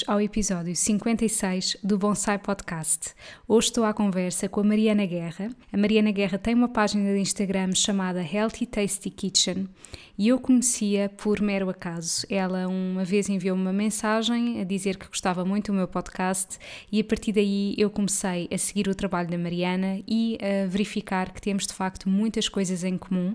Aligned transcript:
Bem-vindos 0.00 0.04
ao 0.06 0.20
episódio 0.20 0.74
56 0.74 1.76
do 1.82 1.98
Bonsai 1.98 2.38
Podcast. 2.38 3.14
Hoje 3.46 3.68
estou 3.68 3.84
à 3.84 3.92
conversa 3.92 4.48
com 4.48 4.60
a 4.60 4.64
Mariana 4.64 5.04
Guerra. 5.04 5.50
A 5.72 5.76
Mariana 5.76 6.10
Guerra 6.10 6.38
tem 6.38 6.54
uma 6.54 6.68
página 6.68 7.12
de 7.12 7.18
Instagram 7.18 7.74
chamada 7.74 8.22
Healthy 8.22 8.66
Tasty 8.66 9.10
Kitchen 9.10 9.68
e 10.16 10.28
eu 10.28 10.38
conhecia 10.38 11.08
por 11.08 11.40
mero 11.40 11.68
acaso. 11.68 12.26
Ela 12.30 12.68
uma 12.68 13.04
vez 13.04 13.28
enviou-me 13.28 13.62
uma 13.62 13.72
mensagem 13.72 14.60
a 14.60 14.64
dizer 14.64 14.96
que 14.96 15.08
gostava 15.08 15.44
muito 15.44 15.72
do 15.72 15.76
meu 15.76 15.88
podcast 15.88 16.58
e 16.90 17.00
a 17.00 17.04
partir 17.04 17.32
daí 17.32 17.74
eu 17.76 17.90
comecei 17.90 18.48
a 18.52 18.58
seguir 18.58 18.88
o 18.88 18.94
trabalho 18.94 19.28
da 19.28 19.38
Mariana 19.38 20.00
e 20.06 20.38
a 20.40 20.66
verificar 20.66 21.32
que 21.32 21.40
temos 21.40 21.66
de 21.66 21.74
facto 21.74 22.08
muitas 22.08 22.48
coisas 22.48 22.84
em 22.84 22.96
comum. 22.96 23.34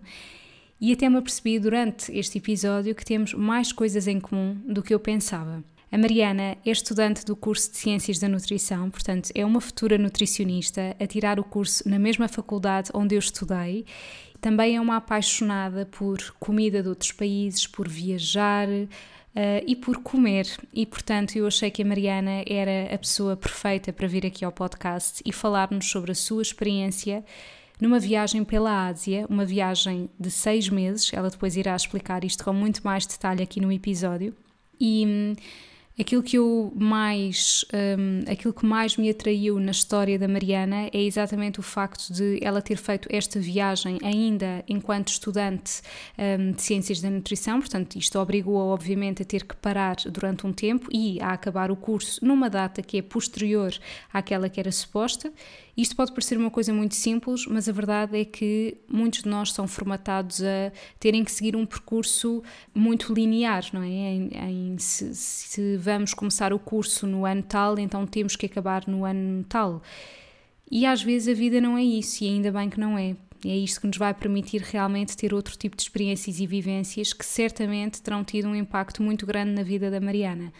E 0.79 0.91
até 0.91 1.09
me 1.09 1.17
apercebi 1.17 1.59
durante 1.59 2.11
este 2.11 2.37
episódio 2.37 2.95
que 2.95 3.05
temos 3.05 3.33
mais 3.33 3.71
coisas 3.71 4.07
em 4.07 4.19
comum 4.19 4.59
do 4.65 4.81
que 4.81 4.93
eu 4.93 4.99
pensava. 4.99 5.63
A 5.91 5.97
Mariana 5.97 6.57
é 6.65 6.71
estudante 6.71 7.23
do 7.23 7.35
curso 7.35 7.71
de 7.71 7.77
Ciências 7.77 8.19
da 8.19 8.27
Nutrição, 8.27 8.89
portanto, 8.89 9.29
é 9.35 9.45
uma 9.45 9.61
futura 9.61 9.97
nutricionista 9.97 10.95
a 10.99 11.07
tirar 11.07 11.39
o 11.39 11.43
curso 11.43 11.87
na 11.87 11.99
mesma 11.99 12.27
faculdade 12.27 12.89
onde 12.93 13.15
eu 13.15 13.19
estudei. 13.19 13.85
Também 14.41 14.75
é 14.75 14.81
uma 14.81 14.97
apaixonada 14.97 15.85
por 15.85 16.19
comida 16.39 16.81
de 16.81 16.89
outros 16.89 17.11
países, 17.11 17.67
por 17.67 17.87
viajar, 17.87 18.67
Uh, 19.35 19.59
e 19.67 19.75
por 19.75 19.97
comer. 19.97 20.47
E 20.73 20.85
portanto, 20.85 21.35
eu 21.35 21.45
achei 21.45 21.69
que 21.69 21.81
a 21.81 21.85
Mariana 21.85 22.41
era 22.47 22.95
a 22.95 22.97
pessoa 22.97 23.35
perfeita 23.35 23.91
para 23.91 24.07
vir 24.07 24.25
aqui 24.25 24.45
ao 24.45 24.51
podcast 24.53 25.21
e 25.25 25.33
falar-nos 25.33 25.91
sobre 25.91 26.13
a 26.13 26.15
sua 26.15 26.41
experiência 26.41 27.21
numa 27.81 27.99
viagem 27.99 28.45
pela 28.45 28.87
Ásia, 28.87 29.25
uma 29.29 29.43
viagem 29.43 30.09
de 30.17 30.31
seis 30.31 30.69
meses. 30.69 31.11
Ela 31.13 31.29
depois 31.29 31.57
irá 31.57 31.75
explicar 31.75 32.23
isto 32.23 32.45
com 32.45 32.53
muito 32.53 32.79
mais 32.81 33.05
detalhe 33.05 33.43
aqui 33.43 33.59
no 33.59 33.73
episódio. 33.73 34.33
E. 34.79 35.35
Aquilo 35.97 36.21
que 36.21 36.37
eu 36.37 36.73
mais, 36.75 37.63
um, 37.73 38.29
aquilo 38.29 38.53
que 38.53 38.65
mais 38.65 38.97
me 38.97 39.09
atraiu 39.09 39.57
na 39.61 39.71
história 39.71 40.19
da 40.19 40.27
Mariana 40.27 40.89
é 40.91 41.01
exatamente 41.01 41.57
o 41.57 41.63
facto 41.63 42.11
de 42.11 42.37
ela 42.43 42.61
ter 42.61 42.75
feito 42.75 43.07
esta 43.09 43.39
viagem 43.39 43.97
ainda 44.03 44.61
enquanto 44.67 45.07
estudante 45.07 45.81
um, 46.17 46.51
de 46.51 46.61
Ciências 46.61 46.99
da 46.99 47.09
Nutrição, 47.09 47.61
portanto, 47.61 47.95
isto 47.95 48.19
obrigou-a, 48.19 48.65
obviamente, 48.65 49.21
a 49.21 49.25
ter 49.25 49.45
que 49.45 49.55
parar 49.55 49.95
durante 50.09 50.45
um 50.45 50.51
tempo 50.51 50.89
e 50.91 51.21
a 51.21 51.29
acabar 51.29 51.71
o 51.71 51.77
curso 51.77 52.19
numa 52.25 52.49
data 52.49 52.81
que 52.81 52.97
é 52.97 53.01
posterior 53.01 53.73
àquela 54.11 54.49
que 54.49 54.59
era 54.59 54.73
suposta. 54.73 55.31
Isto 55.77 55.95
pode 55.95 56.11
parecer 56.13 56.37
uma 56.37 56.49
coisa 56.49 56.73
muito 56.73 56.95
simples, 56.95 57.45
mas 57.47 57.67
a 57.67 57.71
verdade 57.71 58.17
é 58.17 58.23
que 58.23 58.77
muitos 58.87 59.23
de 59.23 59.29
nós 59.29 59.51
são 59.51 59.67
formatados 59.67 60.41
a 60.41 60.71
terem 60.99 61.23
que 61.23 61.31
seguir 61.31 61.55
um 61.55 61.65
percurso 61.65 62.41
muito 62.73 63.13
linear, 63.13 63.65
não 63.73 63.81
é? 63.81 63.87
Em, 63.87 64.29
em 64.33 64.77
se, 64.77 65.13
se 65.13 65.77
vamos 65.77 66.13
começar 66.13 66.53
o 66.53 66.59
curso 66.59 67.05
no 67.05 67.25
ano 67.25 67.43
tal, 67.43 67.77
então 67.77 68.07
temos 68.07 68.37
que 68.37 68.45
acabar 68.45 68.87
no 68.87 69.03
ano 69.03 69.43
tal. 69.49 69.81
E 70.71 70.85
às 70.85 71.03
vezes 71.03 71.27
a 71.27 71.37
vida 71.37 71.59
não 71.59 71.77
é 71.77 71.83
isso, 71.83 72.23
e 72.23 72.27
ainda 72.27 72.51
bem 72.51 72.69
que 72.69 72.79
não 72.79 72.97
é. 72.97 73.15
É 73.45 73.55
isto 73.55 73.81
que 73.81 73.87
nos 73.87 73.97
vai 73.97 74.13
permitir 74.13 74.61
realmente 74.61 75.15
ter 75.15 75.33
outro 75.33 75.55
tipo 75.57 75.75
de 75.75 75.83
experiências 75.83 76.39
e 76.39 76.47
vivências 76.47 77.13
que 77.13 77.25
certamente 77.25 78.01
terão 78.01 78.23
tido 78.23 78.47
um 78.47 78.55
impacto 78.55 79.03
muito 79.03 79.25
grande 79.25 79.51
na 79.51 79.61
vida 79.61 79.91
da 79.91 79.99
Mariana. 79.99 80.51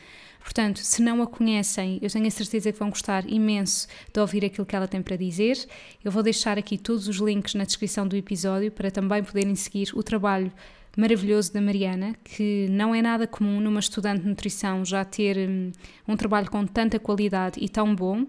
Portanto, 0.45 0.77
se 0.77 1.01
não 1.01 1.23
a 1.23 1.27
conhecem, 1.27 1.97
eu 2.03 2.09
tenho 2.09 2.27
a 2.27 2.29
certeza 2.29 2.71
que 2.71 2.77
vão 2.77 2.91
gostar 2.91 3.27
imenso 3.27 3.87
de 4.13 4.19
ouvir 4.19 4.45
aquilo 4.45 4.63
que 4.63 4.75
ela 4.75 4.87
tem 4.87 5.01
para 5.01 5.15
dizer. 5.15 5.57
Eu 6.03 6.11
vou 6.11 6.21
deixar 6.21 6.55
aqui 6.55 6.77
todos 6.77 7.07
os 7.07 7.17
links 7.17 7.55
na 7.55 7.63
descrição 7.63 8.07
do 8.07 8.15
episódio 8.15 8.71
para 8.71 8.91
também 8.91 9.23
poderem 9.23 9.55
seguir 9.55 9.89
o 9.95 10.03
trabalho 10.03 10.53
maravilhoso 10.95 11.51
da 11.51 11.59
Mariana, 11.59 12.15
que 12.23 12.67
não 12.69 12.93
é 12.93 13.01
nada 13.01 13.25
comum 13.25 13.59
numa 13.59 13.79
estudante 13.79 14.21
de 14.21 14.29
nutrição 14.29 14.85
já 14.85 15.03
ter 15.03 15.49
um, 15.49 15.71
um 16.07 16.15
trabalho 16.15 16.49
com 16.49 16.63
tanta 16.67 16.99
qualidade 16.99 17.59
e 17.59 17.67
tão 17.67 17.95
bom. 17.95 18.27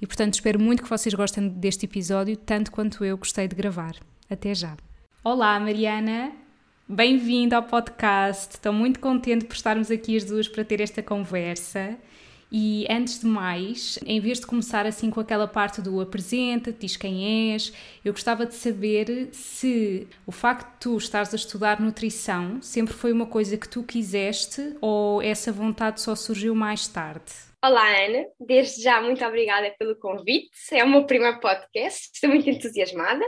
E 0.00 0.06
portanto, 0.06 0.34
espero 0.34 0.60
muito 0.60 0.82
que 0.82 0.88
vocês 0.88 1.14
gostem 1.14 1.48
deste 1.48 1.86
episódio, 1.86 2.36
tanto 2.36 2.70
quanto 2.70 3.02
eu 3.06 3.16
gostei 3.16 3.48
de 3.48 3.56
gravar. 3.56 3.96
Até 4.28 4.54
já! 4.54 4.76
Olá, 5.24 5.58
Mariana! 5.58 6.43
Bem-vindo 6.86 7.56
ao 7.56 7.62
podcast. 7.62 8.56
Estou 8.56 8.70
muito 8.70 9.00
contente 9.00 9.46
por 9.46 9.54
estarmos 9.54 9.90
aqui 9.90 10.18
as 10.18 10.24
duas 10.24 10.46
para 10.46 10.62
ter 10.62 10.82
esta 10.82 11.02
conversa. 11.02 11.98
E 12.52 12.86
antes 12.90 13.20
de 13.20 13.26
mais, 13.26 13.98
em 14.04 14.20
vez 14.20 14.38
de 14.38 14.46
começar 14.46 14.84
assim 14.84 15.10
com 15.10 15.18
aquela 15.18 15.48
parte 15.48 15.80
do 15.80 15.98
apresenta, 15.98 16.70
diz 16.70 16.94
quem 16.94 17.52
és, 17.54 17.72
eu 18.04 18.12
gostava 18.12 18.44
de 18.44 18.54
saber 18.54 19.30
se 19.32 20.06
o 20.26 20.30
facto 20.30 20.74
de 20.74 20.80
tu 20.80 20.96
estares 20.98 21.32
a 21.32 21.36
estudar 21.36 21.80
nutrição 21.80 22.60
sempre 22.60 22.92
foi 22.92 23.12
uma 23.12 23.26
coisa 23.26 23.56
que 23.56 23.66
tu 23.66 23.82
quiseste 23.82 24.76
ou 24.78 25.22
essa 25.22 25.50
vontade 25.50 26.02
só 26.02 26.14
surgiu 26.14 26.54
mais 26.54 26.86
tarde. 26.86 27.32
Olá, 27.64 27.88
Ana. 28.04 28.26
Desde 28.38 28.82
já, 28.82 29.00
muito 29.00 29.24
obrigada 29.24 29.74
pelo 29.78 29.96
convite. 29.96 30.50
É 30.70 30.84
o 30.84 30.90
meu 30.90 31.06
primeiro 31.06 31.40
podcast, 31.40 32.10
estou 32.12 32.28
muito 32.28 32.48
entusiasmada. 32.48 33.24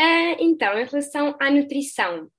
Uh, 0.00 0.36
então, 0.38 0.78
em 0.78 0.84
relação 0.84 1.36
à 1.40 1.50
nutrição, 1.50 2.30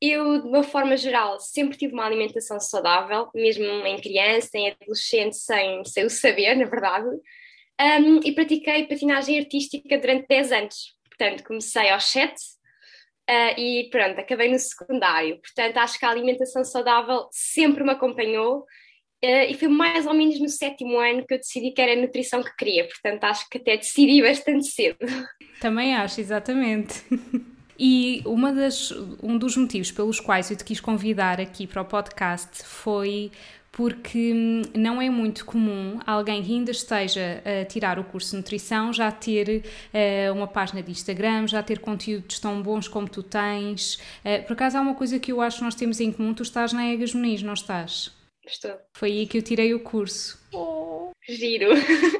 eu, 0.00 0.40
de 0.40 0.48
uma 0.48 0.62
forma 0.62 0.96
geral, 0.96 1.38
sempre 1.38 1.76
tive 1.76 1.92
uma 1.92 2.06
alimentação 2.06 2.58
saudável, 2.58 3.28
mesmo 3.34 3.64
em 3.64 4.00
criança, 4.00 4.50
em 4.54 4.70
adolescente, 4.70 5.36
sem, 5.36 5.84
sem 5.84 6.04
o 6.06 6.10
saber, 6.10 6.54
na 6.56 6.64
verdade. 6.64 7.08
Um, 7.80 8.20
e 8.24 8.32
pratiquei 8.32 8.86
patinagem 8.86 9.38
artística 9.38 9.98
durante 9.98 10.26
10 10.26 10.52
anos. 10.52 10.96
Portanto, 11.04 11.44
comecei 11.44 11.90
aos 11.90 12.04
7 12.04 12.30
uh, 12.30 12.34
ah, 13.28 13.54
e 13.58 13.88
pronto, 13.90 14.18
acabei 14.18 14.50
no 14.50 14.58
secundário. 14.58 15.38
Portanto, 15.40 15.76
acho 15.78 15.98
que 15.98 16.04
a 16.04 16.10
alimentação 16.10 16.64
saudável 16.64 17.28
sempre 17.30 17.84
me 17.84 17.90
acompanhou 17.90 18.60
uh, 18.60 19.44
e 19.48 19.54
foi 19.54 19.68
mais 19.68 20.06
ou 20.06 20.14
menos 20.14 20.38
no 20.40 20.48
sétimo 20.48 20.98
ano 20.98 21.26
que 21.26 21.34
eu 21.34 21.38
decidi 21.38 21.72
que 21.72 21.80
era 21.80 21.92
a 21.92 21.96
nutrição 21.96 22.42
que 22.42 22.54
queria. 22.56 22.86
Portanto, 22.86 23.24
acho 23.24 23.48
que 23.48 23.58
até 23.58 23.76
decidi 23.76 24.20
bastante 24.22 24.66
cedo. 24.66 24.98
Também 25.60 25.94
acho, 25.94 26.20
exatamente. 26.20 27.02
E 27.82 28.20
uma 28.26 28.52
das, 28.52 28.92
um 29.22 29.38
dos 29.38 29.56
motivos 29.56 29.90
pelos 29.90 30.20
quais 30.20 30.50
eu 30.50 30.56
te 30.56 30.62
quis 30.64 30.78
convidar 30.80 31.40
aqui 31.40 31.66
para 31.66 31.80
o 31.80 31.84
podcast 31.86 32.62
foi 32.62 33.32
porque 33.72 34.34
hum, 34.34 34.62
não 34.74 35.00
é 35.00 35.08
muito 35.08 35.46
comum 35.46 35.98
alguém 36.06 36.42
que 36.42 36.52
ainda 36.52 36.72
esteja 36.72 37.42
a 37.42 37.64
tirar 37.64 37.98
o 37.98 38.04
curso 38.04 38.32
de 38.32 38.36
nutrição 38.36 38.92
já 38.92 39.10
ter 39.10 39.64
uh, 39.94 40.34
uma 40.34 40.46
página 40.46 40.82
de 40.82 40.90
Instagram, 40.90 41.46
já 41.46 41.62
ter 41.62 41.78
conteúdos 41.78 42.38
tão 42.38 42.60
bons 42.60 42.86
como 42.86 43.08
tu 43.08 43.22
tens. 43.22 43.94
Uh, 44.24 44.44
por 44.46 44.52
acaso 44.52 44.76
há 44.76 44.82
uma 44.82 44.94
coisa 44.94 45.18
que 45.18 45.32
eu 45.32 45.40
acho 45.40 45.58
que 45.58 45.64
nós 45.64 45.74
temos 45.74 46.00
em 46.00 46.12
comum, 46.12 46.34
tu 46.34 46.42
estás 46.42 46.74
na 46.74 46.86
Egas 46.86 47.14
Muniz, 47.14 47.42
não 47.42 47.54
estás? 47.54 48.12
Estou. 48.46 48.76
Foi 48.92 49.10
aí 49.10 49.26
que 49.26 49.38
eu 49.38 49.42
tirei 49.42 49.72
o 49.72 49.80
curso. 49.80 50.38
Oh, 50.52 51.12
giro! 51.26 51.70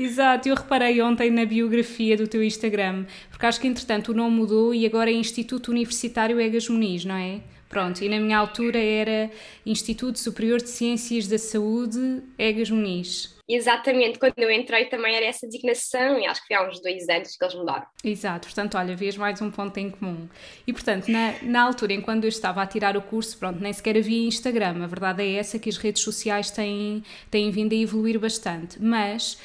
Exato, 0.00 0.48
eu 0.48 0.54
reparei 0.54 1.02
ontem 1.02 1.30
na 1.30 1.44
biografia 1.44 2.16
do 2.16 2.26
teu 2.26 2.42
Instagram, 2.42 3.04
porque 3.28 3.44
acho 3.44 3.60
que 3.60 3.68
entretanto 3.68 4.12
o 4.12 4.14
nome 4.14 4.34
mudou 4.34 4.74
e 4.74 4.86
agora 4.86 5.10
é 5.10 5.12
Instituto 5.12 5.70
Universitário 5.70 6.40
Egas 6.40 6.70
Muniz, 6.70 7.04
não 7.04 7.16
é? 7.16 7.42
Pronto, 7.68 8.02
e 8.02 8.08
na 8.08 8.18
minha 8.18 8.38
altura 8.38 8.78
era 8.78 9.30
Instituto 9.64 10.18
Superior 10.18 10.58
de 10.58 10.70
Ciências 10.70 11.28
da 11.28 11.36
Saúde 11.36 12.22
Egas 12.38 12.70
Muniz. 12.70 13.38
Exatamente, 13.46 14.18
quando 14.18 14.38
eu 14.38 14.50
entrei 14.50 14.86
também 14.86 15.14
era 15.14 15.26
essa 15.26 15.46
designação 15.46 16.18
e 16.18 16.26
acho 16.26 16.40
que 16.40 16.46
foi 16.46 16.56
há 16.56 16.66
uns 16.66 16.80
dois 16.80 17.06
anos 17.10 17.36
que 17.36 17.44
eles 17.44 17.54
mudaram. 17.54 17.86
Exato, 18.02 18.48
portanto, 18.48 18.78
olha, 18.78 18.96
vês 18.96 19.18
mais 19.18 19.42
um 19.42 19.50
ponto 19.50 19.76
em 19.76 19.90
comum. 19.90 20.26
E 20.66 20.72
portanto, 20.72 21.08
na, 21.08 21.34
na 21.42 21.62
altura 21.62 21.92
em 21.92 22.00
quando 22.00 22.24
eu 22.24 22.28
estava 22.28 22.62
a 22.62 22.66
tirar 22.66 22.96
o 22.96 23.02
curso, 23.02 23.36
pronto, 23.36 23.60
nem 23.60 23.72
sequer 23.72 23.98
havia 23.98 24.26
Instagram, 24.26 24.82
a 24.82 24.86
verdade 24.86 25.22
é 25.22 25.34
essa 25.34 25.58
que 25.58 25.68
as 25.68 25.76
redes 25.76 26.02
sociais 26.02 26.50
têm, 26.50 27.04
têm 27.30 27.50
vindo 27.50 27.74
a 27.74 27.76
evoluir 27.76 28.18
bastante, 28.18 28.80
mas 28.80 29.36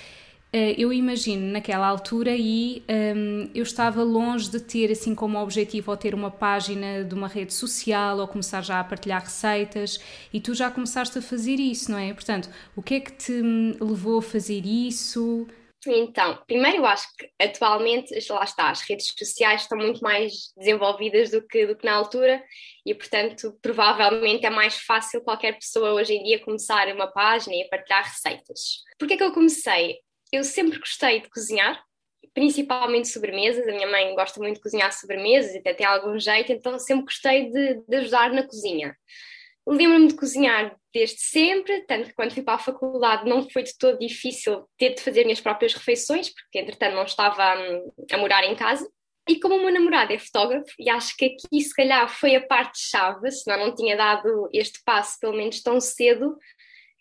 eu 0.77 0.94
imagino 0.94 1.51
naquela 1.51 1.88
altura 1.88 2.33
e 2.33 2.81
um, 2.89 3.50
eu 3.53 3.63
estava 3.63 4.01
longe 4.03 4.50
de 4.50 4.59
ter 4.59 4.92
assim 4.92 5.13
como 5.13 5.38
objetivo 5.38 5.92
ou 5.92 5.97
ter 5.97 6.15
uma 6.15 6.31
página 6.31 7.03
de 7.03 7.13
uma 7.13 7.27
rede 7.27 7.53
social 7.53 8.19
ou 8.19 8.27
começar 8.27 8.62
já 8.62 8.80
a 8.80 8.83
partilhar 8.83 9.21
receitas 9.21 10.00
e 10.31 10.39
tu 10.39 10.53
já 10.53 10.71
começaste 10.71 11.18
a 11.18 11.21
fazer 11.21 11.56
isso, 11.56 11.92
não 11.92 11.97
é? 11.97 12.13
Portanto, 12.13 12.50
o 12.75 12.81
que 12.81 12.95
é 12.95 13.00
que 13.01 13.12
te 13.12 13.33
hum, 13.33 13.75
levou 13.81 14.19
a 14.19 14.21
fazer 14.21 14.65
isso? 14.65 15.45
Então, 15.88 16.42
primeiro 16.48 16.77
eu 16.77 16.86
acho 16.86 17.07
que 17.15 17.30
atualmente, 17.39 18.13
lá 18.30 18.44
está, 18.44 18.69
as 18.69 18.81
redes 18.81 19.13
sociais 19.18 19.62
estão 19.62 19.77
muito 19.77 20.01
mais 20.01 20.51
desenvolvidas 20.57 21.31
do 21.31 21.45
que, 21.45 21.68
do 21.68 21.75
que 21.75 21.86
na 21.86 21.94
altura 21.94 22.44
e, 22.86 22.94
portanto, 22.95 23.57
provavelmente 23.62 24.45
é 24.45 24.50
mais 24.50 24.77
fácil 24.77 25.21
qualquer 25.21 25.53
pessoa 25.53 25.94
hoje 25.94 26.13
em 26.13 26.24
dia 26.24 26.44
começar 26.44 26.88
uma 26.88 27.07
página 27.07 27.56
e 27.56 27.63
a 27.63 27.69
partilhar 27.69 28.03
receitas. 28.03 28.83
Por 28.98 29.07
que 29.07 29.13
é 29.13 29.18
que 29.18 29.24
eu 29.24 29.33
comecei? 29.33 29.98
Eu 30.31 30.44
sempre 30.44 30.80
gostei 30.80 31.22
de 31.22 31.30
cozinhar, 31.30 31.83
principalmente 32.33 33.07
sobremesas. 33.07 33.68
A 33.68 33.72
minha 33.72 33.88
mãe 33.88 34.13
gosta 34.16 34.39
muito 34.39 34.56
de 34.56 34.62
cozinhar 34.62 34.92
sobremesas 34.92 35.56
até 35.56 35.74
tem 35.74 35.86
algum 35.86 36.19
jeito, 36.19 36.51
então 36.51 36.77
sempre 36.77 37.06
gostei 37.06 37.51
de, 37.51 37.81
de 37.88 37.95
ajudar 37.98 38.31
na 38.31 38.44
cozinha. 38.44 38.95
Lembro-me 39.68 40.07
de 40.07 40.16
cozinhar 40.16 40.75
desde 40.94 41.19
sempre, 41.19 41.81
tanto 41.88 42.10
que 42.10 42.13
quando 42.13 42.33
fui 42.33 42.44
para 42.44 42.54
a 42.54 42.60
faculdade 42.60 43.27
não 43.27 43.50
foi 43.50 43.63
de 43.63 43.75
todo 43.77 43.98
difícil 43.98 44.63
ter 44.77 44.94
de 44.94 45.01
fazer 45.01 45.24
minhas 45.24 45.42
próprias 45.42 45.74
refeições, 45.74 46.30
porque 46.30 46.60
entretanto 46.60 46.94
não 46.94 47.04
estava 47.04 47.44
a, 47.44 47.60
hum, 47.60 47.92
a 48.12 48.18
morar 48.18 48.44
em 48.44 48.56
casa. 48.56 48.88
E 49.27 49.39
como 49.39 49.56
o 49.56 49.60
meu 49.60 49.74
namorado 49.74 50.13
é 50.13 50.19
fotógrafo, 50.19 50.72
e 50.77 50.88
acho 50.88 51.18
que 51.18 51.25
aqui 51.25 51.60
se 51.60 51.74
calhar 51.74 52.07
foi 52.07 52.36
a 52.36 52.45
parte-chave, 52.45 53.31
senão 53.31 53.57
não 53.57 53.75
tinha 53.75 53.98
dado 53.98 54.48
este 54.54 54.83
passo 54.86 55.19
pelo 55.19 55.36
menos 55.36 55.63
tão 55.63 55.81
cedo, 55.81 56.38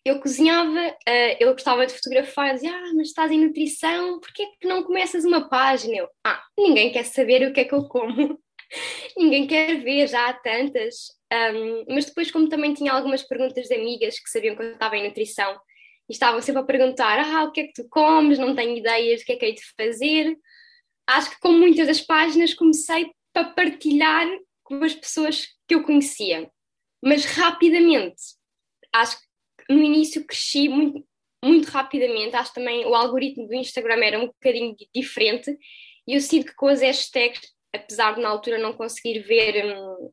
eu 0.04 0.20
cozinhava, 0.20 0.88
uh, 0.88 1.36
ele 1.40 1.52
gostava 1.52 1.86
de 1.86 1.94
fotografar, 1.94 2.54
dizia, 2.54 2.72
ah, 2.74 2.92
mas 2.94 3.08
estás 3.08 3.32
em 3.32 3.44
nutrição, 3.44 4.20
porquê 4.20 4.42
é 4.42 4.46
que 4.60 4.68
não 4.68 4.82
começas 4.82 5.24
uma 5.24 5.48
página? 5.48 5.96
Eu, 5.96 6.08
ah, 6.24 6.42
ninguém 6.58 6.92
quer 6.92 7.04
saber 7.04 7.48
o 7.48 7.52
que 7.52 7.60
é 7.60 7.64
que 7.64 7.74
eu 7.74 7.88
como, 7.88 8.38
ninguém 9.16 9.46
quer 9.46 9.80
ver, 9.82 10.06
já 10.06 10.28
há 10.28 10.32
tantas. 10.34 11.14
Um, 11.32 11.84
mas 11.88 12.04
depois, 12.04 12.30
como 12.30 12.48
também 12.48 12.74
tinha 12.74 12.92
algumas 12.92 13.22
perguntas 13.22 13.66
de 13.66 13.74
amigas 13.74 14.18
que 14.20 14.30
sabiam 14.30 14.54
que 14.54 14.62
eu 14.62 14.72
estava 14.72 14.96
em 14.96 15.08
nutrição 15.08 15.58
e 16.08 16.12
estavam 16.12 16.40
sempre 16.42 16.60
a 16.62 16.66
perguntar: 16.66 17.18
ah, 17.18 17.44
o 17.44 17.50
que 17.50 17.60
é 17.60 17.66
que 17.66 17.72
tu 17.72 17.88
comes? 17.88 18.38
Não 18.38 18.54
tenho 18.54 18.76
ideias 18.76 19.20
do 19.20 19.24
que 19.24 19.32
é 19.32 19.36
que 19.36 19.46
hei 19.46 19.54
de 19.54 19.62
fazer. 19.76 20.36
Acho 21.06 21.30
que, 21.30 21.40
com 21.40 21.52
muitas 21.52 21.86
das 21.86 22.00
páginas, 22.00 22.54
comecei 22.54 23.10
para 23.32 23.50
partilhar 23.50 24.26
com 24.62 24.82
as 24.84 24.94
pessoas 24.94 25.46
que 25.66 25.74
eu 25.74 25.82
conhecia. 25.82 26.50
Mas 27.02 27.24
rapidamente, 27.24 28.22
acho 28.92 29.18
que 29.18 29.33
no 29.68 29.82
início 29.82 30.24
cresci 30.26 30.68
muito, 30.68 31.06
muito 31.44 31.66
rapidamente. 31.66 32.36
Acho 32.36 32.54
também 32.54 32.84
o 32.86 32.94
algoritmo 32.94 33.46
do 33.46 33.54
Instagram 33.54 34.04
era 34.04 34.18
um 34.18 34.26
bocadinho 34.26 34.74
diferente 34.94 35.56
e 36.06 36.14
eu 36.14 36.20
sinto 36.20 36.46
que 36.46 36.54
com 36.54 36.68
as 36.68 36.80
hashtags, 36.80 37.40
apesar 37.74 38.14
de 38.14 38.20
na 38.20 38.28
altura 38.28 38.58
não 38.58 38.72
conseguir 38.72 39.20
ver. 39.20 39.64
Hum, 39.64 40.10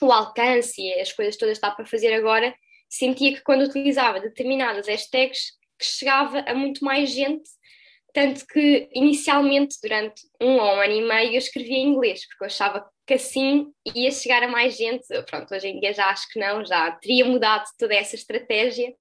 o 0.00 0.12
alcance 0.12 0.80
e 0.80 1.00
as 1.00 1.12
coisas 1.12 1.36
todas 1.36 1.58
que 1.58 1.64
está 1.64 1.74
para 1.74 1.86
fazer 1.86 2.12
agora, 2.14 2.54
sentia 2.88 3.34
que 3.34 3.42
quando 3.42 3.62
utilizava 3.62 4.20
determinadas 4.20 4.86
hashtags 4.86 5.52
que 5.78 5.84
chegava 5.84 6.40
a 6.40 6.54
muito 6.54 6.84
mais 6.84 7.10
gente, 7.10 7.48
tanto 8.12 8.46
que 8.46 8.88
inicialmente 8.92 9.76
durante 9.82 10.22
um 10.40 10.54
ou 10.56 10.76
um 10.76 10.80
ano 10.80 10.92
e 10.92 11.02
meio 11.02 11.32
eu 11.32 11.38
escrevia 11.38 11.76
em 11.76 11.88
inglês, 11.88 12.26
porque 12.26 12.44
eu 12.44 12.46
achava 12.46 12.88
que 13.08 13.14
assim 13.14 13.72
ia 13.96 14.10
chegar 14.10 14.42
a 14.42 14.48
mais 14.48 14.76
gente. 14.76 15.06
Pronto, 15.22 15.54
hoje 15.54 15.66
em 15.66 15.80
dia 15.80 15.94
já 15.94 16.10
acho 16.10 16.28
que 16.28 16.38
não, 16.38 16.62
já 16.62 16.92
teria 16.92 17.24
mudado 17.24 17.64
toda 17.78 17.94
essa 17.94 18.14
estratégia, 18.14 18.94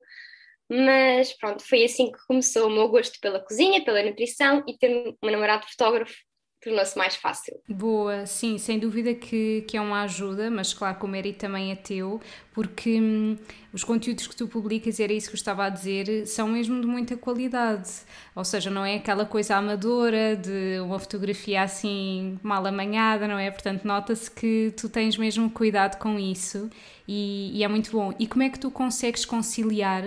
mas 0.69 1.33
pronto, 1.33 1.62
foi 1.62 1.83
assim 1.83 2.09
que 2.09 2.18
começou 2.25 2.68
o 2.68 2.69
meu 2.69 2.88
gosto 2.88 3.19
pela 3.19 3.42
cozinha, 3.42 3.83
pela 3.83 4.01
nutrição 4.01 4.63
e 4.65 4.77
ter 4.77 5.13
um 5.21 5.30
namorado 5.30 5.68
fotógrafo 5.68 6.15
tornou-se 6.62 6.98
mais 6.98 7.15
fácil. 7.15 7.59
Boa, 7.69 8.25
sim, 8.25 8.57
sem 8.57 8.80
dúvida 8.80 9.13
que, 9.13 9.63
que 9.68 9.77
é 9.77 9.81
uma 9.81 10.04
ajuda, 10.04 10.50
mas 10.50 10.74
claro 10.74 10.98
que 10.98 11.06
o 11.06 11.07
mérito 11.07 11.39
também 11.39 11.71
é 11.71 11.75
teu, 11.75 12.19
porque 12.57 13.00
hum, 13.00 13.38
os 13.71 13.83
conteúdos 13.83 14.25
que 14.25 14.36
tu 14.36 14.48
publicas, 14.48 15.00
era 15.00 15.13
isso 15.13 15.30
que 15.30 15.36
eu 15.36 15.38
estava 15.38 15.65
a 15.65 15.69
dizer, 15.69 16.25
são 16.25 16.48
mesmo 16.48 16.81
de 16.81 16.88
muita 16.88 17.15
qualidade. 17.15 17.88
Ou 18.33 18.44
seja, 18.44 18.71
não 18.71 18.83
é 18.83 18.95
aquela 18.95 19.27
coisa 19.27 19.57
amadora 19.57 20.36
de 20.36 20.80
uma 20.80 20.98
fotografia 20.98 21.62
assim 21.62 22.39
mal 22.42 22.65
amanhada, 22.65 23.27
não 23.27 23.38
é? 23.38 23.51
Portanto, 23.51 23.83
nota-se 23.86 24.31
que 24.31 24.74
tu 24.75 24.89
tens 24.89 25.15
mesmo 25.18 25.51
cuidado 25.51 26.00
com 26.00 26.18
isso 26.18 26.68
e, 27.07 27.51
e, 27.59 27.63
é 27.63 27.68
muito 27.68 27.92
bom. 27.92 28.12
E 28.18 28.25
como 28.25 28.42
é 28.42 28.50
que 28.50 28.59
tu 28.59 28.71
consegues 28.71 29.24
conciliar? 29.24 30.04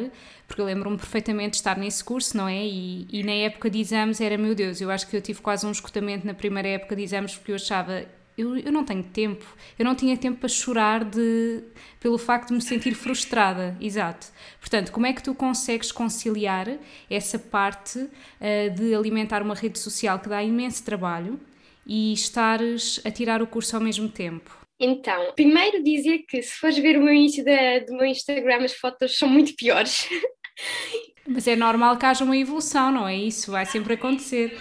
Porque 0.49 0.61
eu 0.61 0.65
lembro-me 0.65 0.97
perfeitamente 0.97 1.51
de 1.51 1.57
estar 1.59 1.79
nesse 1.79 2.03
curso, 2.03 2.37
não 2.37 2.49
é? 2.49 2.67
E, 2.67 3.07
e 3.13 3.23
na 3.23 3.31
época 3.31 3.71
de 3.71 3.79
exames 3.79 4.21
era, 4.21 4.37
meu 4.37 4.57
Deus, 4.57 4.81
eu 4.81 4.91
acho 4.91 5.07
que 5.07 5.17
eu 5.17 5.23
tive 5.23 5.41
quase 5.41 5.65
um 5.65 5.71
escutamento 5.71 6.27
na 6.27 6.35
primeira 6.35 6.67
época 6.67 6.97
de 6.97 7.05
exames 7.05 7.37
porque 7.37 7.53
eu 7.53 7.57
achava 7.57 8.05
eu, 8.41 8.57
eu 8.57 8.73
não 8.73 8.85
tenho 8.85 9.03
tempo, 9.03 9.45
eu 9.79 9.85
não 9.85 9.95
tinha 9.95 10.17
tempo 10.17 10.39
para 10.39 10.49
chorar 10.49 11.05
de, 11.05 11.63
pelo 12.01 12.17
facto 12.17 12.49
de 12.49 12.55
me 12.55 12.63
sentir 12.63 12.95
frustrada, 12.95 13.77
exato. 13.81 14.29
Portanto, 14.59 14.91
como 14.91 15.07
é 15.07 15.13
que 15.13 15.23
tu 15.23 15.35
consegues 15.35 15.93
conciliar 15.93 16.67
essa 17.09 17.39
parte 17.39 17.99
uh, 17.99 18.71
de 18.75 18.95
alimentar 18.95 19.43
uma 19.43 19.55
rede 19.55 19.79
social 19.79 20.19
que 20.19 20.29
dá 20.29 20.43
imenso 20.43 20.85
trabalho 20.85 21.39
e 21.87 22.13
estares 22.13 23.01
a 23.05 23.11
tirar 23.11 23.43
o 23.43 23.47
curso 23.47 23.77
ao 23.77 23.83
mesmo 23.83 24.09
tempo? 24.09 24.59
Então, 24.79 25.33
primeiro 25.35 25.83
dizer 25.83 26.25
que 26.27 26.41
se 26.43 26.53
fores 26.53 26.79
ver 26.79 26.97
o 26.97 27.03
meu 27.03 27.13
início 27.13 27.45
da, 27.45 27.81
do 27.81 27.93
meu 27.93 28.07
Instagram, 28.07 28.65
as 28.65 28.73
fotos 28.73 29.19
são 29.19 29.29
muito 29.29 29.55
piores. 29.55 30.09
Mas 31.29 31.47
é 31.47 31.55
normal 31.55 31.99
que 31.99 32.07
haja 32.07 32.25
uma 32.25 32.37
evolução, 32.37 32.91
não 32.91 33.07
é? 33.07 33.15
Isso 33.15 33.53
vai 33.53 33.67
sempre 33.67 33.95
acontecer 33.95 34.59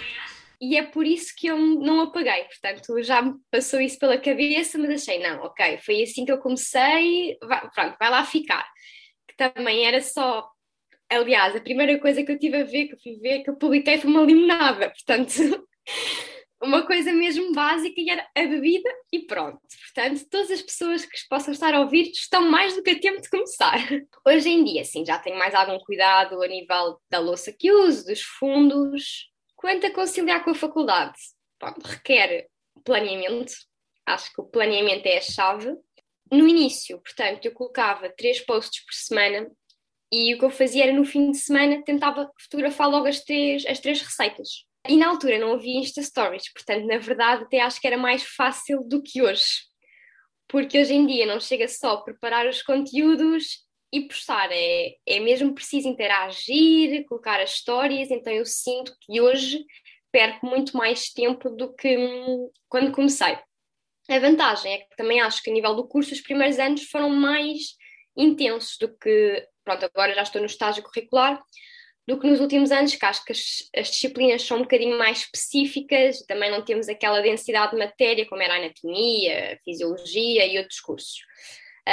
e 0.62 0.76
é 0.78 0.84
por 0.84 1.06
isso 1.06 1.34
que 1.38 1.48
eu 1.48 1.58
não 1.58 2.02
apaguei. 2.02 2.44
Portanto, 2.44 3.02
já 3.02 3.22
me 3.22 3.36
passou 3.50 3.80
isso 3.80 3.98
pela 3.98 4.18
cabeça, 4.18 4.78
mas 4.78 4.90
achei, 4.90 5.20
não, 5.20 5.44
ok, 5.44 5.78
foi 5.80 6.04
assim 6.04 6.26
que 6.26 6.32
eu 6.32 6.40
comecei, 6.40 7.38
vai, 7.42 7.70
pronto, 7.72 7.96
vai 7.98 8.10
lá 8.10 8.26
ficar. 8.26 8.68
Que 9.28 9.36
também 9.38 9.86
era 9.86 10.02
só. 10.02 10.50
Aliás, 11.10 11.56
a 11.56 11.62
primeira 11.62 12.00
coisa 12.00 12.24
que 12.24 12.32
eu 12.32 12.38
tive 12.38 12.58
a 12.58 12.64
ver, 12.64 12.88
que 12.88 12.94
eu 12.94 13.00
fui 13.00 13.18
ver, 13.20 13.44
que 13.44 13.50
eu 13.50 13.56
publiquei 13.58 13.98
foi 13.98 14.10
uma 14.12 14.22
limonada, 14.22 14.92
portanto, 14.92 15.34
uma 16.62 16.86
coisa 16.86 17.12
mesmo 17.14 17.54
básica 17.54 18.00
e 18.00 18.10
era 18.10 18.28
a 18.36 18.42
bebida 18.42 18.90
e 19.12 19.20
pronto. 19.20 19.60
Portanto, 19.96 20.28
todas 20.30 20.52
as 20.52 20.62
pessoas 20.62 21.06
que 21.06 21.18
possam 21.30 21.54
estar 21.54 21.74
a 21.74 21.80
ouvir 21.80 22.12
estão 22.12 22.52
mais 22.52 22.76
do 22.76 22.84
que 22.84 22.92
a 22.92 23.00
tempo 23.00 23.22
de 23.22 23.30
começar. 23.30 23.80
Hoje 24.28 24.50
em 24.50 24.64
dia, 24.64 24.84
sim, 24.84 25.06
já 25.06 25.18
tenho 25.18 25.40
mais 25.40 25.56
algum 25.56 25.80
cuidado 25.80 26.42
a 26.44 26.48
nível 26.48 27.00
da 27.10 27.20
louça 27.20 27.52
que 27.52 27.72
uso, 27.72 28.06
dos 28.06 28.22
fundos, 28.22 29.30
Quanto 29.60 29.86
a 29.86 29.92
conciliar 29.92 30.42
com 30.42 30.52
a 30.52 30.56
faculdade, 30.56 31.18
pronto, 31.60 31.86
requer 31.86 32.48
planeamento, 32.86 33.52
acho 34.06 34.34
que 34.34 34.40
o 34.40 34.46
planeamento 34.46 35.06
é 35.06 35.18
a 35.18 35.22
chave. 35.22 35.76
No 36.32 36.48
início, 36.48 36.98
portanto, 37.02 37.46
eu 37.46 37.52
colocava 37.52 38.10
três 38.10 38.40
posts 38.40 38.86
por 38.86 38.94
semana 38.94 39.52
e 40.10 40.34
o 40.34 40.40
que 40.40 40.46
eu 40.46 40.50
fazia 40.50 40.86
era 40.86 40.94
no 40.94 41.04
fim 41.04 41.32
de 41.32 41.38
semana 41.40 41.84
tentava 41.84 42.32
fotografar 42.42 42.90
logo 42.90 43.06
as 43.06 43.20
três, 43.20 43.66
as 43.66 43.82
três 43.82 44.02
receitas. 44.02 44.66
E 44.88 44.96
na 44.96 45.10
altura 45.10 45.38
não 45.38 45.52
havia 45.52 45.78
Insta 45.78 46.02
Stories, 46.02 46.54
portanto, 46.54 46.88
na 46.88 46.98
verdade, 46.98 47.44
até 47.44 47.60
acho 47.60 47.82
que 47.82 47.88
era 47.88 47.98
mais 47.98 48.24
fácil 48.24 48.82
do 48.86 49.04
que 49.04 49.22
hoje. 49.22 49.66
Porque 50.48 50.80
hoje 50.80 50.94
em 50.94 51.06
dia 51.06 51.26
não 51.26 51.42
chega 51.42 51.68
só 51.68 51.96
a 51.96 52.02
preparar 52.02 52.48
os 52.48 52.64
conteúdos 52.64 53.68
e 53.92 54.02
postar, 54.02 54.50
é, 54.52 54.96
é 55.06 55.20
mesmo 55.20 55.54
preciso 55.54 55.88
interagir, 55.88 57.06
colocar 57.08 57.40
as 57.40 57.54
histórias, 57.54 58.12
então 58.12 58.32
eu 58.32 58.46
sinto 58.46 58.94
que 59.02 59.20
hoje 59.20 59.66
perco 60.12 60.46
muito 60.46 60.76
mais 60.78 61.10
tempo 61.10 61.50
do 61.50 61.74
que 61.74 61.98
hum, 61.98 62.50
quando 62.68 62.92
comecei. 62.92 63.38
A 64.10 64.20
vantagem 64.20 64.74
é 64.74 64.78
que 64.80 64.96
também 64.96 65.22
acho 65.22 65.42
que 65.42 65.50
a 65.50 65.54
nível 65.54 65.76
do 65.76 65.88
curso 65.88 66.14
os 66.14 66.22
primeiros 66.22 66.58
anos 66.58 66.84
foram 66.84 67.10
mais 67.10 67.76
intensos 68.18 68.76
do 68.80 68.96
que, 68.98 69.48
pronto, 69.64 69.86
agora 69.86 70.16
já 70.16 70.24
estou 70.24 70.42
no 70.42 70.48
estágio 70.48 70.84
curricular, 70.84 71.42
do 72.08 72.20
que 72.20 72.28
nos 72.28 72.40
últimos 72.40 72.72
anos, 72.72 72.96
que 72.96 73.06
acho 73.06 73.24
que 73.24 73.32
as, 73.32 73.70
as, 73.76 73.92
disciplinas 73.92 74.42
são 74.42 74.58
um 74.58 74.62
bocadinho 74.64 74.98
mais 74.98 75.20
específicas, 75.20 76.24
também 76.28 76.50
não 76.50 76.66
temos 76.66 76.90
aquela 76.90 77.22
densidade 77.22 77.72
de 77.72 77.78
matéria 77.78 78.26
como 78.28 78.42
era 78.42 78.56
a 78.56 78.58
anatomia, 78.58 79.54
a 79.54 79.58
fisiologia 79.64 80.46
e 80.48 80.58
outros 80.58 80.80
cursos 80.80 81.20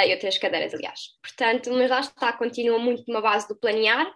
e 0.05 0.13
outras 0.13 0.37
cadeiras, 0.37 0.73
aliás. 0.73 0.99
Portanto, 1.21 1.71
mas 1.71 1.89
lá 1.89 1.99
está, 1.99 2.33
continua 2.33 2.77
muito 2.77 3.03
numa 3.07 3.21
base 3.21 3.47
do 3.47 3.55
planear. 3.55 4.11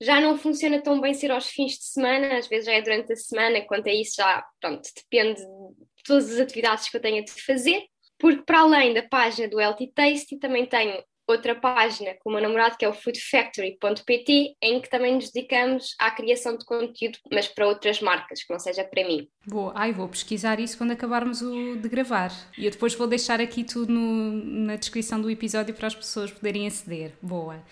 Já 0.00 0.20
não 0.20 0.36
funciona 0.36 0.80
tão 0.80 1.00
bem 1.00 1.14
ser 1.14 1.30
aos 1.30 1.48
fins 1.48 1.72
de 1.72 1.84
semana, 1.84 2.36
às 2.36 2.46
vezes 2.46 2.66
já 2.66 2.72
é 2.72 2.82
durante 2.82 3.12
a 3.12 3.16
semana, 3.16 3.62
quanto 3.62 3.88
a 3.88 3.92
isso 3.92 4.16
já, 4.16 4.44
pronto, 4.60 4.82
depende 4.94 5.40
de 5.40 6.02
todas 6.04 6.30
as 6.32 6.40
atividades 6.40 6.88
que 6.88 6.96
eu 6.96 7.00
tenha 7.00 7.22
de 7.22 7.32
fazer. 7.32 7.82
Porque 8.18 8.42
para 8.42 8.60
além 8.60 8.94
da 8.94 9.02
página 9.02 9.48
do 9.48 9.60
Healthy 9.60 9.92
Tasty, 9.92 10.38
também 10.38 10.66
tenho 10.66 11.02
outra 11.26 11.54
página 11.54 12.14
com 12.20 12.30
o 12.30 12.32
meu 12.32 12.42
namorado, 12.42 12.76
que 12.76 12.84
é 12.84 12.88
o 12.88 12.94
foodfactory.pt, 12.94 14.56
em 14.62 14.80
que 14.80 14.88
também 14.88 15.14
nos 15.14 15.30
dedicamos 15.30 15.94
à 15.98 16.10
criação 16.10 16.56
de 16.56 16.64
conteúdo, 16.64 17.18
mas 17.32 17.48
para 17.48 17.66
outras 17.66 18.00
marcas, 18.00 18.44
que 18.44 18.52
não 18.52 18.60
seja 18.60 18.84
para 18.84 19.06
mim. 19.06 19.28
Boa, 19.46 19.72
ai, 19.74 19.92
vou 19.92 20.08
pesquisar 20.08 20.60
isso 20.60 20.78
quando 20.78 20.92
acabarmos 20.92 21.42
o 21.42 21.76
de 21.76 21.88
gravar. 21.88 22.32
E 22.56 22.64
eu 22.64 22.70
depois 22.70 22.94
vou 22.94 23.06
deixar 23.06 23.40
aqui 23.40 23.64
tudo 23.64 23.92
no, 23.92 24.32
na 24.66 24.76
descrição 24.76 25.20
do 25.20 25.30
episódio 25.30 25.74
para 25.74 25.88
as 25.88 25.94
pessoas 25.94 26.30
poderem 26.30 26.66
aceder. 26.66 27.12
Boa. 27.20 27.62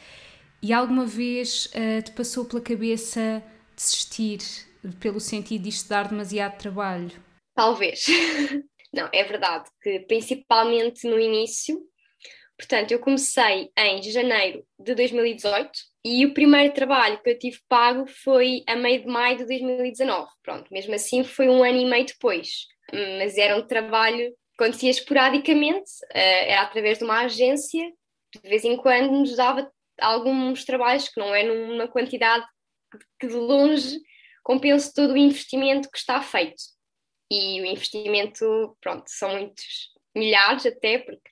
E 0.63 0.73
alguma 0.73 1.05
vez 1.05 1.67
uh, 1.67 2.03
te 2.03 2.13
passou 2.13 2.45
pela 2.45 2.61
cabeça 2.61 3.43
desistir 3.77 4.39
pelo 5.01 5.21
sentido 5.21 5.63
de 5.63 5.69
isto 5.69 5.89
dar 5.89 6.09
demasiado 6.09 6.59
trabalho? 6.59 7.13
Talvez. 7.55 8.07
Não, 8.93 9.09
é 9.13 9.25
verdade 9.25 9.69
que 9.83 10.01
principalmente 10.01 11.09
no 11.09 11.19
início 11.19 11.81
Portanto, 12.57 12.93
eu 12.93 13.01
comecei 13.01 13.71
em 13.77 14.03
janeiro 14.03 14.65
de 14.79 14.95
2018 14.95 15.71
e 16.05 16.25
o 16.25 16.33
primeiro 16.33 16.73
trabalho 16.73 17.21
que 17.23 17.31
eu 17.31 17.39
tive 17.39 17.59
pago 17.69 18.07
foi 18.07 18.63
a 18.67 18.77
meio 18.77 19.01
de 19.01 19.07
maio 19.07 19.39
de 19.39 19.47
2019. 19.47 20.29
Pronto, 20.43 20.73
mesmo 20.73 20.95
assim 20.95 21.25
foi 21.25 21.49
um 21.49 21.65
ano 21.65 21.79
e 21.79 21.85
meio 21.85 22.07
depois. 22.07 22.67
Mas 22.93 23.37
era 23.37 23.57
um 23.57 23.67
trabalho 23.67 24.31
que 24.57 24.63
acontecia 24.63 24.91
esporadicamente, 24.91 25.91
eh, 26.13 26.53
era 26.53 26.63
através 26.63 26.99
de 26.99 27.05
uma 27.05 27.23
agência, 27.23 27.91
de 28.33 28.49
vez 28.49 28.65
em 28.65 28.77
quando 28.77 29.11
nos 29.11 29.35
dava 29.35 29.69
alguns 30.01 30.65
trabalhos 30.65 31.09
que 31.09 31.19
não 31.19 31.35
é 31.35 31.43
numa 31.43 31.89
quantidade 31.89 32.45
que 33.19 33.27
de 33.27 33.35
longe 33.35 33.99
compensa 34.45 34.93
todo 34.95 35.15
o 35.15 35.17
investimento 35.17 35.91
que 35.91 35.99
está 35.99 36.21
feito. 36.21 36.63
E 37.31 37.61
o 37.61 37.67
investimento, 37.67 38.77
pronto, 38.81 39.05
são 39.09 39.31
muitos 39.31 39.91
milhares 40.15 40.67
até, 40.67 40.99
porque 40.99 41.31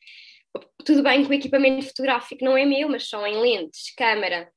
tudo 0.84 1.02
bem 1.02 1.24
que 1.24 1.30
o 1.30 1.34
equipamento 1.34 1.86
fotográfico 1.86 2.44
não 2.44 2.56
é 2.56 2.64
meu, 2.64 2.88
mas 2.88 3.08
são 3.08 3.26
em 3.26 3.40
lentes, 3.40 3.94
câmara. 3.96 4.50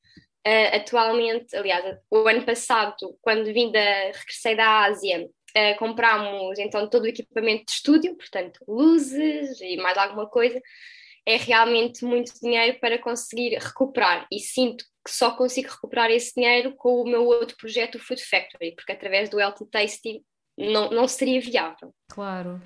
Uh, 0.48 0.76
atualmente, 0.76 1.56
aliás, 1.56 1.98
o 2.12 2.28
ano 2.28 2.46
passado, 2.46 3.18
quando 3.22 3.46
vim 3.46 3.72
da, 3.72 3.80
regressei 3.80 4.56
da 4.56 4.86
Ásia, 4.86 5.26
uh, 5.26 5.80
comprámos 5.80 6.60
então 6.60 6.88
todo 6.90 7.04
o 7.04 7.08
equipamento 7.08 7.66
de 7.66 7.72
estúdio, 7.72 8.16
portanto, 8.16 8.60
luzes 8.68 9.60
e 9.62 9.78
mais 9.78 9.98
alguma 9.98 10.30
coisa. 10.30 10.62
É 11.28 11.38
realmente 11.38 12.06
muito 12.06 12.32
dinheiro 12.40 12.78
para 12.80 13.00
conseguir 13.00 13.58
recuperar 13.58 14.28
e 14.32 14.40
sinto 14.40 14.86
que 15.04 15.12
só 15.12 15.32
consigo 15.32 15.70
recuperar 15.70 16.12
esse 16.12 16.34
dinheiro 16.36 16.76
com 16.76 17.02
o 17.02 17.06
meu 17.06 17.26
outro 17.26 17.58
projeto, 17.58 17.96
o 17.96 18.00
Food 18.00 18.24
Factory, 18.24 18.76
porque 18.76 18.92
através 18.92 19.30
do 19.30 19.40
LT 19.40 19.66
Tasty 19.72 20.24
não, 20.56 20.92
não 20.92 21.08
seria 21.08 21.42
viável. 21.42 21.94
Claro. 22.10 22.62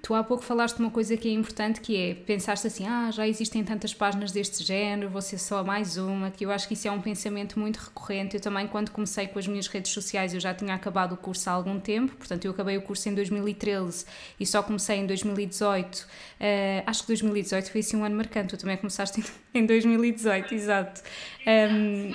Tu 0.00 0.14
há 0.14 0.24
pouco 0.24 0.42
falaste 0.42 0.76
de 0.76 0.82
uma 0.82 0.90
coisa 0.90 1.18
que 1.18 1.28
é 1.28 1.32
importante, 1.32 1.78
que 1.78 1.94
é 1.94 2.14
pensaste 2.14 2.66
assim, 2.66 2.86
ah, 2.86 3.10
já 3.10 3.28
existem 3.28 3.62
tantas 3.62 3.92
páginas 3.92 4.32
deste 4.32 4.64
género, 4.64 5.10
vou 5.10 5.20
ser 5.20 5.36
só 5.36 5.62
mais 5.62 5.98
uma, 5.98 6.30
que 6.30 6.46
eu 6.46 6.50
acho 6.50 6.66
que 6.66 6.72
isso 6.72 6.88
é 6.88 6.90
um 6.90 7.00
pensamento 7.00 7.58
muito 7.58 7.76
recorrente. 7.76 8.34
Eu 8.36 8.40
também, 8.40 8.66
quando 8.66 8.90
comecei 8.90 9.26
com 9.26 9.38
as 9.38 9.46
minhas 9.46 9.66
redes 9.66 9.92
sociais, 9.92 10.32
eu 10.32 10.40
já 10.40 10.54
tinha 10.54 10.74
acabado 10.74 11.12
o 11.12 11.16
curso 11.16 11.50
há 11.50 11.52
algum 11.52 11.78
tempo, 11.78 12.16
portanto, 12.16 12.46
eu 12.46 12.52
acabei 12.52 12.78
o 12.78 12.82
curso 12.82 13.06
em 13.10 13.14
2013 13.14 14.06
e 14.40 14.46
só 14.46 14.62
comecei 14.62 14.96
em 14.96 15.06
2018. 15.06 15.94
Uh, 15.94 16.06
eh, 16.40 16.82
acho 16.86 17.02
que 17.02 17.08
2018 17.08 17.70
foi 17.70 17.80
assim 17.80 17.96
um 17.98 18.04
ano 18.04 18.16
marcante, 18.16 18.48
tu 18.48 18.56
também 18.56 18.78
começaste 18.78 19.22
em 19.52 19.66
2018, 19.66 20.54
exato. 20.54 21.02
Um, 21.46 22.12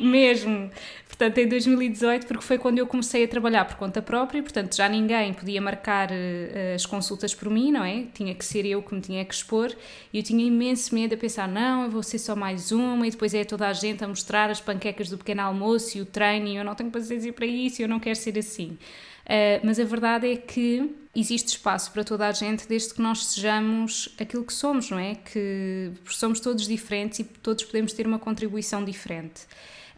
mesmo. 0.00 0.70
Portanto, 1.16 1.38
em 1.38 1.48
2018, 1.48 2.26
porque 2.26 2.42
foi 2.42 2.58
quando 2.58 2.80
eu 2.80 2.88
comecei 2.88 3.22
a 3.22 3.28
trabalhar 3.28 3.64
por 3.66 3.76
conta 3.76 4.02
própria, 4.02 4.42
portanto, 4.42 4.74
já 4.74 4.88
ninguém 4.88 5.32
podia 5.32 5.60
marcar 5.60 6.10
uh, 6.10 6.74
as 6.74 6.84
consultas 6.84 7.32
por 7.32 7.48
mim, 7.48 7.70
não 7.70 7.84
é? 7.84 8.06
Tinha 8.12 8.34
que 8.34 8.44
ser 8.44 8.66
eu 8.66 8.82
que 8.82 8.92
me 8.92 9.00
tinha 9.00 9.24
que 9.24 9.32
expor, 9.32 9.72
e 10.12 10.18
eu 10.18 10.24
tinha 10.24 10.44
imenso 10.44 10.92
medo 10.92 11.14
a 11.14 11.16
pensar: 11.16 11.46
não, 11.46 11.84
eu 11.84 11.90
vou 11.90 12.02
ser 12.02 12.18
só 12.18 12.34
mais 12.34 12.72
uma, 12.72 13.06
e 13.06 13.10
depois 13.12 13.32
é 13.32 13.44
toda 13.44 13.68
a 13.68 13.72
gente 13.72 14.02
a 14.02 14.08
mostrar 14.08 14.50
as 14.50 14.60
panquecas 14.60 15.08
do 15.08 15.16
pequeno 15.16 15.42
almoço 15.42 15.96
e 15.96 16.00
o 16.00 16.04
treino, 16.04 16.48
e 16.48 16.56
eu 16.56 16.64
não 16.64 16.74
tenho 16.74 16.90
paciência 16.90 17.32
para 17.32 17.46
isso, 17.46 17.80
eu 17.80 17.88
não 17.88 18.00
quero 18.00 18.16
ser 18.16 18.36
assim. 18.36 18.76
Uh, 19.24 19.62
mas 19.62 19.78
a 19.78 19.84
verdade 19.84 20.26
é 20.26 20.36
que 20.36 20.96
existe 21.14 21.50
espaço 21.50 21.92
para 21.92 22.02
toda 22.02 22.26
a 22.26 22.32
gente 22.32 22.66
desde 22.66 22.92
que 22.92 23.00
nós 23.00 23.24
sejamos 23.26 24.12
aquilo 24.18 24.42
que 24.42 24.52
somos, 24.52 24.90
não 24.90 24.98
é? 24.98 25.14
Que 25.14 25.92
somos 26.06 26.40
todos 26.40 26.66
diferentes 26.66 27.20
e 27.20 27.24
todos 27.24 27.62
podemos 27.62 27.92
ter 27.92 28.04
uma 28.04 28.18
contribuição 28.18 28.84
diferente 28.84 29.42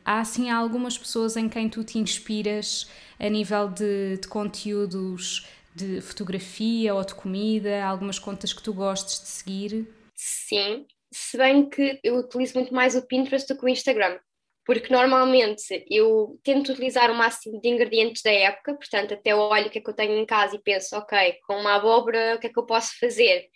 há 0.07 0.21
assim 0.21 0.49
algumas 0.49 0.97
pessoas 0.97 1.37
em 1.37 1.49
quem 1.49 1.69
tu 1.69 1.83
te 1.83 1.99
inspiras 1.99 2.89
a 3.19 3.29
nível 3.29 3.69
de, 3.69 4.19
de 4.19 4.29
conteúdos 4.29 5.49
de 5.75 6.01
fotografia 6.01 6.95
ou 6.95 7.05
de 7.05 7.15
comida, 7.15 7.85
algumas 7.85 8.19
contas 8.19 8.53
que 8.53 8.63
tu 8.63 8.73
gostes 8.73 9.21
de 9.21 9.27
seguir? 9.27 9.87
Sim, 10.15 10.87
se 11.13 11.37
bem 11.37 11.69
que 11.69 12.01
eu 12.03 12.17
utilizo 12.17 12.55
muito 12.55 12.73
mais 12.73 12.95
o 12.95 13.07
Pinterest 13.07 13.53
do 13.53 13.59
que 13.59 13.67
o 13.67 13.69
Instagram, 13.69 14.19
porque 14.65 14.93
normalmente 14.93 15.85
eu 15.91 16.39
tento 16.43 16.73
utilizar 16.73 17.11
o 17.11 17.15
máximo 17.15 17.61
de 17.61 17.69
ingredientes 17.69 18.23
da 18.23 18.33
época, 18.33 18.75
portanto, 18.75 19.13
até 19.13 19.35
olho 19.35 19.67
o 19.67 19.71
que 19.71 19.79
é 19.79 19.81
que 19.83 19.91
eu 19.91 19.95
tenho 19.95 20.19
em 20.19 20.25
casa 20.25 20.57
e 20.57 20.63
penso, 20.63 20.97
ok, 20.97 21.35
com 21.47 21.57
uma 21.57 21.75
abóbora, 21.75 22.37
o 22.37 22.39
que 22.39 22.47
é 22.47 22.51
que 22.51 22.59
eu 22.59 22.65
posso 22.65 22.99
fazer? 22.99 23.49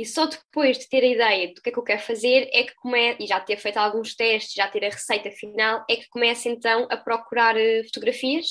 E 0.00 0.06
só 0.06 0.24
depois 0.24 0.78
de 0.78 0.88
ter 0.88 1.04
a 1.04 1.06
ideia 1.06 1.52
do 1.52 1.60
que 1.60 1.68
é 1.68 1.72
que 1.72 1.78
eu 1.78 1.82
quero 1.82 2.00
fazer 2.00 2.48
é 2.54 2.64
que 2.64 2.74
começo, 2.76 3.22
e 3.22 3.26
já 3.26 3.38
ter 3.38 3.58
feito 3.58 3.76
alguns 3.76 4.14
testes, 4.16 4.54
já 4.54 4.66
ter 4.66 4.82
a 4.82 4.88
receita 4.88 5.30
final, 5.30 5.84
é 5.90 5.96
que 5.96 6.08
começo 6.08 6.48
então 6.48 6.88
a 6.90 6.96
procurar 6.96 7.54
uh, 7.54 7.84
fotografias. 7.84 8.46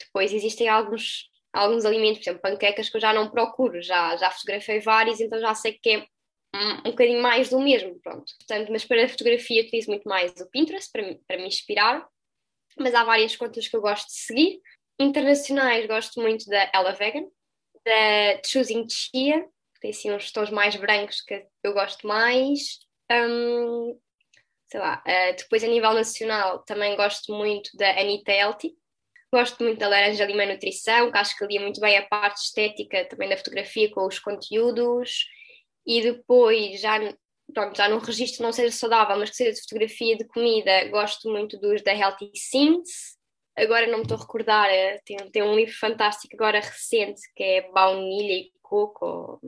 Depois 0.00 0.32
existem 0.32 0.68
alguns, 0.68 1.30
alguns 1.52 1.84
alimentos, 1.84 2.18
por 2.18 2.22
exemplo, 2.24 2.42
panquecas 2.42 2.90
que 2.90 2.96
eu 2.96 3.00
já 3.00 3.12
não 3.12 3.30
procuro, 3.30 3.80
já, 3.80 4.16
já 4.16 4.32
fotografei 4.32 4.80
vários, 4.80 5.20
então 5.20 5.38
já 5.38 5.54
sei 5.54 5.78
que 5.80 5.90
é 5.90 5.98
um, 6.56 6.88
um 6.88 6.90
bocadinho 6.90 7.22
mais 7.22 7.50
do 7.50 7.60
mesmo, 7.60 7.96
pronto. 8.00 8.32
Portanto, 8.36 8.72
mas 8.72 8.84
para 8.84 9.04
a 9.04 9.08
fotografia 9.08 9.62
utilizo 9.62 9.88
muito 9.88 10.08
mais 10.08 10.32
o 10.40 10.50
Pinterest 10.50 10.90
para, 10.90 11.04
para 11.28 11.36
me 11.36 11.46
inspirar, 11.46 12.04
mas 12.76 12.96
há 12.96 13.04
várias 13.04 13.36
contas 13.36 13.68
que 13.68 13.76
eu 13.76 13.80
gosto 13.80 14.08
de 14.08 14.14
seguir. 14.14 14.60
Internacionais 14.98 15.86
gosto 15.86 16.20
muito 16.20 16.46
da 16.46 16.68
Ella 16.74 16.94
Vegan, 16.94 17.28
da 17.84 18.42
Choosing 18.44 18.88
Chia, 18.88 19.46
tem 19.84 19.90
assim 19.90 20.10
uns 20.10 20.32
tons 20.32 20.48
mais 20.48 20.74
brancos 20.76 21.20
que 21.20 21.46
eu 21.62 21.74
gosto 21.74 22.06
mais. 22.06 22.78
Um, 23.12 24.00
sei 24.66 24.80
lá, 24.80 25.04
uh, 25.06 25.36
depois 25.36 25.62
a 25.62 25.66
nível 25.66 25.92
nacional 25.92 26.60
também 26.60 26.96
gosto 26.96 27.34
muito 27.34 27.68
da 27.76 27.90
Anita 27.90 28.32
Elti. 28.32 28.74
Gosto 29.30 29.62
muito 29.62 29.78
da 29.78 29.88
Laranja 29.88 30.24
Lima 30.24 30.46
Nutrição, 30.46 31.12
que 31.12 31.18
acho 31.18 31.36
que 31.36 31.46
lia 31.46 31.60
muito 31.60 31.80
bem 31.80 31.98
a 31.98 32.06
parte 32.06 32.38
estética 32.38 33.04
também 33.10 33.28
da 33.28 33.36
fotografia 33.36 33.90
com 33.90 34.06
os 34.06 34.18
conteúdos. 34.18 35.26
E 35.84 36.00
depois, 36.00 36.80
já, 36.80 36.98
pronto, 37.52 37.76
já 37.76 37.86
num 37.86 37.98
registro 37.98 38.42
não 38.42 38.52
seja 38.52 38.74
saudável, 38.74 39.18
mas 39.18 39.28
que 39.28 39.36
seja 39.36 39.52
de 39.52 39.60
fotografia 39.60 40.16
de 40.16 40.24
comida, 40.24 40.88
gosto 40.88 41.28
muito 41.30 41.60
dos 41.60 41.82
da 41.82 41.92
Healthy 41.92 42.30
Things. 42.50 43.18
Agora 43.54 43.86
não 43.86 43.98
me 43.98 44.04
estou 44.04 44.16
a 44.16 44.20
recordar, 44.20 44.70
eh, 44.70 44.98
tem, 45.04 45.18
tem 45.30 45.42
um 45.42 45.54
livro 45.54 45.74
fantástico 45.78 46.34
agora 46.34 46.58
recente 46.58 47.20
que 47.36 47.42
é 47.42 47.70
Baunilha 47.70 48.32
e 48.32 48.54
Coco, 48.62 49.40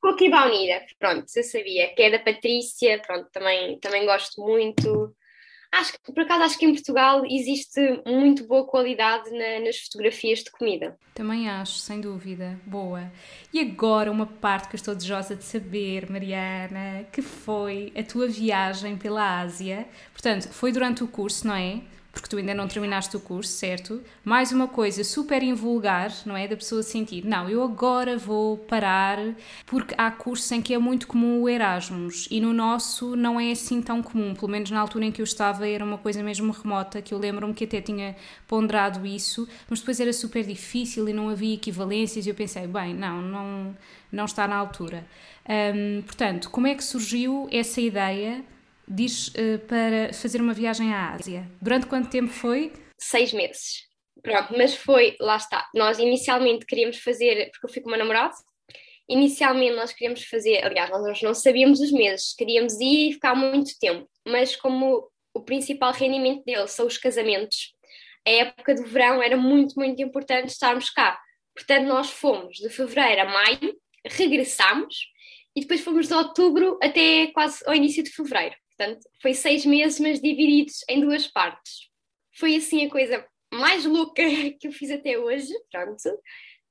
Cookie 0.00 0.30
baunilha, 0.30 0.84
pronto, 0.98 1.26
eu 1.34 1.42
sabia, 1.42 1.94
que 1.94 2.02
é 2.02 2.10
da 2.10 2.18
Patrícia, 2.18 3.00
pronto, 3.06 3.28
também, 3.30 3.78
também 3.78 4.06
gosto 4.06 4.40
muito. 4.42 5.14
Acho 5.72 5.92
que, 5.92 6.12
por 6.12 6.22
acaso, 6.22 6.42
acho 6.42 6.58
que 6.58 6.66
em 6.66 6.74
Portugal 6.74 7.22
existe 7.24 8.02
muito 8.04 8.44
boa 8.44 8.66
qualidade 8.66 9.30
na, 9.30 9.60
nas 9.60 9.78
fotografias 9.78 10.40
de 10.40 10.50
comida. 10.50 10.98
Também 11.14 11.48
acho, 11.48 11.78
sem 11.78 12.00
dúvida. 12.00 12.58
Boa. 12.66 13.12
E 13.52 13.60
agora 13.60 14.10
uma 14.10 14.26
parte 14.26 14.68
que 14.68 14.74
eu 14.74 14.78
estou 14.78 14.94
desejosa 14.96 15.36
de 15.36 15.44
saber, 15.44 16.10
Mariana, 16.10 17.06
que 17.12 17.22
foi 17.22 17.92
a 17.96 18.02
tua 18.02 18.26
viagem 18.26 18.96
pela 18.96 19.40
Ásia. 19.40 19.86
Portanto, 20.12 20.48
foi 20.48 20.72
durante 20.72 21.04
o 21.04 21.08
curso, 21.08 21.46
não 21.46 21.54
é? 21.54 21.82
Porque 22.12 22.28
tu 22.28 22.36
ainda 22.36 22.52
não 22.54 22.66
terminaste 22.66 23.16
o 23.16 23.20
curso, 23.20 23.52
certo? 23.52 24.02
Mais 24.24 24.50
uma 24.50 24.66
coisa 24.66 25.04
super 25.04 25.42
invulgar, 25.42 26.12
não 26.26 26.36
é? 26.36 26.48
Da 26.48 26.56
pessoa 26.56 26.82
sentir, 26.82 27.24
não, 27.24 27.48
eu 27.48 27.62
agora 27.62 28.18
vou 28.18 28.58
parar, 28.58 29.18
porque 29.66 29.94
há 29.96 30.10
cursos 30.10 30.50
em 30.50 30.60
que 30.60 30.74
é 30.74 30.78
muito 30.78 31.06
comum 31.06 31.40
o 31.40 31.48
Erasmus 31.48 32.26
e 32.30 32.40
no 32.40 32.52
nosso 32.52 33.14
não 33.14 33.38
é 33.38 33.52
assim 33.52 33.80
tão 33.80 34.02
comum, 34.02 34.34
pelo 34.34 34.48
menos 34.48 34.70
na 34.70 34.80
altura 34.80 35.04
em 35.04 35.12
que 35.12 35.22
eu 35.22 35.24
estava 35.24 35.68
era 35.68 35.84
uma 35.84 35.98
coisa 35.98 36.22
mesmo 36.22 36.52
remota, 36.52 37.00
que 37.00 37.14
eu 37.14 37.18
lembro-me 37.18 37.54
que 37.54 37.64
até 37.64 37.80
tinha 37.80 38.16
ponderado 38.48 39.06
isso, 39.06 39.48
mas 39.68 39.78
depois 39.78 40.00
era 40.00 40.12
super 40.12 40.44
difícil 40.44 41.08
e 41.08 41.12
não 41.12 41.28
havia 41.28 41.54
equivalências 41.54 42.26
e 42.26 42.28
eu 42.28 42.34
pensei, 42.34 42.66
bem, 42.66 42.94
não, 42.94 43.22
não, 43.22 43.76
não 44.10 44.24
está 44.24 44.48
na 44.48 44.56
altura. 44.56 45.06
Portanto, 46.06 46.50
como 46.50 46.66
é 46.66 46.74
que 46.74 46.84
surgiu 46.84 47.48
essa 47.50 47.80
ideia? 47.80 48.44
Diz 48.90 49.28
uh, 49.28 49.58
para 49.66 50.12
fazer 50.12 50.40
uma 50.40 50.52
viagem 50.52 50.92
à 50.92 51.14
Ásia. 51.14 51.48
Durante 51.62 51.86
quanto 51.86 52.10
tempo 52.10 52.28
foi? 52.28 52.72
Seis 52.98 53.32
meses. 53.32 53.88
Pronto, 54.22 54.52
mas 54.56 54.74
foi, 54.74 55.16
lá 55.20 55.36
está. 55.36 55.68
Nós 55.74 55.98
inicialmente 55.98 56.66
queríamos 56.66 56.98
fazer, 56.98 57.50
porque 57.50 57.66
eu 57.66 57.72
fui 57.72 57.80
com 57.80 57.90
o 57.90 57.96
namorado, 57.96 58.34
inicialmente 59.08 59.76
nós 59.76 59.92
queríamos 59.92 60.24
fazer, 60.24 60.64
aliás, 60.64 60.90
nós 60.90 61.22
não 61.22 61.34
sabíamos 61.34 61.80
os 61.80 61.90
meses, 61.90 62.34
queríamos 62.34 62.74
ir 62.80 63.10
e 63.10 63.12
ficar 63.14 63.34
muito 63.34 63.78
tempo, 63.78 64.08
mas 64.26 64.54
como 64.56 65.08
o 65.32 65.40
principal 65.40 65.92
rendimento 65.92 66.44
dele 66.44 66.68
são 66.68 66.86
os 66.86 66.98
casamentos, 66.98 67.74
a 68.26 68.30
época 68.30 68.74
do 68.74 68.84
verão 68.84 69.22
era 69.22 69.36
muito, 69.36 69.74
muito 69.76 70.02
importante 70.02 70.48
estarmos 70.48 70.90
cá. 70.90 71.18
Portanto, 71.54 71.86
nós 71.86 72.10
fomos 72.10 72.56
de 72.58 72.68
fevereiro 72.68 73.22
a 73.22 73.24
maio, 73.24 73.76
regressámos 74.06 74.96
e 75.56 75.62
depois 75.62 75.80
fomos 75.80 76.06
de 76.06 76.14
outubro 76.14 76.78
até 76.82 77.28
quase 77.28 77.62
ao 77.66 77.74
início 77.74 78.02
de 78.02 78.10
fevereiro. 78.10 78.54
Portanto, 78.80 79.06
foi 79.20 79.34
seis 79.34 79.66
meses, 79.66 80.00
mas 80.00 80.22
divididos 80.22 80.82
em 80.88 81.02
duas 81.02 81.26
partes. 81.26 81.90
Foi 82.38 82.56
assim 82.56 82.86
a 82.86 82.90
coisa 82.90 83.26
mais 83.52 83.84
louca 83.84 84.22
que 84.58 84.68
eu 84.68 84.72
fiz 84.72 84.90
até 84.90 85.18
hoje, 85.18 85.52
pronto. 85.70 86.00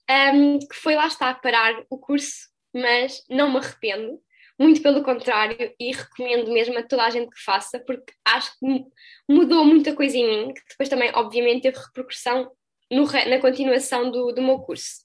Um, 0.10 0.58
que 0.58 0.76
foi 0.76 0.96
lá 0.96 1.06
estar, 1.06 1.40
parar 1.40 1.84
o 1.88 2.00
curso, 2.00 2.50
mas 2.74 3.24
não 3.30 3.52
me 3.52 3.58
arrependo. 3.58 4.20
Muito 4.58 4.82
pelo 4.82 5.04
contrário, 5.04 5.72
e 5.80 5.92
recomendo 5.92 6.52
mesmo 6.52 6.80
a 6.80 6.84
toda 6.84 7.04
a 7.04 7.10
gente 7.12 7.30
que 7.30 7.44
faça, 7.44 7.80
porque 7.80 8.12
acho 8.26 8.52
que 8.60 8.86
mudou 9.30 9.64
muita 9.64 9.96
coisa 9.96 10.18
em 10.18 10.28
mim, 10.28 10.54
que 10.54 10.62
depois 10.68 10.90
também, 10.90 11.12
obviamente, 11.14 11.62
teve 11.62 11.78
repercussão 11.78 12.52
no, 12.92 13.06
na 13.06 13.40
continuação 13.40 14.10
do, 14.10 14.32
do 14.32 14.42
meu 14.42 14.58
curso. 14.60 15.04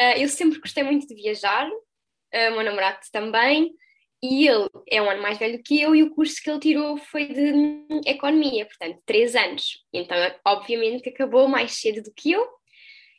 Uh, 0.00 0.16
eu 0.16 0.28
sempre 0.28 0.58
gostei 0.58 0.82
muito 0.82 1.06
de 1.06 1.14
viajar, 1.14 1.68
uh, 1.68 2.48
o 2.50 2.52
meu 2.52 2.64
namorado 2.64 2.98
também, 3.12 3.76
E 4.22 4.48
ele 4.48 4.68
é 4.90 5.00
um 5.00 5.08
ano 5.08 5.22
mais 5.22 5.38
velho 5.38 5.62
que 5.62 5.80
eu 5.80 5.94
e 5.94 6.02
o 6.02 6.10
curso 6.10 6.42
que 6.42 6.50
ele 6.50 6.58
tirou 6.58 6.96
foi 6.96 7.26
de 7.26 7.86
economia, 8.04 8.66
portanto, 8.66 9.00
três 9.06 9.36
anos. 9.36 9.84
Então, 9.92 10.16
obviamente 10.44 11.02
que 11.02 11.10
acabou 11.10 11.46
mais 11.46 11.72
cedo 11.72 12.02
do 12.02 12.12
que 12.12 12.32
eu. 12.32 12.44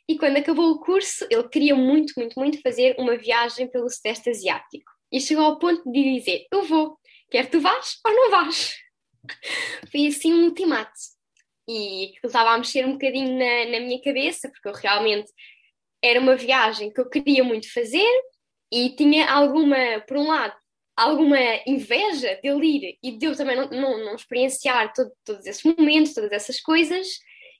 E 0.06 0.18
quando 0.18 0.36
acabou 0.36 0.70
o 0.70 0.80
curso, 0.80 1.26
ele 1.30 1.48
queria 1.48 1.74
muito, 1.74 2.12
muito, 2.16 2.38
muito 2.38 2.60
fazer 2.60 2.96
uma 2.98 3.16
viagem 3.16 3.66
pelo 3.70 3.88
Sudeste 3.88 4.28
Asiático. 4.28 4.90
E 5.10 5.20
chegou 5.20 5.44
ao 5.44 5.58
ponto 5.58 5.90
de 5.90 6.18
dizer: 6.18 6.46
Eu 6.52 6.64
vou, 6.64 6.98
quer 7.30 7.48
tu 7.48 7.60
vás 7.60 7.96
ou 8.04 8.12
não 8.12 8.30
vás. 8.30 8.74
Foi 9.90 10.06
assim 10.06 10.34
um 10.34 10.44
ultimato. 10.44 10.92
E 11.68 12.06
aquilo 12.06 12.26
estava 12.26 12.50
a 12.50 12.58
mexer 12.58 12.84
um 12.84 12.92
bocadinho 12.92 13.38
na, 13.38 13.70
na 13.70 13.80
minha 13.80 14.02
cabeça, 14.02 14.50
porque 14.50 14.68
eu 14.68 14.72
realmente 14.72 15.30
era 16.02 16.18
uma 16.18 16.36
viagem 16.36 16.92
que 16.92 17.00
eu 17.00 17.08
queria 17.08 17.44
muito 17.44 17.72
fazer 17.72 18.10
e 18.72 18.90
tinha 18.96 19.30
alguma, 19.30 20.00
por 20.06 20.16
um 20.16 20.28
lado, 20.28 20.56
alguma 20.96 21.38
inveja 21.66 22.38
dele 22.42 22.66
ir 22.66 22.98
e 23.02 23.16
de 23.16 23.26
eu 23.26 23.36
também 23.36 23.56
não, 23.56 23.68
não, 23.68 24.04
não 24.04 24.14
experienciar 24.14 24.92
todo, 24.92 25.10
todos 25.24 25.46
esses 25.46 25.62
momentos, 25.62 26.14
todas 26.14 26.32
essas 26.32 26.60
coisas. 26.60 27.06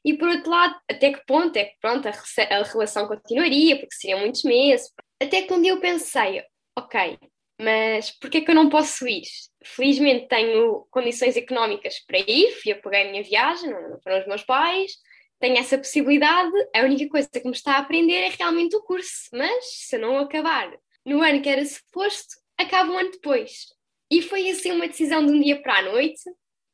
E 0.04 0.14
por 0.14 0.28
outro 0.28 0.50
lado, 0.50 0.74
até 0.90 1.12
que 1.12 1.24
ponto 1.26 1.56
é 1.56 1.64
que 1.64 1.76
pronto, 1.80 2.08
a, 2.08 2.10
a 2.10 2.62
relação 2.62 3.06
continuaria, 3.06 3.78
porque 3.78 3.94
seriam 3.94 4.20
muitos 4.20 4.42
meses. 4.44 4.90
Até 5.20 5.42
que 5.42 5.52
um 5.52 5.60
dia 5.60 5.72
eu 5.72 5.80
pensei, 5.80 6.42
ok, 6.76 7.18
mas 7.60 8.10
porquê 8.18 8.38
é 8.38 8.40
que 8.40 8.50
eu 8.50 8.54
não 8.54 8.70
posso 8.70 9.06
ir? 9.06 9.24
Felizmente 9.62 10.28
tenho 10.28 10.86
condições 10.90 11.36
económicas 11.36 11.98
para 12.06 12.18
ir, 12.18 12.52
fui 12.62 12.72
a 12.72 12.80
pagar 12.80 13.02
a 13.04 13.10
minha 13.10 13.22
viagem, 13.22 13.70
não 13.70 14.00
foram 14.02 14.20
os 14.20 14.26
meus 14.26 14.42
pais, 14.42 14.92
tenho 15.38 15.58
essa 15.58 15.76
possibilidade, 15.76 16.52
a 16.74 16.82
única 16.82 17.06
coisa 17.08 17.28
que 17.28 17.44
me 17.44 17.52
está 17.52 17.74
a 17.74 17.78
aprender 17.78 18.14
é 18.14 18.28
realmente 18.30 18.76
o 18.76 18.82
curso, 18.82 19.28
mas 19.32 19.86
se 19.86 19.98
não 19.98 20.18
acabar 20.18 20.70
no 21.04 21.22
ano 21.22 21.42
que 21.42 21.48
era 21.48 21.64
suposto, 21.64 22.39
acaba 22.62 22.92
um 22.92 22.98
ano 22.98 23.10
depois. 23.10 23.66
E 24.10 24.22
foi 24.22 24.50
assim 24.50 24.72
uma 24.72 24.88
decisão 24.88 25.24
de 25.24 25.32
um 25.32 25.40
dia 25.40 25.60
para 25.62 25.78
a 25.78 25.82
noite, 25.82 26.22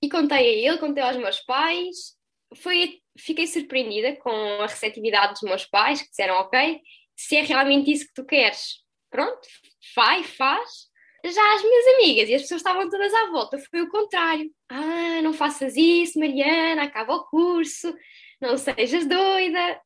e 0.03 0.09
contei 0.09 0.39
a 0.39 0.71
ele, 0.71 0.79
contei 0.79 1.03
aos 1.03 1.17
meus 1.17 1.41
pais, 1.41 2.17
foi, 2.55 3.01
fiquei 3.19 3.47
surpreendida 3.47 4.17
com 4.17 4.31
a 4.31 4.67
receptividade 4.67 5.35
dos 5.35 5.43
meus 5.43 5.65
pais, 5.65 6.03
que 6.03 6.09
disseram, 6.09 6.35
ok, 6.37 6.81
se 7.17 7.37
é 7.37 7.43
realmente 7.43 7.91
isso 7.91 8.07
que 8.07 8.15
tu 8.15 8.25
queres, 8.25 8.83
pronto, 9.11 9.47
vai, 9.95 10.23
faz. 10.23 10.87
Já 11.25 11.55
as 11.55 11.63
minhas 11.63 11.87
amigas 11.97 12.29
e 12.29 12.35
as 12.35 12.43
pessoas 12.43 12.61
estavam 12.61 12.89
todas 12.89 13.13
à 13.13 13.31
volta, 13.31 13.59
foi 13.59 13.81
o 13.81 13.89
contrário. 13.89 14.51
Ah, 14.69 15.21
não 15.23 15.33
faças 15.33 15.77
isso, 15.77 16.21
Mariana, 16.21 16.85
acaba 16.85 17.17
o 17.17 17.25
curso, 17.25 17.93
não 18.41 18.57
sejas 18.57 19.07
doida. 19.07 19.81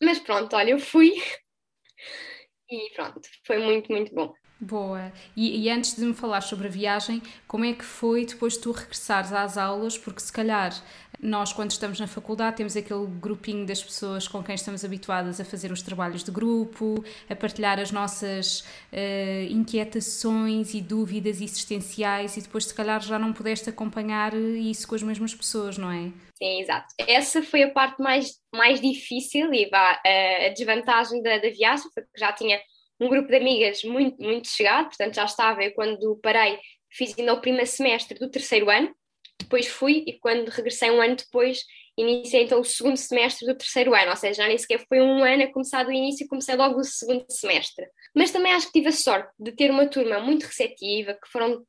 Mas 0.00 0.18
pronto, 0.18 0.54
olha, 0.54 0.70
eu 0.72 0.78
fui 0.78 1.14
e 2.70 2.90
pronto, 2.94 3.20
foi 3.44 3.58
muito, 3.58 3.90
muito 3.90 4.14
bom. 4.14 4.32
Boa. 4.58 5.12
E, 5.36 5.64
e, 5.64 5.70
antes 5.70 5.94
de 5.94 6.02
me 6.02 6.14
falar 6.14 6.40
sobre 6.40 6.66
a 6.66 6.70
viagem, 6.70 7.20
como 7.46 7.64
é 7.66 7.74
que 7.74 7.84
foi 7.84 8.24
depois 8.24 8.56
tu 8.56 8.72
regressares 8.72 9.30
às 9.30 9.58
aulas? 9.58 9.98
Porque 9.98 10.20
se 10.20 10.32
calhar 10.32 10.72
nós, 11.20 11.52
quando 11.52 11.70
estamos 11.70 12.00
na 12.00 12.06
faculdade, 12.06 12.56
temos 12.56 12.74
aquele 12.74 13.06
grupinho 13.06 13.66
das 13.66 13.82
pessoas 13.82 14.26
com 14.26 14.42
quem 14.42 14.54
estamos 14.54 14.82
habituadas 14.82 15.40
a 15.40 15.44
fazer 15.44 15.70
os 15.70 15.82
trabalhos 15.82 16.24
de 16.24 16.30
grupo, 16.30 17.04
a 17.28 17.36
partilhar 17.36 17.78
as 17.78 17.90
nossas 17.90 18.60
uh, 18.92 19.50
inquietações 19.50 20.72
e 20.72 20.80
dúvidas 20.80 21.42
existenciais, 21.42 22.38
e 22.38 22.40
depois, 22.40 22.64
se 22.64 22.74
calhar, 22.74 23.00
já 23.02 23.18
não 23.18 23.34
pudeste 23.34 23.68
acompanhar 23.68 24.32
isso 24.34 24.88
com 24.88 24.94
as 24.94 25.02
mesmas 25.02 25.34
pessoas, 25.34 25.76
não 25.76 25.90
é? 25.90 26.10
Sim, 26.34 26.60
exato. 26.60 26.94
Essa 26.98 27.42
foi 27.42 27.62
a 27.62 27.70
parte 27.70 28.02
mais, 28.02 28.38
mais 28.54 28.80
difícil 28.80 29.52
e 29.52 29.68
vá, 29.68 30.00
a 30.04 30.48
desvantagem 30.50 31.22
da, 31.22 31.38
da 31.38 31.50
viagem 31.50 31.90
foi 31.94 32.02
que 32.02 32.18
já 32.18 32.32
tinha 32.32 32.58
um 33.00 33.08
grupo 33.08 33.28
de 33.28 33.36
amigas 33.36 33.82
muito, 33.84 34.22
muito 34.22 34.48
chegado, 34.48 34.86
portanto 34.86 35.14
já 35.14 35.24
estava, 35.24 35.62
eu 35.62 35.72
quando 35.72 36.18
parei 36.22 36.58
fiz 36.90 37.14
ainda 37.18 37.34
o 37.34 37.40
primeiro 37.40 37.66
semestre 37.66 38.18
do 38.18 38.30
terceiro 38.30 38.70
ano, 38.70 38.94
depois 39.38 39.66
fui 39.66 40.04
e 40.06 40.18
quando 40.18 40.48
regressei 40.48 40.90
um 40.90 41.00
ano 41.00 41.16
depois 41.16 41.62
iniciei 41.98 42.44
então 42.44 42.60
o 42.60 42.64
segundo 42.64 42.96
semestre 42.96 43.46
do 43.46 43.56
terceiro 43.56 43.94
ano, 43.94 44.10
ou 44.10 44.16
seja, 44.16 44.42
já 44.42 44.48
nem 44.48 44.58
sequer 44.58 44.84
foi 44.86 45.00
um 45.00 45.24
ano 45.24 45.44
a 45.44 45.52
começar 45.52 45.82
do 45.82 45.92
início, 45.92 46.28
comecei 46.28 46.54
logo 46.54 46.78
o 46.78 46.84
segundo 46.84 47.24
semestre. 47.30 47.86
Mas 48.14 48.30
também 48.30 48.52
acho 48.52 48.66
que 48.66 48.74
tive 48.74 48.88
a 48.88 48.92
sorte 48.92 49.32
de 49.38 49.52
ter 49.52 49.70
uma 49.70 49.86
turma 49.86 50.20
muito 50.20 50.44
receptiva, 50.44 51.14
que 51.14 51.30
foram 51.30 51.64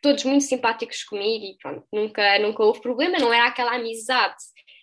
todos 0.00 0.24
muito 0.24 0.44
simpáticos 0.44 1.04
comigo 1.04 1.44
e 1.44 1.56
pronto, 1.60 1.86
nunca, 1.92 2.38
nunca 2.38 2.62
houve 2.62 2.80
problema, 2.80 3.18
não 3.18 3.32
era 3.32 3.46
aquela 3.46 3.74
amizade 3.74 4.36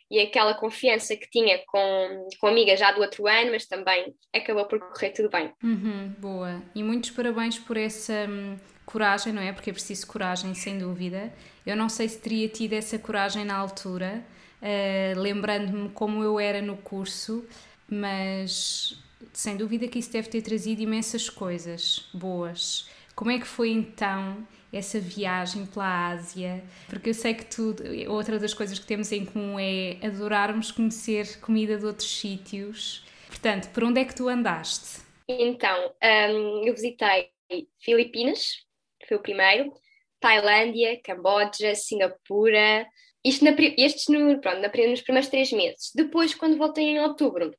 e 0.09 0.19
aquela 0.19 0.53
confiança 0.53 1.15
que 1.15 1.29
tinha 1.29 1.59
com, 1.67 2.27
com 2.39 2.47
amigas 2.47 2.79
já 2.79 2.91
do 2.91 3.01
outro 3.01 3.27
ano, 3.27 3.51
mas 3.51 3.65
também 3.65 4.13
acabou 4.33 4.65
por 4.65 4.79
correr 4.79 5.11
tudo 5.11 5.29
bem. 5.29 5.51
Uhum, 5.63 6.13
boa. 6.17 6.61
E 6.73 6.81
muitos 6.81 7.11
parabéns 7.11 7.59
por 7.59 7.77
essa 7.77 8.25
hum, 8.27 8.57
coragem, 8.85 9.31
não 9.31 9.41
é? 9.41 9.53
Porque 9.53 9.69
é 9.69 9.73
preciso 9.73 10.07
coragem, 10.07 10.53
sem 10.55 10.79
dúvida. 10.79 11.31
Eu 11.65 11.75
não 11.75 11.87
sei 11.87 12.09
se 12.09 12.17
teria 12.17 12.47
tido 12.47 12.73
essa 12.73 12.97
coragem 12.97 13.45
na 13.45 13.55
altura, 13.55 14.23
uh, 14.61 15.19
lembrando-me 15.19 15.89
como 15.89 16.23
eu 16.23 16.39
era 16.39 16.61
no 16.61 16.77
curso, 16.77 17.45
mas 17.87 18.97
sem 19.31 19.55
dúvida 19.55 19.87
que 19.87 19.99
isso 19.99 20.11
deve 20.11 20.27
ter 20.27 20.41
trazido 20.41 20.81
imensas 20.81 21.29
coisas 21.29 22.09
boas. 22.13 22.89
Como 23.15 23.29
é 23.29 23.37
que 23.37 23.45
foi 23.45 23.69
então 23.69 24.47
essa 24.71 24.99
viagem 24.99 25.65
pela 25.65 26.09
Ásia, 26.11 26.63
porque 26.87 27.09
eu 27.09 27.13
sei 27.13 27.33
que 27.33 27.45
tu, 27.45 27.75
outra 28.07 28.37
das 28.37 28.53
coisas 28.53 28.77
que 28.77 28.85
temos 28.85 29.11
em 29.11 29.25
comum 29.25 29.59
é 29.59 29.97
adorarmos 30.03 30.71
conhecer 30.71 31.39
comida 31.39 31.77
de 31.77 31.85
outros 31.85 32.19
sítios. 32.19 33.03
Portanto, 33.27 33.69
por 33.71 33.83
onde 33.83 34.01
é 34.01 34.05
que 34.05 34.15
tu 34.15 34.27
andaste? 34.27 35.01
Então, 35.27 35.93
um, 36.03 36.63
eu 36.65 36.73
visitei 36.73 37.31
Filipinas, 37.79 38.65
foi 39.07 39.17
o 39.17 39.21
primeiro, 39.21 39.73
Tailândia, 40.19 40.99
Camboja, 41.03 41.73
Singapura, 41.75 42.85
isto 43.23 43.43
na, 43.43 43.51
estes 43.77 44.07
no, 44.07 44.39
pronto, 44.39 44.59
na, 44.59 44.69
nos 44.87 45.01
primeiros 45.01 45.29
três 45.29 45.51
meses. 45.51 45.91
Depois, 45.95 46.33
quando 46.35 46.57
voltei 46.57 46.85
em 46.85 46.99
outubro, 46.99 47.53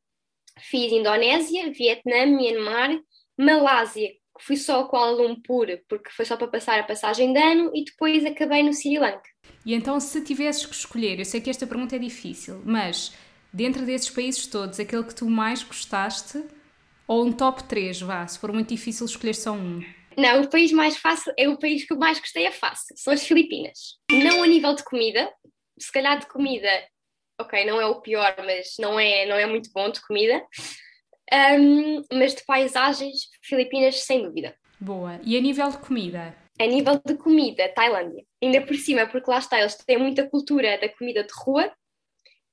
fiz 0.59 0.93
Indonésia, 0.93 1.73
Vietnã, 1.73 2.27
Myanmar, 2.27 2.99
Malásia, 3.39 4.11
fui 4.41 4.57
só 4.57 4.81
a 4.81 4.89
Kuala 4.89 5.13
Lumpur 5.13 5.67
porque 5.89 6.11
foi 6.11 6.25
só 6.25 6.37
para 6.37 6.49
passar 6.49 6.79
a 6.79 6.85
passagem 6.85 7.33
de 7.33 7.39
ano 7.39 7.71
e 7.75 7.85
depois 7.85 8.25
acabei 8.25 8.63
no 8.63 8.73
Sri 8.73 8.99
Lanka. 8.99 9.29
E 9.65 9.75
então, 9.75 9.99
se 10.01 10.23
tivesses 10.23 10.67
que 10.67 10.75
escolher, 10.75 11.19
eu 11.19 11.25
sei 11.25 11.41
que 11.41 11.51
esta 11.51 11.67
pergunta 11.67 11.97
é 11.97 11.99
difícil, 11.99 12.63
mas 12.65 13.13
dentro 13.53 13.85
desses 13.85 14.11
países 14.11 14.47
todos, 14.47 14.81
aquele 14.81 15.05
que 15.05 15.15
tu 15.15 15.29
mais 15.29 15.63
gostaste, 15.63 16.43
ou 17.07 17.27
um 17.27 17.33
top 17.33 17.65
3, 17.65 18.01
vá, 18.03 18.27
se 18.27 18.39
for 18.39 18.53
muito 18.53 18.69
difícil 18.69 19.07
escolher 19.07 19.35
só 19.35 19.53
um. 19.53 19.85
Não, 20.17 20.43
o 20.43 20.49
país 20.49 20.73
mais 20.73 20.97
fácil 20.97 21.33
é 21.37 21.49
o 21.49 21.59
país 21.59 21.85
que 21.85 21.93
eu 21.93 21.99
mais 21.99 22.19
gostei 22.19 22.47
é 22.47 22.53
fácil, 22.53 22.95
são 22.97 23.13
as 23.13 23.27
Filipinas. 23.27 23.99
Não 24.11 24.43
a 24.43 24.47
nível 24.47 24.75
de 24.75 24.85
comida, 24.85 25.31
se 25.79 25.91
calhar 25.91 26.19
de 26.19 26.27
comida, 26.27 26.69
ok, 27.41 27.65
não 27.65 27.81
é 27.81 27.87
o 27.87 28.01
pior, 28.01 28.35
mas 28.39 28.75
não 28.79 28.99
é, 28.99 29.27
não 29.27 29.37
é 29.37 29.47
muito 29.47 29.71
bom 29.73 29.91
de 29.91 30.01
comida. 30.07 30.43
Um, 31.33 32.03
mas 32.13 32.35
de 32.35 32.45
paisagens, 32.45 33.29
Filipinas, 33.43 34.01
sem 34.01 34.23
dúvida. 34.23 34.55
Boa. 34.81 35.21
E 35.25 35.37
a 35.37 35.41
nível 35.41 35.71
de 35.71 35.79
comida? 35.79 36.35
A 36.59 36.67
nível 36.67 37.01
de 37.05 37.15
comida, 37.15 37.69
Tailândia. 37.69 38.25
Ainda 38.43 38.61
por 38.63 38.77
cima, 38.77 39.07
porque 39.07 39.31
lá 39.31 39.39
está, 39.39 39.61
eles 39.61 39.77
têm 39.77 39.99
muita 39.99 40.29
cultura 40.29 40.79
da 40.79 40.89
comida 40.89 41.23
de 41.23 41.33
rua 41.35 41.71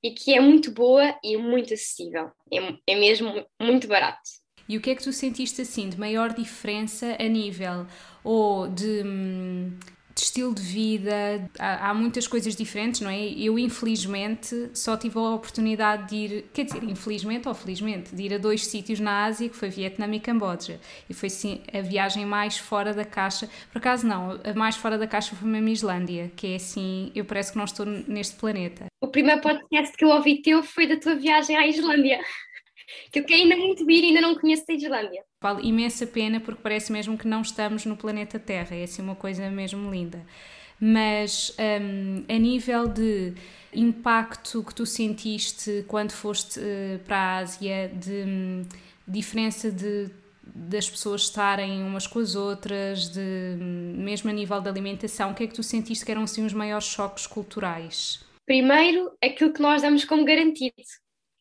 e 0.03 0.11
que 0.11 0.33
é 0.33 0.39
muito 0.39 0.71
boa 0.71 1.17
e 1.23 1.37
muito 1.37 1.73
acessível. 1.73 2.31
É, 2.53 2.93
é 2.93 2.95
mesmo 2.95 3.45
muito 3.59 3.87
barato. 3.87 4.21
E 4.69 4.77
o 4.77 4.81
que 4.81 4.89
é 4.89 4.95
que 4.95 5.03
tu 5.03 5.13
sentiste 5.13 5.61
assim 5.61 5.89
de 5.89 5.97
maior 5.97 6.33
diferença 6.33 7.15
a 7.19 7.23
nível 7.23 7.87
ou 8.23 8.67
de 8.67 9.03
hum, 9.03 9.79
de 10.17 10.23
estilo 10.23 10.53
de 10.53 10.63
vida, 10.63 11.47
há, 11.60 11.89
há, 11.89 11.93
muitas 11.93 12.27
coisas 12.27 12.56
diferentes, 12.56 13.01
não 13.01 13.10
é? 13.10 13.19
Eu, 13.19 13.60
infelizmente, 13.60 14.71
só 14.73 14.97
tive 14.97 15.19
a 15.19 15.36
oportunidade 15.36 16.10
de 16.10 16.15
ir, 16.15 16.45
quer 16.51 16.65
dizer, 16.65 16.84
infelizmente 16.84 17.47
ou 17.47 17.53
felizmente, 17.53 18.15
de 18.15 18.23
ir 18.23 18.34
a 18.34 18.39
dois 18.39 18.65
sítios 18.65 18.99
na 18.99 19.25
Ásia, 19.25 19.47
que 19.47 19.56
foi 19.56 19.69
Vietnã 19.69 20.08
e 20.08 20.19
Camboja. 20.19 20.80
E 21.08 21.13
foi 21.13 21.30
sim 21.30 21.62
a 21.71 21.82
viagem 21.82 22.25
mais 22.25 22.58
fora 22.58 22.95
da 22.95 23.06
caixa. 23.06 23.47
Por 23.71 23.77
acaso, 23.77 24.08
não, 24.08 24.39
a 24.43 24.53
mais 24.56 24.75
fora 24.75 24.97
da 24.97 25.06
caixa 25.06 25.36
foi 25.36 25.47
mesmo 25.47 25.69
Islândia, 25.69 26.32
que 26.36 26.47
é 26.47 26.56
assim, 26.56 27.12
eu 27.13 27.23
parece 27.23 27.51
que 27.51 27.58
não 27.60 27.65
estou 27.65 27.86
neste 27.86 28.36
planeta. 28.38 28.88
O 28.99 29.10
primeiro 29.10 29.39
podcast 29.41 29.95
que 29.95 30.03
eu 30.03 30.10
ouvi 30.10 30.41
teu 30.41 30.63
foi 30.63 30.88
da 30.88 30.97
tua 30.97 31.13
viagem 31.13 31.56
à 31.56 31.67
Islândia 31.67 32.19
que 33.12 33.19
eu 33.19 33.23
quero 33.23 33.41
ainda 33.41 33.56
muito 33.56 33.89
ir 33.89 34.04
e 34.04 34.08
ainda 34.08 34.21
não 34.21 34.36
conheço 34.36 34.65
a 34.69 34.73
Islândia. 34.73 35.23
Vale 35.41 35.67
imensa 35.67 36.06
pena 36.08 36.39
porque 36.39 36.62
parece 36.62 36.91
mesmo 36.91 37.17
que 37.17 37.28
não 37.28 37.41
estamos 37.41 37.86
no 37.86 37.97
planeta 37.97 38.39
Terra, 38.39 38.76
é 38.76 38.84
assim 38.84 39.02
uma 39.02 39.15
coisa 39.15 39.50
mesmo 39.50 39.91
linda. 39.91 40.26
Mas 40.80 41.56
um, 41.82 42.23
a 42.28 42.38
nível 42.38 42.88
de 42.88 43.34
impacto 43.73 44.63
que 44.63 44.73
tu 44.73 44.86
sentiste 44.86 45.84
quando 45.88 46.12
foste 46.12 46.60
uh, 46.60 47.00
para 47.06 47.17
a 47.17 47.38
Ásia, 47.38 47.89
de 47.89 48.23
um, 48.28 48.65
diferença 49.08 49.71
de 49.71 50.10
das 50.56 50.89
pessoas 50.89 51.23
estarem 51.23 51.84
umas 51.84 52.08
com 52.08 52.19
as 52.19 52.36
outras, 52.36 53.10
de, 53.10 53.19
hum, 53.19 53.95
mesmo 53.97 54.30
a 54.30 54.34
nível 54.34 54.60
de 54.62 54.69
alimentação, 54.69 55.32
o 55.32 55.36
que 55.36 55.43
é 55.43 55.47
que 55.47 55.54
tu 55.54 55.62
sentiste 55.62 56.06
que 56.06 56.12
eram 56.12 56.23
assim 56.23 56.45
os 56.45 56.54
maiores 56.54 56.86
choques 56.86 57.28
culturais? 57.28 58.26
Primeiro, 58.45 59.12
aquilo 59.21 59.54
que 59.54 59.62
nós 59.62 59.82
damos 59.82 60.06
como 60.06 60.23
garantido, 60.23 60.73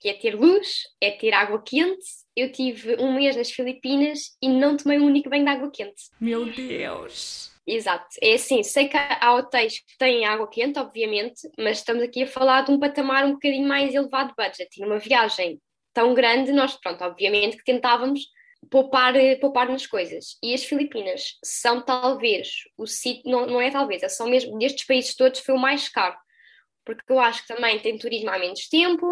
que 0.00 0.08
é 0.08 0.14
ter 0.14 0.34
luz, 0.34 0.82
é 1.00 1.10
ter 1.10 1.32
água 1.32 1.62
quente. 1.62 2.04
Eu 2.34 2.52
tive 2.52 2.96
um 2.96 3.14
mês 3.14 3.36
nas 3.36 3.50
Filipinas 3.50 4.36
e 4.42 4.48
não 4.48 4.76
tomei 4.76 4.98
um 4.98 5.06
único 5.06 5.30
banho 5.30 5.44
de 5.44 5.50
água 5.50 5.70
quente. 5.70 6.02
Meu 6.20 6.46
Deus! 6.46 7.54
Exato, 7.66 8.06
é 8.22 8.34
assim, 8.34 8.62
sei 8.62 8.86
que 8.86 8.96
há 8.96 9.34
hotéis 9.34 9.80
que 9.80 9.98
têm 9.98 10.24
água 10.24 10.48
quente, 10.48 10.78
obviamente, 10.78 11.50
mas 11.58 11.78
estamos 11.78 12.00
aqui 12.00 12.22
a 12.22 12.26
falar 12.26 12.62
de 12.62 12.70
um 12.70 12.78
patamar 12.78 13.24
um 13.24 13.32
bocadinho 13.32 13.66
mais 13.66 13.92
elevado 13.92 14.28
de 14.28 14.36
budget. 14.36 14.68
E 14.76 14.82
numa 14.82 15.00
viagem 15.00 15.60
tão 15.92 16.14
grande, 16.14 16.52
nós, 16.52 16.78
pronto, 16.80 17.02
obviamente 17.02 17.56
que 17.56 17.64
tentávamos 17.64 18.20
poupar, 18.70 19.14
poupar 19.40 19.68
nas 19.68 19.84
coisas. 19.84 20.36
E 20.42 20.54
as 20.54 20.62
Filipinas 20.62 21.38
são 21.42 21.80
talvez 21.80 22.48
o 22.76 22.86
sítio, 22.86 23.28
não, 23.30 23.46
não 23.46 23.60
é 23.60 23.70
talvez, 23.70 24.02
é 24.02 24.08
só 24.08 24.26
mesmo 24.26 24.56
destes 24.58 24.86
países 24.86 25.16
todos 25.16 25.40
foi 25.40 25.54
o 25.54 25.58
mais 25.58 25.88
caro. 25.88 26.16
Porque 26.84 27.02
eu 27.12 27.18
acho 27.18 27.42
que 27.42 27.54
também 27.54 27.80
tem 27.80 27.98
turismo 27.98 28.30
há 28.30 28.38
menos 28.38 28.68
tempo, 28.68 29.08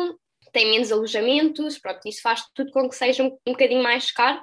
tem 0.54 0.70
menos 0.70 0.90
alojamentos, 0.90 1.78
pronto, 1.78 2.00
isso 2.06 2.22
faz 2.22 2.42
tudo 2.54 2.70
com 2.72 2.88
que 2.88 2.96
seja 2.96 3.22
um, 3.22 3.36
um 3.46 3.52
bocadinho 3.52 3.82
mais 3.82 4.10
caro 4.10 4.42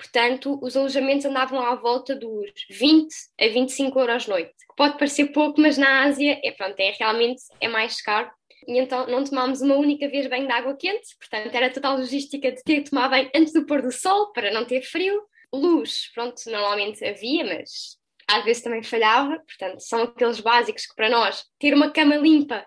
Portanto, 0.00 0.58
os 0.62 0.78
alojamentos 0.78 1.26
andavam 1.26 1.60
à 1.60 1.74
volta 1.74 2.16
dos 2.16 2.50
20 2.70 3.14
a 3.38 3.48
25 3.48 4.00
euros 4.00 4.26
noite, 4.26 4.48
que 4.48 4.74
pode 4.74 4.96
parecer 4.96 5.26
pouco, 5.26 5.60
mas 5.60 5.76
na 5.76 6.04
Ásia 6.04 6.40
é, 6.42 6.50
pronto, 6.52 6.80
é 6.80 6.90
realmente 6.98 7.42
é 7.60 7.68
mais 7.68 8.00
caro. 8.00 8.30
E 8.66 8.78
então 8.78 9.06
não 9.06 9.22
tomámos 9.22 9.60
uma 9.60 9.74
única 9.74 10.08
vez 10.08 10.26
banho 10.26 10.46
de 10.46 10.52
água 10.52 10.74
quente, 10.74 11.14
portanto 11.18 11.54
era 11.54 11.70
total 11.70 11.98
logística 11.98 12.50
de 12.50 12.62
ter 12.62 12.82
que 12.82 12.88
tomar 12.88 13.10
banho 13.10 13.30
antes 13.34 13.52
do 13.52 13.66
pôr 13.66 13.82
do 13.82 13.92
sol 13.92 14.32
para 14.32 14.50
não 14.50 14.64
ter 14.64 14.80
frio. 14.80 15.22
Luz, 15.52 16.10
pronto, 16.14 16.40
normalmente 16.46 17.04
havia, 17.04 17.44
mas 17.44 17.98
às 18.26 18.42
vezes 18.42 18.62
também 18.62 18.82
falhava, 18.82 19.38
portanto 19.40 19.80
são 19.80 20.04
aqueles 20.04 20.40
básicos 20.40 20.86
que 20.86 20.94
para 20.94 21.10
nós 21.10 21.44
ter 21.58 21.74
uma 21.74 21.90
cama 21.90 22.16
limpa, 22.16 22.64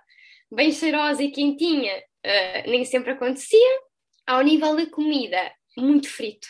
bem 0.52 0.72
cheirosa 0.72 1.24
e 1.24 1.32
quentinha, 1.32 2.00
uh, 2.26 2.70
nem 2.70 2.86
sempre 2.86 3.12
acontecia. 3.12 3.80
Ao 4.26 4.42
nível 4.42 4.76
da 4.76 4.86
comida, 4.86 5.52
muito 5.78 6.10
frito 6.10 6.48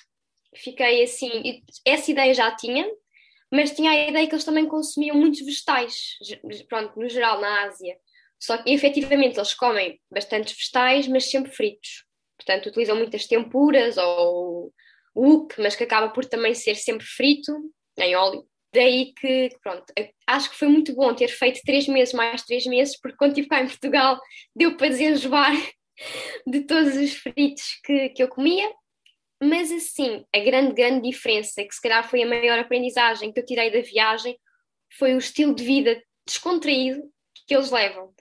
fiquei 0.55 1.03
assim, 1.03 1.63
essa 1.85 2.11
ideia 2.11 2.33
já 2.33 2.55
tinha, 2.55 2.85
mas 3.51 3.71
tinha 3.71 3.91
a 3.91 4.09
ideia 4.09 4.27
que 4.27 4.33
eles 4.33 4.45
também 4.45 4.65
consumiam 4.67 5.15
muitos 5.15 5.41
vegetais, 5.41 6.17
pronto, 6.67 6.99
no 6.99 7.09
geral 7.09 7.39
na 7.39 7.65
Ásia. 7.65 7.95
Só 8.39 8.57
que 8.57 8.71
efetivamente 8.71 9.37
eles 9.37 9.53
comem 9.53 9.99
bastantes 10.11 10.53
vegetais, 10.53 11.07
mas 11.07 11.29
sempre 11.29 11.51
fritos. 11.51 12.05
Portanto, 12.37 12.67
utilizam 12.67 12.97
muitas 12.97 13.25
tempuras 13.25 13.95
ou 13.97 14.73
wok, 15.15 15.61
mas 15.61 15.75
que 15.75 15.83
acaba 15.83 16.09
por 16.09 16.25
também 16.25 16.53
ser 16.53 16.75
sempre 16.75 17.05
frito, 17.05 17.53
em 17.97 18.15
óleo. 18.15 18.45
Daí 18.73 19.13
que, 19.13 19.49
pronto, 19.61 19.85
acho 20.27 20.49
que 20.49 20.57
foi 20.57 20.67
muito 20.67 20.95
bom 20.95 21.13
ter 21.13 21.27
feito 21.27 21.61
três 21.63 21.87
meses 21.87 22.13
mais 22.13 22.41
três 22.43 22.65
meses, 22.65 22.99
porque 22.99 23.17
quando 23.17 23.31
estive 23.31 23.47
cá 23.47 23.61
em 23.61 23.67
Portugal 23.67 24.19
deu 24.55 24.75
para 24.75 24.89
desenjoar 24.89 25.53
de 26.47 26.61
todos 26.61 26.95
os 26.95 27.13
fritos 27.13 27.79
que, 27.83 28.09
que 28.09 28.23
eu 28.23 28.27
comia 28.27 28.69
mas 29.43 29.71
assim, 29.71 30.23
a 30.33 30.39
grande, 30.39 30.73
grande 30.73 31.09
diferença, 31.09 31.63
que 31.63 31.75
se 31.75 31.81
calhar 31.81 32.07
foi 32.09 32.23
a 32.23 32.27
maior 32.27 32.57
aprendizagem 32.59 33.31
que 33.31 33.39
eu 33.39 33.45
tirei 33.45 33.69
da 33.69 33.81
viagem, 33.81 34.37
foi 34.97 35.13
o 35.13 35.17
estilo 35.17 35.53
de 35.53 35.63
vida 35.63 36.01
descontraído 36.25 37.01
que 37.45 37.53
eles 37.53 37.69
levam. 37.69 38.13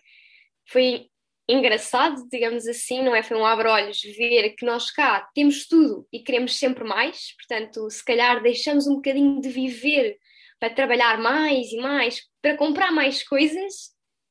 Foi 0.68 1.06
engraçado, 1.48 2.26
digamos 2.28 2.66
assim, 2.66 3.02
não 3.02 3.14
é? 3.14 3.22
Foi 3.22 3.36
um 3.36 3.46
abre-olhos 3.46 4.00
ver 4.02 4.50
que 4.56 4.66
nós 4.66 4.90
cá 4.90 5.28
temos 5.34 5.66
tudo 5.66 6.06
e 6.12 6.20
queremos 6.20 6.58
sempre 6.58 6.82
mais, 6.82 7.36
portanto, 7.36 7.88
se 7.88 8.04
calhar 8.04 8.42
deixamos 8.42 8.86
um 8.86 8.96
bocadinho 8.96 9.40
de 9.40 9.48
viver 9.48 10.18
para 10.62 10.70
trabalhar 10.70 11.18
mais 11.18 11.72
e 11.72 11.76
mais, 11.78 12.22
para 12.40 12.56
comprar 12.56 12.92
mais 12.92 13.24
coisas. 13.24 13.90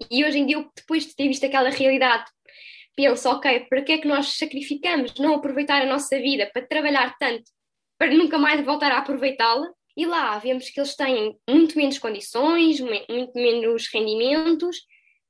E 0.09 0.23
hoje 0.23 0.39
em 0.39 0.45
dia, 0.45 0.65
depois 0.73 1.05
de 1.05 1.13
ter 1.13 1.27
visto 1.27 1.45
aquela 1.45 1.69
realidade 1.69 2.23
penso, 2.95 3.27
ok, 3.29 3.65
para 3.69 3.81
que 3.81 3.91
é 3.91 3.97
que 3.97 4.07
nós 4.07 4.37
sacrificamos 4.37 5.13
não 5.15 5.35
aproveitar 5.35 5.81
a 5.81 5.85
nossa 5.85 6.17
vida 6.19 6.49
para 6.53 6.65
trabalhar 6.65 7.17
tanto 7.19 7.43
para 7.97 8.13
nunca 8.13 8.37
mais 8.37 8.63
voltar 8.65 8.93
a 8.93 8.99
aproveitá-la? 8.99 9.67
E 9.97 10.05
lá 10.05 10.39
vemos 10.39 10.69
que 10.69 10.79
eles 10.79 10.95
têm 10.95 11.35
muito 11.49 11.77
menos 11.77 11.99
condições, 11.99 12.79
muito 12.79 13.33
menos 13.35 13.89
rendimentos, 13.93 14.77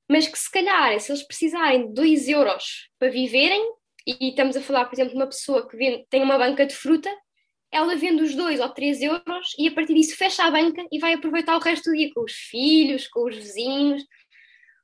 mas 0.07 0.27
que 0.27 0.37
se 0.37 0.51
calhar, 0.51 0.99
se 0.99 1.11
eles 1.11 1.23
precisarem 1.23 1.87
de 1.87 1.93
2 1.95 2.27
euros 2.27 2.89
para 2.99 3.09
viverem, 3.09 3.59
e 4.05 4.29
estamos 4.29 4.55
a 4.55 4.61
falar, 4.61 4.85
por 4.85 4.93
exemplo, 4.93 5.13
de 5.13 5.17
uma 5.17 5.27
pessoa 5.27 5.67
que 5.67 6.05
tem 6.11 6.21
uma 6.21 6.37
banca 6.37 6.63
de 6.63 6.75
fruta, 6.75 7.11
ela 7.71 7.95
vende 7.95 8.21
os 8.23 8.35
2 8.35 8.59
ou 8.59 8.69
3 8.69 9.01
euros 9.01 9.55
e 9.57 9.67
a 9.67 9.71
partir 9.71 9.93
disso 9.93 10.17
fecha 10.17 10.43
a 10.43 10.51
banca 10.51 10.85
e 10.91 10.99
vai 10.99 11.13
aproveitar 11.13 11.55
o 11.55 11.59
resto 11.59 11.89
do 11.89 11.95
dia 11.95 12.11
com 12.13 12.23
os 12.23 12.33
filhos, 12.33 13.07
com 13.07 13.27
os 13.27 13.35
vizinhos. 13.35 14.03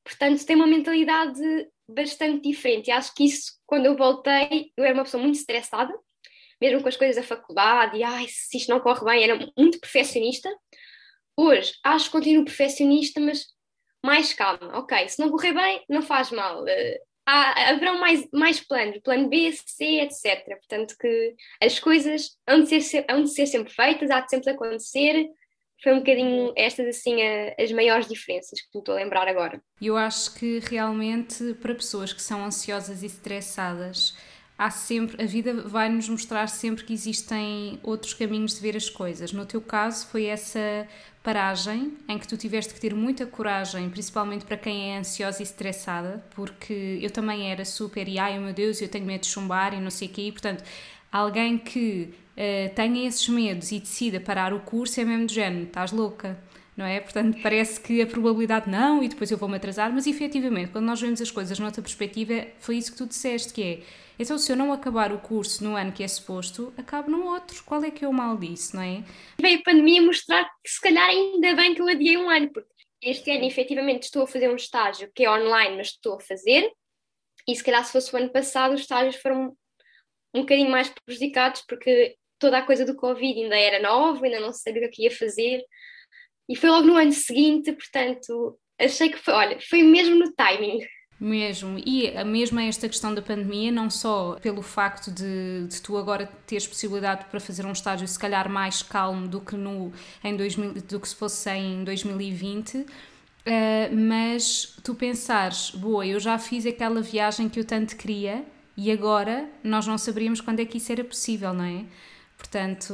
Portanto, 0.03 0.45
tem 0.45 0.55
uma 0.55 0.67
mentalidade 0.67 1.41
bastante 1.87 2.49
diferente. 2.49 2.87
E 2.87 2.91
acho 2.91 3.13
que 3.13 3.25
isso, 3.25 3.53
quando 3.65 3.85
eu 3.85 3.95
voltei, 3.95 4.71
eu 4.77 4.83
era 4.83 4.93
uma 4.93 5.03
pessoa 5.03 5.21
muito 5.21 5.35
estressada, 5.35 5.93
mesmo 6.61 6.81
com 6.81 6.89
as 6.89 6.97
coisas 6.97 7.15
da 7.15 7.23
faculdade, 7.23 7.97
e 7.97 8.03
ai, 8.03 8.25
se 8.29 8.57
isto 8.57 8.69
não 8.69 8.79
corre 8.79 9.05
bem, 9.05 9.23
era 9.23 9.51
muito 9.57 9.79
perfeccionista. 9.79 10.49
Hoje, 11.35 11.73
acho 11.83 12.05
que 12.05 12.11
continuo 12.11 12.45
perfeccionista, 12.45 13.19
mas 13.19 13.45
mais 14.03 14.33
calma. 14.33 14.79
Ok, 14.79 15.09
se 15.09 15.19
não 15.19 15.29
correr 15.29 15.53
bem, 15.53 15.83
não 15.89 16.01
faz 16.01 16.31
mal. 16.31 16.63
Uh, 16.63 17.06
há, 17.27 17.71
haverão 17.71 17.99
mais, 17.99 18.27
mais 18.31 18.59
planos, 18.61 18.99
plano 19.03 19.27
B, 19.27 19.51
C, 19.51 19.83
etc. 20.01 20.45
Portanto, 20.57 20.95
que 20.97 21.35
as 21.61 21.77
coisas 21.79 22.31
hão 22.47 22.63
de 22.63 22.81
ser, 22.81 23.05
hão 23.09 23.21
de 23.21 23.29
ser 23.29 23.45
sempre 23.45 23.73
feitas, 23.73 24.09
há 24.09 24.21
de 24.21 24.29
sempre 24.29 24.51
acontecer, 24.51 25.27
foi 25.83 25.93
um 25.93 25.99
bocadinho 25.99 26.53
estas 26.55 26.87
assim 26.87 27.21
a, 27.21 27.53
as 27.61 27.71
maiores 27.71 28.07
diferenças 28.07 28.59
que 28.61 28.67
me 28.73 28.79
estou 28.79 28.95
a 28.95 28.97
lembrar 28.97 29.27
agora. 29.27 29.61
Eu 29.79 29.95
acho 29.97 30.33
que 30.35 30.59
realmente 30.59 31.53
para 31.55 31.75
pessoas 31.75 32.13
que 32.13 32.21
são 32.21 32.43
ansiosas 32.43 33.03
e 33.03 33.07
estressadas, 33.07 34.15
há 34.57 34.71
sempre 34.71 35.21
a 35.21 35.25
vida 35.25 35.53
vai 35.53 35.87
nos 35.87 36.09
mostrar 36.09 36.47
sempre 36.47 36.83
que 36.83 36.93
existem 36.93 37.79
outros 37.83 38.13
caminhos 38.13 38.55
de 38.55 38.61
ver 38.61 38.75
as 38.75 38.89
coisas. 38.89 39.31
No 39.31 39.45
teu 39.45 39.61
caso 39.61 40.07
foi 40.07 40.25
essa 40.25 40.87
paragem 41.21 41.93
em 42.07 42.17
que 42.17 42.27
tu 42.27 42.37
tiveste 42.37 42.73
que 42.73 42.79
ter 42.79 42.95
muita 42.95 43.25
coragem, 43.25 43.89
principalmente 43.89 44.45
para 44.45 44.57
quem 44.57 44.93
é 44.93 44.97
ansiosa 44.97 45.41
e 45.41 45.43
estressada, 45.43 46.23
porque 46.33 46.99
eu 47.01 47.11
também 47.11 47.51
era 47.51 47.65
super 47.65 48.07
e 48.07 48.17
ai 48.17 48.39
meu 48.39 48.53
Deus, 48.53 48.81
eu 48.81 48.87
tenho 48.87 49.05
medo 49.05 49.21
de 49.21 49.27
chumbar 49.27 49.73
e 49.73 49.79
não 49.79 49.91
sei 49.91 50.07
o 50.07 50.11
quê, 50.11 50.21
e, 50.21 50.31
portanto, 50.31 50.63
alguém 51.11 51.57
que 51.57 52.13
uh, 52.31 52.73
tenha 52.73 53.07
esses 53.07 53.27
medos 53.27 53.71
e 53.73 53.79
decida 53.79 54.19
parar 54.21 54.53
o 54.53 54.61
curso 54.61 55.01
é 55.01 55.05
mesmo 55.05 55.25
do 55.25 55.33
género, 55.33 55.65
estás 55.65 55.91
louca, 55.91 56.39
não 56.77 56.85
é? 56.85 56.99
Portanto, 57.01 57.37
parece 57.43 57.79
que 57.81 58.01
a 58.01 58.07
probabilidade 58.07 58.69
não 58.69 59.03
e 59.03 59.09
depois 59.09 59.29
eu 59.29 59.37
vou-me 59.37 59.57
atrasar, 59.57 59.91
mas 59.91 60.07
efetivamente, 60.07 60.71
quando 60.71 60.85
nós 60.85 61.01
vemos 61.01 61.19
as 61.21 61.29
coisas 61.29 61.59
noutra 61.59 61.81
perspectiva, 61.81 62.47
foi 62.59 62.77
isso 62.77 62.91
que 62.91 62.97
tu 62.97 63.05
disseste, 63.05 63.51
que 63.51 63.63
é, 63.63 63.79
então 64.19 64.37
se 64.37 64.51
eu 64.51 64.55
não 64.55 64.71
acabar 64.71 65.11
o 65.11 65.19
curso 65.19 65.63
no 65.63 65.75
ano 65.75 65.91
que 65.91 66.03
é 66.03 66.07
suposto, 66.07 66.73
acabo 66.77 67.09
no 67.09 67.25
outro, 67.25 67.63
qual 67.63 67.83
é 67.83 67.91
que 67.91 68.03
é 68.03 68.07
o 68.07 68.13
mal 68.13 68.37
disso, 68.37 68.75
não 68.75 68.83
é? 68.83 69.03
Veio 69.39 69.59
a 69.59 69.63
pandemia 69.63 70.01
mostrar 70.01 70.43
que 70.63 70.69
se 70.69 70.81
calhar 70.81 71.07
ainda 71.07 71.55
bem 71.55 71.73
que 71.73 71.81
eu 71.81 71.87
adiei 71.87 72.17
um 72.17 72.29
ano, 72.29 72.51
porque 72.51 72.69
este 73.01 73.31
ano 73.31 73.45
efetivamente 73.45 74.03
estou 74.03 74.23
a 74.23 74.27
fazer 74.27 74.49
um 74.49 74.55
estágio 74.55 75.11
que 75.13 75.25
é 75.25 75.31
online, 75.31 75.77
mas 75.77 75.87
estou 75.87 76.15
a 76.15 76.19
fazer, 76.19 76.71
e 77.47 77.55
se 77.55 77.63
calhar 77.63 77.83
se 77.85 77.91
fosse 77.91 78.13
o 78.13 78.17
ano 78.17 78.29
passado 78.29 78.73
os 78.73 78.81
estágios 78.81 79.15
foram 79.15 79.55
um 80.33 80.41
bocadinho 80.41 80.69
mais 80.69 80.89
prejudicados 80.89 81.63
porque 81.67 82.15
toda 82.37 82.57
a 82.57 82.65
coisa 82.65 82.85
do 82.85 82.95
Covid 82.95 83.41
ainda 83.41 83.57
era 83.57 83.81
nova, 83.81 84.25
ainda 84.25 84.39
não 84.39 84.53
sabia 84.53 84.87
o 84.87 84.91
que 84.91 85.03
ia 85.03 85.11
fazer. 85.11 85.63
E 86.49 86.55
foi 86.55 86.69
logo 86.69 86.87
no 86.87 86.95
ano 86.95 87.11
seguinte, 87.11 87.73
portanto, 87.73 88.59
achei 88.79 89.09
que 89.09 89.17
foi, 89.17 89.33
olha, 89.33 89.59
foi 89.59 89.83
mesmo 89.83 90.15
no 90.15 90.33
timing. 90.33 90.79
Mesmo, 91.19 91.81
e 91.83 92.15
a 92.15 92.23
mesma 92.23 92.61
esta 92.63 92.87
questão 92.87 93.11
da 93.11 93.23
pandemia, 93.23 93.71
não 93.71 93.89
só 93.89 94.37
pelo 94.39 94.61
facto 94.61 95.09
de, 95.09 95.65
de, 95.67 95.81
tu 95.81 95.97
agora 95.97 96.29
teres 96.45 96.67
possibilidade 96.67 97.25
para 97.25 97.39
fazer 97.39 97.65
um 97.65 97.71
estágio 97.71 98.07
se 98.07 98.19
calhar 98.19 98.47
mais 98.47 98.83
calmo 98.83 99.27
do 99.27 99.41
que, 99.41 99.55
no, 99.55 99.91
em 100.23 100.37
2000, 100.37 100.73
do 100.73 100.99
que 100.99 101.09
se 101.09 101.15
fosse 101.15 101.49
em 101.49 101.83
2020, 101.83 102.77
uh, 102.77 102.85
eh, 103.45 103.89
mas 103.89 104.77
tu 104.83 104.93
pensares, 104.93 105.71
boa, 105.71 106.05
eu 106.05 106.19
já 106.19 106.37
fiz 106.37 106.67
aquela 106.67 107.01
viagem 107.01 107.49
que 107.49 107.59
eu 107.59 107.65
tanto 107.65 107.95
queria 107.95 108.45
e 108.75 108.91
agora 108.91 109.49
nós 109.63 109.87
não 109.87 109.97
saberíamos 109.97 110.39
quando 110.39 110.59
é 110.59 110.65
que 110.65 110.77
isso 110.77 110.91
era 110.91 111.03
possível, 111.03 111.51
não 111.51 111.63
é? 111.63 111.83
Portanto, 112.37 112.93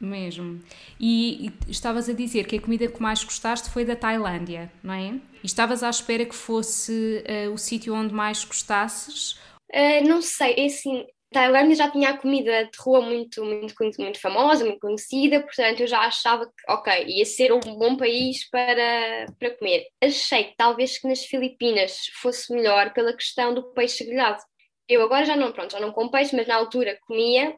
mesmo. 0.00 0.60
E, 1.00 1.46
e, 1.46 1.70
estavas 1.70 2.08
a 2.08 2.12
dizer 2.12 2.46
que 2.46 2.56
a 2.56 2.60
comida 2.60 2.88
que 2.88 3.02
mais 3.02 3.22
gostaste 3.24 3.70
foi 3.70 3.84
da 3.84 3.96
Tailândia, 3.96 4.70
não 4.82 4.94
é? 4.94 5.14
E 5.42 5.46
estavas 5.46 5.82
à 5.82 5.90
espera 5.90 6.24
que 6.24 6.34
fosse 6.34 7.24
uh, 7.28 7.52
o 7.52 7.58
sítio 7.58 7.94
onde 7.94 8.12
mais 8.12 8.44
gostasses? 8.44 9.32
Uh, 9.72 10.06
não 10.06 10.22
sei, 10.22 10.54
é 10.56 10.66
assim, 10.66 11.04
Tailândia 11.32 11.76
já 11.76 11.90
tinha 11.90 12.10
a 12.10 12.16
comida 12.18 12.64
de 12.64 12.78
rua 12.78 13.00
muito, 13.00 13.44
muito, 13.44 13.74
muito, 13.98 14.20
famosa, 14.20 14.64
muito 14.64 14.80
conhecida, 14.80 15.42
portanto 15.42 15.80
eu 15.80 15.86
já 15.86 16.00
achava 16.00 16.46
que, 16.46 16.72
ok, 16.72 17.04
ia 17.06 17.24
ser 17.24 17.52
um 17.52 17.60
bom 17.60 17.96
país 17.96 18.48
para, 18.48 19.26
para 19.38 19.50
comer. 19.56 19.86
Achei 20.02 20.44
que 20.44 20.56
talvez 20.56 20.98
que 20.98 21.08
nas 21.08 21.24
Filipinas 21.24 22.06
fosse 22.22 22.52
melhor 22.52 22.92
pela 22.92 23.12
questão 23.12 23.52
do 23.52 23.72
peixe 23.72 24.04
grelhado. 24.04 24.42
Eu 24.88 25.02
agora 25.02 25.24
já 25.24 25.36
não, 25.36 25.52
pronto, 25.52 25.72
já 25.72 25.80
não 25.80 25.92
como 25.92 26.10
peixe, 26.10 26.34
mas 26.34 26.46
na 26.46 26.54
altura 26.54 26.98
comia 27.06 27.56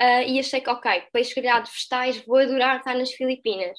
uh, 0.00 0.22
e 0.26 0.38
achei 0.38 0.60
que, 0.60 0.70
ok, 0.70 1.04
peixe 1.12 1.34
grelhado, 1.34 1.68
vegetais, 1.70 2.24
vou 2.24 2.38
adorar 2.38 2.78
estar 2.78 2.94
nas 2.94 3.12
Filipinas. 3.12 3.78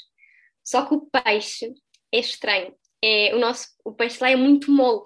Só 0.63 0.86
que 0.86 0.95
o 0.95 1.08
peixe 1.08 1.73
é 2.12 2.19
estranho. 2.19 2.73
É, 3.04 3.36
o, 3.36 3.39
nosso, 3.39 3.67
o 3.84 3.93
peixe 3.93 4.17
lá 4.21 4.32
é 4.32 4.36
muito 4.36 4.71
mole. 4.71 5.06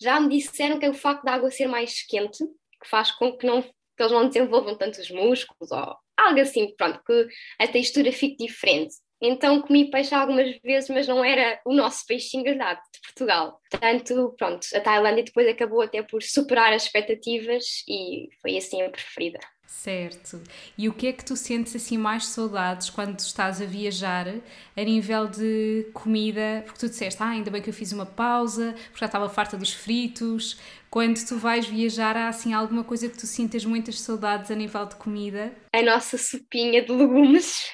Já 0.00 0.20
me 0.20 0.28
disseram 0.28 0.78
que 0.78 0.86
é 0.86 0.90
o 0.90 0.94
facto 0.94 1.24
da 1.24 1.34
água 1.34 1.50
ser 1.50 1.66
mais 1.66 2.02
quente, 2.02 2.44
que 2.82 2.88
faz 2.88 3.10
com 3.10 3.36
que, 3.36 3.46
não, 3.46 3.62
que 3.62 3.70
eles 3.98 4.12
não 4.12 4.28
desenvolvam 4.28 4.76
tantos 4.78 5.10
músculos 5.10 5.70
ou 5.72 5.96
algo 6.16 6.40
assim, 6.40 6.74
pronto, 6.76 7.02
que 7.04 7.28
a 7.58 7.66
textura 7.66 8.12
fique 8.12 8.46
diferente. 8.46 8.94
Então 9.20 9.60
comi 9.60 9.90
peixe 9.90 10.14
algumas 10.14 10.56
vezes, 10.60 10.88
mas 10.90 11.08
não 11.08 11.24
era 11.24 11.60
o 11.64 11.74
nosso 11.74 12.06
peixinho 12.06 12.44
grelhado 12.44 12.80
de 12.94 13.00
Portugal. 13.00 13.60
Portanto, 13.68 14.34
pronto, 14.38 14.66
a 14.74 14.80
Tailândia 14.80 15.24
depois 15.24 15.48
acabou 15.48 15.82
até 15.82 16.02
por 16.02 16.22
superar 16.22 16.72
as 16.72 16.84
expectativas 16.84 17.82
e 17.88 18.28
foi 18.40 18.56
assim 18.56 18.80
a 18.82 18.90
preferida. 18.90 19.40
Certo. 19.68 20.42
E 20.78 20.88
o 20.88 20.94
que 20.94 21.08
é 21.08 21.12
que 21.12 21.22
tu 21.22 21.36
sentes 21.36 21.76
assim 21.76 21.98
mais 21.98 22.26
saudades 22.28 22.88
quando 22.88 23.18
estás 23.18 23.60
a 23.60 23.66
viajar 23.66 24.26
a 24.74 24.82
nível 24.82 25.28
de 25.28 25.86
comida? 25.92 26.62
Porque 26.64 26.80
tu 26.80 26.88
disseste, 26.88 27.22
ah, 27.22 27.28
ainda 27.28 27.50
bem 27.50 27.60
que 27.60 27.68
eu 27.68 27.74
fiz 27.74 27.92
uma 27.92 28.06
pausa, 28.06 28.72
porque 28.72 28.98
já 28.98 29.06
estava 29.06 29.28
farta 29.28 29.58
dos 29.58 29.70
fritos. 29.70 30.58
Quando 30.88 31.22
tu 31.22 31.36
vais 31.36 31.66
viajar, 31.66 32.16
há 32.16 32.28
assim 32.28 32.54
alguma 32.54 32.82
coisa 32.82 33.10
que 33.10 33.18
tu 33.18 33.26
sintas 33.26 33.62
muitas 33.66 34.00
saudades 34.00 34.50
a 34.50 34.54
nível 34.54 34.86
de 34.86 34.96
comida? 34.96 35.52
A 35.70 35.82
nossa 35.82 36.16
sopinha 36.16 36.82
de 36.82 36.90
legumes. 36.90 37.70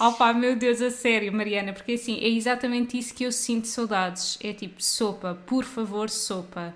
Opa, 0.00 0.32
meu 0.32 0.56
Deus, 0.56 0.80
a 0.80 0.90
sério, 0.90 1.30
Mariana, 1.30 1.74
porque 1.74 1.92
assim, 1.92 2.18
é 2.20 2.28
exatamente 2.28 2.98
isso 2.98 3.14
que 3.14 3.24
eu 3.24 3.32
sinto 3.32 3.68
saudades. 3.68 4.38
É 4.42 4.54
tipo, 4.54 4.82
sopa, 4.82 5.34
por 5.46 5.64
favor, 5.64 6.08
sopa 6.08 6.74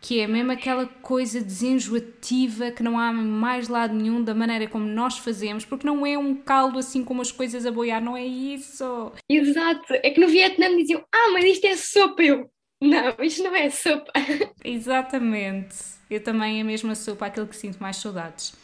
que 0.00 0.20
é 0.20 0.26
mesmo 0.26 0.52
aquela 0.52 0.86
coisa 0.86 1.40
desenjoativa 1.40 2.70
que 2.70 2.82
não 2.82 2.98
há 2.98 3.12
mais 3.12 3.68
lado 3.68 3.94
nenhum 3.94 4.22
da 4.22 4.34
maneira 4.34 4.68
como 4.68 4.86
nós 4.86 5.18
fazemos, 5.18 5.64
porque 5.64 5.86
não 5.86 6.06
é 6.06 6.16
um 6.16 6.34
caldo 6.36 6.78
assim 6.78 7.02
como 7.04 7.20
as 7.20 7.32
coisas 7.32 7.66
a 7.66 7.70
boiar, 7.70 8.02
não 8.02 8.16
é 8.16 8.24
isso. 8.24 9.12
Exato, 9.28 9.92
é 9.94 10.10
que 10.10 10.20
no 10.20 10.28
Vietnã 10.28 10.74
diziam, 10.76 11.04
ah, 11.12 11.30
mas 11.32 11.44
isto 11.44 11.66
é 11.66 11.76
sopa, 11.76 12.22
eu, 12.22 12.48
não, 12.80 13.16
isto 13.20 13.42
não 13.42 13.54
é 13.54 13.68
sopa. 13.70 14.12
Exatamente, 14.64 15.74
eu 16.08 16.22
também 16.22 16.58
é 16.58 16.62
a 16.62 16.64
mesma 16.64 16.94
sopa, 16.94 17.26
aquilo 17.26 17.48
que 17.48 17.56
sinto 17.56 17.78
mais 17.78 17.96
saudades. 17.96 18.54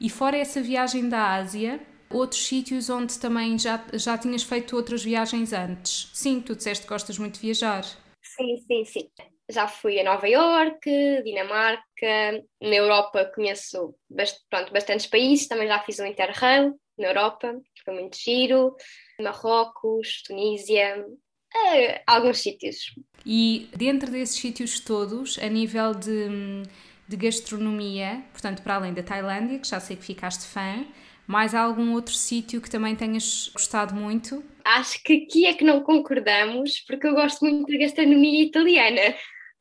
E 0.00 0.08
fora 0.08 0.36
essa 0.36 0.60
viagem 0.62 1.08
da 1.08 1.34
Ásia, 1.34 1.80
outros 2.08 2.46
sítios 2.46 2.88
onde 2.88 3.18
também 3.18 3.58
já, 3.58 3.84
já 3.92 4.16
tinhas 4.16 4.42
feito 4.42 4.74
outras 4.74 5.04
viagens 5.04 5.52
antes? 5.52 6.10
Sim, 6.14 6.40
tu 6.40 6.56
disseste 6.56 6.84
que 6.84 6.88
gostas 6.88 7.18
muito 7.18 7.34
de 7.34 7.40
viajar. 7.40 7.84
Sim, 8.22 8.56
sim, 8.66 8.84
sim 8.84 9.08
já 9.50 9.66
fui 9.66 9.98
a 9.98 10.04
Nova 10.04 10.28
Iorque, 10.28 11.22
Dinamarca, 11.24 12.44
na 12.60 12.74
Europa 12.74 13.30
conheço 13.34 13.94
bast 14.10 14.38
pronto, 14.50 14.72
bastantes 14.72 15.06
países, 15.06 15.48
também 15.48 15.66
já 15.66 15.78
fiz 15.80 15.98
um 15.98 16.06
Interrail 16.06 16.78
na 16.98 17.08
Europa, 17.08 17.54
foi 17.84 17.94
muito 17.94 18.18
giro, 18.18 18.76
Marrocos, 19.20 20.22
Tunísia, 20.24 21.06
é, 21.54 22.02
alguns 22.06 22.38
sítios. 22.38 22.94
E 23.24 23.68
dentro 23.74 24.10
desses 24.10 24.38
sítios 24.38 24.80
todos, 24.80 25.38
a 25.38 25.48
nível 25.48 25.94
de, 25.94 26.62
de 27.08 27.16
gastronomia, 27.16 28.22
portanto, 28.32 28.62
para 28.62 28.74
além 28.74 28.92
da 28.92 29.02
Tailândia, 29.02 29.58
que 29.58 29.68
já 29.68 29.80
sei 29.80 29.96
que 29.96 30.04
ficaste 30.04 30.44
fã, 30.46 30.84
mais 31.26 31.54
algum 31.54 31.92
outro 31.92 32.14
sítio 32.14 32.60
que 32.60 32.70
também 32.70 32.96
tenhas 32.96 33.50
gostado 33.52 33.94
muito? 33.94 34.44
Acho 34.64 35.02
que 35.02 35.24
aqui 35.24 35.46
é 35.46 35.54
que 35.54 35.64
não 35.64 35.82
concordamos, 35.82 36.80
porque 36.80 37.06
eu 37.06 37.14
gosto 37.14 37.44
muito 37.44 37.70
da 37.72 37.78
gastronomia 37.78 38.44
italiana. 38.44 39.14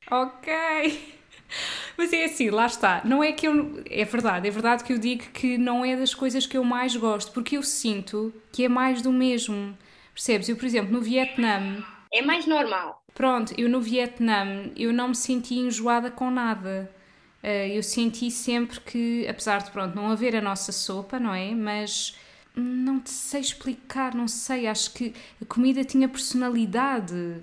Ok. 0.09 1.17
Mas 1.97 2.13
é 2.13 2.25
assim, 2.25 2.49
lá 2.49 2.65
está. 2.65 3.01
Não 3.03 3.23
é 3.23 3.31
que 3.31 3.47
eu. 3.47 3.83
É 3.89 4.05
verdade, 4.05 4.47
é 4.47 4.51
verdade 4.51 4.83
que 4.83 4.93
eu 4.93 4.97
digo 4.97 5.23
que 5.33 5.57
não 5.57 5.83
é 5.83 5.95
das 5.95 6.13
coisas 6.13 6.45
que 6.45 6.57
eu 6.57 6.63
mais 6.63 6.95
gosto, 6.95 7.31
porque 7.31 7.57
eu 7.57 7.63
sinto 7.63 8.33
que 8.51 8.65
é 8.65 8.69
mais 8.69 9.01
do 9.01 9.11
mesmo. 9.11 9.77
Percebes? 10.13 10.49
Eu, 10.49 10.55
por 10.55 10.65
exemplo, 10.65 10.91
no 10.91 11.01
Vietnã. 11.01 11.83
É 12.11 12.21
mais 12.21 12.45
normal. 12.45 13.03
Pronto, 13.13 13.53
eu 13.57 13.67
no 13.67 13.81
Vietnã 13.81 14.71
eu 14.75 14.93
não 14.93 15.09
me 15.09 15.15
senti 15.15 15.55
enjoada 15.55 16.11
com 16.11 16.29
nada. 16.29 16.91
Eh, 17.41 17.77
eu 17.77 17.83
senti 17.83 18.29
sempre 18.31 18.79
que, 18.79 19.27
apesar 19.27 19.61
de 19.63 19.71
pronto, 19.71 19.95
não 19.95 20.09
haver 20.11 20.35
a 20.35 20.41
nossa 20.41 20.71
sopa, 20.71 21.19
não 21.19 21.33
é? 21.33 21.51
Mas 21.53 22.15
não 22.55 22.99
te 22.99 23.09
sei 23.09 23.41
explicar, 23.41 24.13
não 24.13 24.27
sei. 24.27 24.67
Acho 24.67 24.93
que 24.93 25.13
a 25.41 25.45
comida 25.45 25.83
tinha 25.83 26.07
personalidade. 26.07 27.41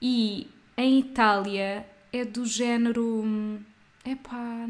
E 0.00 0.48
em 0.76 0.98
Itália 1.00 1.86
é 2.12 2.24
do 2.24 2.44
género. 2.44 3.60
Epá. 4.04 4.68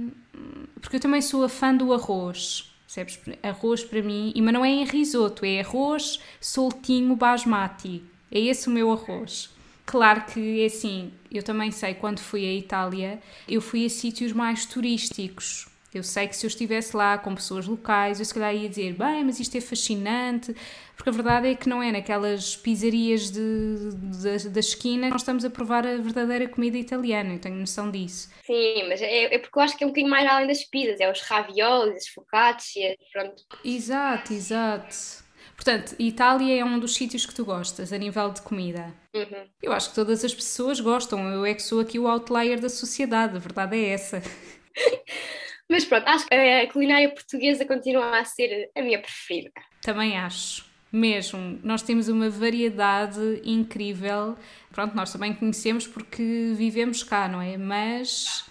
Porque 0.81 0.97
eu 0.97 1.01
também 1.01 1.21
sou 1.21 1.45
a 1.45 1.49
fã 1.49 1.75
do 1.75 1.93
arroz. 1.93 2.73
Percebes? 2.87 3.19
Arroz 3.43 3.85
para 3.85 4.03
mim. 4.03 4.33
Mas 4.43 4.55
não 4.55 4.65
é 4.65 4.69
em 4.69 4.85
risoto, 4.85 5.45
é 5.45 5.61
arroz 5.61 6.21
soltinho 6.41 7.15
basmati. 7.17 8.03
É 8.31 8.39
esse 8.41 8.69
o 8.69 8.71
meu 8.71 8.91
arroz. 8.93 9.51
Claro 9.85 10.25
que 10.25 10.63
é 10.63 10.67
assim, 10.67 11.13
eu 11.31 11.45
também 11.45 11.71
sei 11.71 11.95
quando 11.95 12.19
fui 12.19 12.45
à 12.45 12.53
Itália, 12.53 13.21
eu 13.49 13.61
fui 13.61 13.87
a 13.87 13.89
sítios 13.89 14.33
mais 14.33 14.67
turísticos. 14.67 15.69
Eu 15.97 16.03
sei 16.03 16.29
que 16.29 16.37
se 16.37 16.47
eu 16.47 16.49
estivesse 16.49 16.97
lá 16.97 17.19
com 17.19 17.35
pessoas 17.35 17.67
locais, 17.67 18.19
eu 18.19 18.25
se 18.25 18.33
calhar 18.35 18.55
ia 18.55 18.69
dizer, 18.69 18.95
bem, 18.95 19.25
mas 19.25 19.41
isto 19.41 19.57
é 19.57 19.61
fascinante, 19.61 20.55
porque 20.97 21.11
a 21.11 21.13
verdade 21.13 21.49
é 21.49 21.55
que 21.55 21.69
não 21.69 21.83
é 21.83 21.93
naquelas 21.93 22.57
pizzarias 22.57 23.31
de, 23.31 23.91
de, 23.95 24.49
da 24.49 24.61
esquina 24.61 25.07
que 25.07 25.13
nós 25.13 25.23
estamos 25.23 25.45
a 25.45 25.51
provar 25.51 25.87
a 25.87 25.97
verdadeira 25.97 26.49
comida 26.49 26.79
italiana, 26.79 27.35
eu 27.35 27.39
tenho 27.39 27.57
noção 27.57 27.91
disso. 27.91 28.31
Sim, 28.45 28.89
mas 28.89 29.03
é, 29.03 29.35
é 29.35 29.39
porque 29.39 29.59
eu 29.59 29.63
acho 29.63 29.77
que 29.77 29.85
é 29.85 29.87
um 29.87 29.91
bocadinho 29.91 30.11
mais 30.11 30.29
além 30.29 30.47
das 30.47 30.65
pizzas, 30.65 31.01
é 31.01 31.11
os 31.11 31.21
raviolis, 31.23 31.97
as 31.97 32.09
focaccias, 32.09 32.97
pronto. 33.13 33.43
Exato, 33.65 34.33
exato. 34.33 35.27
Portanto, 35.57 35.97
Itália 35.99 36.61
é 36.61 36.65
um 36.65 36.79
dos 36.79 36.95
sítios 36.95 37.25
que 37.25 37.35
tu 37.35 37.45
gostas 37.45 37.93
a 37.93 37.99
nível 37.99 38.31
de 38.31 38.43
comida. 38.43 38.95
Uhum. 39.15 39.49
Eu 39.63 39.73
acho 39.73 39.89
que 39.89 39.95
todas 39.95 40.23
as 40.23 40.35
pessoas 40.35 40.79
gostam, 40.81 41.29
eu 41.31 41.47
é 41.47 41.55
que 41.55 41.63
sou 41.63 41.81
aqui 41.81 41.99
o 41.99 42.07
outlier 42.07 42.61
da 42.61 42.69
sociedade, 42.69 43.37
a 43.37 43.41
verdade 43.41 43.77
é 43.77 43.89
essa. 43.89 44.23
Mas 45.69 45.85
pronto, 45.85 46.07
acho 46.07 46.27
que 46.27 46.35
a 46.35 46.73
culinária 46.73 47.09
portuguesa 47.09 47.65
continua 47.65 48.19
a 48.19 48.25
ser 48.25 48.71
a 48.75 48.83
minha 48.83 49.01
preferida. 49.01 49.53
Também 49.83 50.17
acho. 50.17 50.65
Mesmo, 50.93 51.59
nós 51.63 51.83
temos 51.83 52.09
uma 52.09 52.31
variedade 52.31 53.41
incrível. 53.45 54.37
Pronto, 54.71 54.95
nós 54.95 55.13
também 55.13 55.35
conhecemos 55.35 55.87
porque 55.87 56.53
vivemos 56.55 57.03
cá, 57.03 57.29
não 57.29 57.43
é? 57.43 57.57
Mas, 57.59 58.49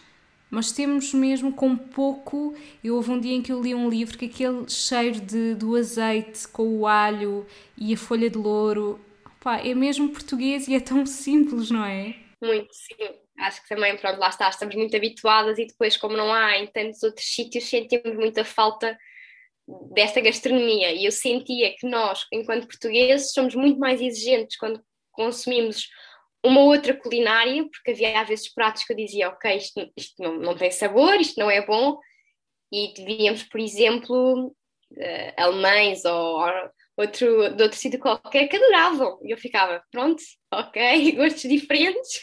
mas 0.52 0.72
temos 0.72 1.14
mesmo 1.14 1.54
com 1.54 1.76
pouco. 1.78 2.54
Eu 2.84 2.96
houve 2.96 3.12
um 3.12 3.20
dia 3.20 3.34
em 3.34 3.42
que 3.42 3.52
eu 3.52 3.62
li 3.62 3.74
um 3.74 3.90
livro 3.90 4.18
que 4.18 4.26
aquele 4.26 4.70
cheiro 4.70 5.22
de, 5.22 5.56
do 5.56 5.76
azeite 5.76 6.48
com 6.50 6.80
o 6.80 6.86
alho 6.86 7.48
e 7.78 7.94
a 7.94 7.98
folha 7.98 8.30
de 8.30 8.38
louro 8.38 9.00
pá, 9.40 9.60
é 9.60 9.74
mesmo 9.74 10.10
português 10.10 10.68
e 10.68 10.76
é 10.76 10.80
tão 10.80 11.06
simples, 11.08 11.72
não 11.72 11.86
é? 11.86 12.16
Muito, 12.44 12.74
sim 12.74 13.25
acho 13.40 13.62
que 13.62 13.70
também, 13.70 13.98
pronto, 13.98 14.20
lá 14.20 14.30
está, 14.30 14.50
estamos 14.50 14.76
muito 14.76 14.96
habituadas 14.96 15.58
e 15.58 15.66
depois, 15.66 15.98
como 15.98 16.16
não 16.16 16.34
há 16.34 16.58
em 16.58 16.68
tantos 16.68 17.04
outros 17.04 17.26
sítios, 17.26 17.70
sentimos 17.70 18.16
muita 18.16 18.44
falta 18.44 18.98
desta 19.92 20.22
gastronomia. 20.22 20.92
E 20.92 21.06
eu 21.06 21.12
sentia 21.12 21.76
que 21.76 21.88
nós, 21.88 22.26
enquanto 22.32 22.68
portugueses, 22.68 23.34
somos 23.34 23.56
muito 23.56 23.80
mais 23.80 24.02
exigentes 24.02 24.58
quando 24.58 24.82
consumimos 25.12 25.90
uma 26.46 26.62
outra 26.62 26.94
culinária, 26.94 27.68
porque 27.72 27.92
havia 27.92 28.22
às 28.22 28.28
vezes 28.28 28.54
pratos 28.54 28.84
que 28.84 28.94
eu 28.94 28.98
dizia, 28.98 29.30
ok, 29.30 29.58
isto, 29.58 29.92
isto 29.98 30.22
não, 30.22 30.38
não 30.38 30.56
tem 30.56 30.70
sabor, 30.70 31.16
isto 31.16 31.40
não 31.40 31.50
é 31.50 31.66
bom, 31.66 31.98
e 32.72 32.94
devíamos, 32.94 33.44
por 33.44 33.60
exemplo, 33.60 34.48
uh, 34.48 35.34
alemães 35.38 36.06
ou, 36.06 36.40
ou 36.40 36.72
outro, 36.98 37.56
de 37.56 37.64
outro 37.64 37.78
sítio 37.78 38.00
qualquer 38.00 38.48
que 38.48 38.56
adoravam. 38.56 39.20
E 39.24 39.32
eu 39.32 39.38
ficava, 39.38 39.84
pronto, 39.92 40.22
ok, 40.52 41.12
gostos 41.18 41.50
diferentes. 41.50 42.22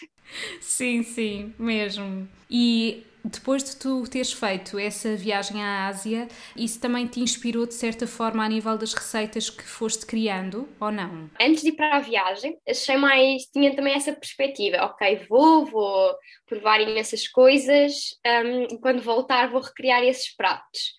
Sim, 0.60 1.02
sim, 1.02 1.54
mesmo. 1.58 2.28
E 2.50 3.04
depois 3.24 3.62
de 3.62 3.76
tu 3.76 4.04
teres 4.08 4.32
feito 4.32 4.78
essa 4.78 5.14
viagem 5.14 5.62
à 5.62 5.86
Ásia, 5.86 6.26
isso 6.56 6.80
também 6.80 7.06
te 7.06 7.20
inspirou 7.20 7.66
de 7.66 7.74
certa 7.74 8.06
forma 8.06 8.44
a 8.44 8.48
nível 8.48 8.76
das 8.76 8.94
receitas 8.94 9.48
que 9.48 9.62
foste 9.62 10.04
criando 10.04 10.68
ou 10.80 10.90
não? 10.90 11.30
Antes 11.40 11.62
de 11.62 11.68
ir 11.68 11.72
para 11.72 11.96
a 11.96 12.00
viagem, 12.00 12.58
achei 12.68 12.96
mais. 12.96 13.44
tinha 13.46 13.74
também 13.76 13.94
essa 13.94 14.12
perspectiva, 14.12 14.78
ok, 14.84 15.26
vou, 15.28 15.64
vou 15.66 16.14
provar 16.46 16.80
imensas 16.80 17.28
coisas 17.28 17.92
um, 18.26 18.78
quando 18.78 19.02
voltar 19.02 19.50
vou 19.50 19.60
recriar 19.60 20.02
esses 20.02 20.34
pratos. 20.34 20.94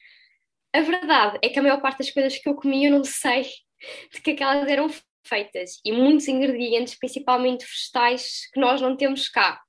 A 0.74 0.82
verdade 0.82 1.40
é 1.44 1.50
que 1.50 1.60
a 1.60 1.62
maior 1.62 1.82
parte 1.82 2.00
das 2.00 2.10
coisas 2.10 2.38
que 2.38 2.50
eu 2.50 2.56
comi 2.56 2.86
eu 2.86 2.92
não 2.92 3.04
sei 3.04 3.46
de 4.12 4.22
que 4.22 4.32
aquelas 4.32 4.68
eram 4.68 4.90
feitas 5.26 5.80
e 5.84 5.92
muitos 5.92 6.28
ingredientes, 6.28 6.96
principalmente 6.96 7.66
vegetais, 7.66 8.50
que 8.54 8.60
nós 8.60 8.82
não 8.82 8.96
temos 8.96 9.30
cá. 9.30 9.62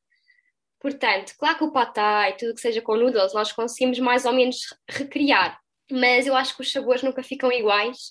Portanto, 0.81 1.33
claro 1.39 1.57
que 1.57 1.65
o 1.65 1.73
patá 1.73 2.29
e 2.29 2.35
tudo 2.35 2.55
que 2.55 2.61
seja 2.61 2.83
com 2.83 2.97
noodles 2.97 3.33
nós 3.33 3.53
conseguimos 3.53 3.99
mais 3.99 4.27
ou 4.27 4.33
menos 4.33 4.59
recriar, 4.89 5.59
mas 5.91 6.27
eu 6.27 6.37
acho 6.37 6.55
que 6.55 6.63
os 6.63 6.71
sabores 6.71 7.03
nunca 7.03 7.23
ficam 7.23 7.51
iguais. 7.51 8.11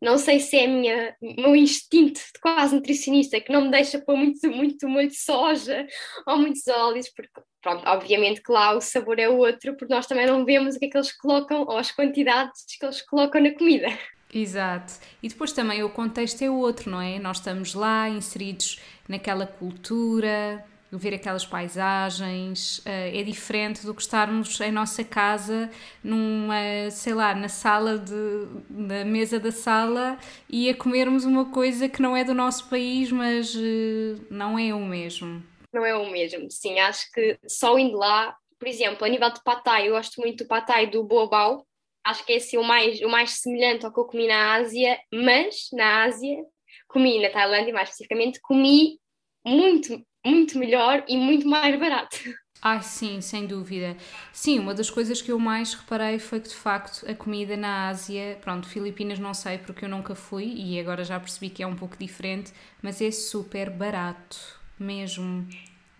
Não 0.00 0.16
sei 0.16 0.38
se 0.38 0.56
é 0.56 0.66
minha, 0.66 1.16
meu 1.20 1.56
instinto 1.56 2.20
de 2.20 2.40
quase 2.40 2.74
nutricionista 2.74 3.40
que 3.40 3.52
não 3.52 3.62
me 3.62 3.70
deixa 3.70 3.98
pôr 3.98 4.16
muito, 4.16 4.48
muito 4.88 5.10
de 5.10 5.18
soja 5.18 5.86
ou 6.24 6.38
muitos 6.38 6.66
óleos, 6.68 7.10
porque, 7.10 7.42
pronto, 7.60 7.84
obviamente 7.86 8.40
que 8.40 8.52
lá 8.52 8.76
o 8.76 8.80
sabor 8.80 9.18
é 9.18 9.28
outro, 9.28 9.76
porque 9.76 9.92
nós 9.92 10.06
também 10.06 10.26
não 10.26 10.44
vemos 10.44 10.76
o 10.76 10.78
que 10.78 10.86
é 10.86 10.88
que 10.88 10.96
eles 10.96 11.12
colocam 11.16 11.62
ou 11.62 11.76
as 11.76 11.90
quantidades 11.90 12.64
que 12.78 12.86
eles 12.86 13.02
colocam 13.02 13.42
na 13.42 13.52
comida. 13.52 13.88
Exato. 14.32 14.94
E 15.22 15.28
depois 15.28 15.52
também 15.52 15.82
o 15.82 15.90
contexto 15.90 16.42
é 16.42 16.50
outro, 16.50 16.90
não 16.90 17.00
é? 17.00 17.18
Nós 17.18 17.38
estamos 17.38 17.74
lá 17.74 18.08
inseridos 18.08 18.80
naquela 19.08 19.46
cultura, 19.46 20.64
ver 20.90 21.14
aquelas 21.14 21.44
paisagens, 21.44 22.80
é 22.84 23.22
diferente 23.22 23.84
do 23.84 23.94
que 23.94 24.00
estarmos 24.00 24.58
em 24.60 24.72
nossa 24.72 25.04
casa, 25.04 25.70
numa, 26.02 26.90
sei 26.90 27.14
lá, 27.14 27.34
na 27.34 27.48
sala 27.48 27.98
de, 27.98 28.46
na 28.70 29.04
mesa 29.04 29.38
da 29.38 29.52
sala 29.52 30.18
e 30.48 30.68
a 30.70 30.74
comermos 30.74 31.24
uma 31.24 31.46
coisa 31.46 31.88
que 31.88 32.00
não 32.00 32.16
é 32.16 32.24
do 32.24 32.34
nosso 32.34 32.68
país, 32.68 33.10
mas 33.12 33.54
não 34.30 34.58
é 34.58 34.72
o 34.74 34.80
mesmo. 34.80 35.42
Não 35.72 35.84
é 35.84 35.94
o 35.94 36.10
mesmo, 36.10 36.50
sim, 36.50 36.78
acho 36.78 37.12
que 37.12 37.38
só 37.46 37.78
indo 37.78 37.98
lá, 37.98 38.34
por 38.58 38.66
exemplo, 38.66 39.04
a 39.06 39.08
nível 39.08 39.30
de 39.30 39.42
patai, 39.42 39.88
eu 39.88 39.92
gosto 39.92 40.18
muito 40.20 40.44
do 40.44 40.48
patai 40.48 40.86
do 40.86 41.04
Boabau, 41.04 41.66
acho 42.04 42.24
que 42.24 42.32
é 42.32 42.36
assim 42.36 42.56
o 42.56 42.64
mais, 42.64 43.00
o 43.00 43.08
mais 43.08 43.30
semelhante 43.30 43.84
ao 43.84 43.92
que 43.92 44.00
eu 44.00 44.04
comi 44.04 44.26
na 44.26 44.54
Ásia, 44.54 44.98
mas 45.12 45.68
na 45.72 46.04
Ásia, 46.04 46.36
comi 46.88 47.20
na 47.20 47.30
Tailândia 47.30 47.72
mais 47.72 47.90
especificamente, 47.90 48.40
comi 48.40 48.98
muito, 49.44 50.02
muito 50.24 50.58
melhor 50.58 51.04
e 51.08 51.16
muito 51.16 51.46
mais 51.48 51.78
barato. 51.78 52.16
Ah, 52.60 52.80
sim, 52.80 53.20
sem 53.20 53.46
dúvida. 53.46 53.96
Sim, 54.32 54.58
uma 54.58 54.74
das 54.74 54.90
coisas 54.90 55.22
que 55.22 55.30
eu 55.30 55.38
mais 55.38 55.74
reparei 55.74 56.18
foi 56.18 56.40
que 56.40 56.48
de 56.48 56.56
facto 56.56 57.08
a 57.08 57.14
comida 57.14 57.56
na 57.56 57.88
Ásia, 57.88 58.36
pronto, 58.40 58.68
Filipinas 58.68 59.18
não 59.18 59.32
sei 59.32 59.58
porque 59.58 59.84
eu 59.84 59.88
nunca 59.88 60.14
fui 60.14 60.52
e 60.56 60.80
agora 60.80 61.04
já 61.04 61.20
percebi 61.20 61.50
que 61.50 61.62
é 61.62 61.66
um 61.66 61.76
pouco 61.76 61.96
diferente, 61.96 62.52
mas 62.82 63.00
é 63.00 63.12
super 63.12 63.70
barato, 63.70 64.36
mesmo. 64.78 65.46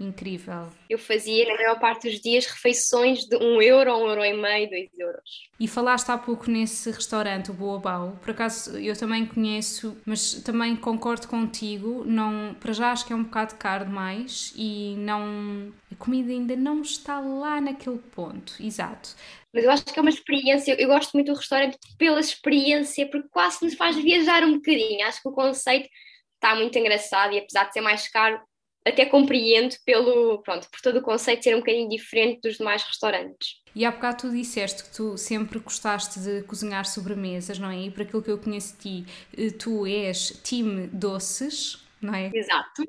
Incrível. 0.00 0.68
Eu 0.88 0.98
fazia, 0.98 1.46
na 1.48 1.54
maior 1.54 1.78
parte 1.80 2.08
dos 2.08 2.20
dias, 2.20 2.46
refeições 2.46 3.24
de 3.24 3.36
um 3.36 3.60
euro, 3.60 3.96
um 3.96 4.08
euro 4.08 4.24
e 4.24 4.32
meio, 4.32 4.70
dois 4.70 4.88
euros. 4.96 5.48
E 5.58 5.66
falaste 5.66 6.08
há 6.10 6.16
pouco 6.16 6.48
nesse 6.48 6.90
restaurante, 6.90 7.50
o 7.50 7.54
Boabau. 7.54 8.16
Por 8.22 8.30
acaso 8.30 8.78
eu 8.78 8.96
também 8.96 9.26
conheço, 9.26 10.00
mas 10.06 10.34
também 10.42 10.76
concordo 10.76 11.26
contigo. 11.26 12.04
Não, 12.04 12.54
para 12.60 12.72
já 12.72 12.92
acho 12.92 13.06
que 13.06 13.12
é 13.12 13.16
um 13.16 13.24
bocado 13.24 13.56
caro 13.56 13.86
demais 13.86 14.52
e 14.56 14.94
não. 14.98 15.72
A 15.90 15.96
comida 15.96 16.30
ainda 16.30 16.54
não 16.54 16.82
está 16.82 17.18
lá 17.18 17.60
naquele 17.60 17.98
ponto. 17.98 18.54
Exato. 18.60 19.16
Mas 19.52 19.64
eu 19.64 19.70
acho 19.70 19.84
que 19.84 19.98
é 19.98 20.02
uma 20.02 20.10
experiência. 20.10 20.80
Eu 20.80 20.88
gosto 20.88 21.12
muito 21.14 21.32
do 21.32 21.36
restaurante 21.36 21.76
pela 21.96 22.20
experiência, 22.20 23.08
porque 23.10 23.28
quase 23.30 23.64
nos 23.64 23.74
faz 23.74 23.96
viajar 23.96 24.44
um 24.44 24.54
bocadinho. 24.54 25.06
Acho 25.06 25.20
que 25.20 25.28
o 25.28 25.32
conceito 25.32 25.88
está 26.34 26.54
muito 26.54 26.78
engraçado 26.78 27.32
e 27.32 27.38
apesar 27.38 27.64
de 27.64 27.72
ser 27.72 27.80
mais 27.80 28.06
caro, 28.08 28.40
até 28.88 29.06
compreendo 29.06 29.74
pelo, 29.84 30.42
pronto, 30.42 30.68
por 30.70 30.80
todo 30.80 30.98
o 30.98 31.02
conceito 31.02 31.44
ser 31.44 31.54
um 31.54 31.58
bocadinho 31.58 31.88
diferente 31.88 32.40
dos 32.42 32.56
demais 32.56 32.82
restaurantes. 32.82 33.56
E 33.74 33.84
há 33.84 33.90
bocado 33.90 34.22
tu 34.22 34.30
disseste 34.30 34.82
que 34.82 34.90
tu 34.90 35.16
sempre 35.16 35.58
gostaste 35.58 36.18
de 36.18 36.42
cozinhar 36.42 36.84
sobremesas, 36.84 37.58
não 37.58 37.70
é? 37.70 37.82
E 37.82 37.90
por 37.90 38.02
aquilo 38.02 38.22
que 38.22 38.30
eu 38.30 38.38
conheço 38.38 38.74
de 38.76 39.04
ti, 39.04 39.12
eh, 39.36 39.50
tu 39.50 39.86
és 39.86 40.40
time 40.42 40.86
doces, 40.88 41.84
não 42.00 42.14
é? 42.14 42.30
Exato. 42.34 42.84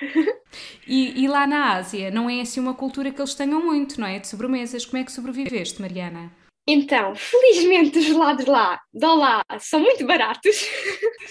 e, 0.86 1.24
e, 1.24 1.26
lá 1.26 1.46
na 1.46 1.74
Ásia 1.74 2.10
não 2.10 2.30
é 2.30 2.40
assim 2.40 2.60
uma 2.60 2.74
cultura 2.74 3.10
que 3.10 3.20
eles 3.20 3.34
tenham 3.34 3.60
muito, 3.64 4.00
não 4.00 4.06
é? 4.06 4.18
De 4.18 4.28
sobremesas. 4.28 4.84
Como 4.84 5.02
é 5.02 5.04
que 5.04 5.10
sobreviveste, 5.10 5.80
Mariana? 5.80 6.30
Então, 6.68 7.14
felizmente 7.16 7.98
os 7.98 8.04
gelados 8.04 8.44
lá, 8.44 8.78
de 8.92 9.06
lá, 9.06 9.42
são 9.58 9.80
muito 9.80 10.06
baratos. 10.06 10.68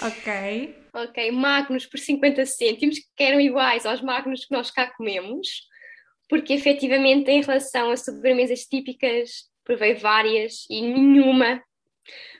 Ok. 0.02 0.87
Ok, 1.04 1.32
magnos 1.32 1.86
por 1.86 2.00
50 2.00 2.46
cêntimos, 2.46 2.98
que 3.16 3.24
eram 3.24 3.40
iguais 3.40 3.86
aos 3.86 4.02
magnos 4.02 4.46
que 4.46 4.54
nós 4.54 4.72
cá 4.72 4.92
comemos, 4.96 5.48
porque 6.30 6.54
efetivamente 6.54 7.30
em 7.30 7.42
relação 7.42 7.92
a 7.92 7.98
sobremesas 7.98 8.62
típicas, 8.66 9.50
provei 9.64 9.96
várias 9.96 10.66
e 10.70 10.82
nenhuma 10.82 11.64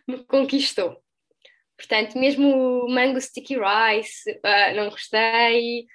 me 0.08 0.24
conquistou. 0.26 1.02
Portanto, 1.78 2.18
mesmo 2.18 2.86
o 2.86 2.90
mango 2.90 3.22
sticky 3.22 3.56
rice, 3.56 4.32
uh, 4.32 4.76
não 4.76 4.90
gostei. 4.90 5.86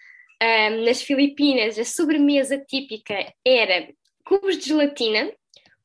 Nas 0.85 1.01
Filipinas, 1.01 1.79
a 1.79 1.85
sobremesa 1.85 2.59
típica 2.59 3.33
era 3.47 3.89
cubos 4.25 4.59
de 4.59 4.71
gelatina, 4.71 5.33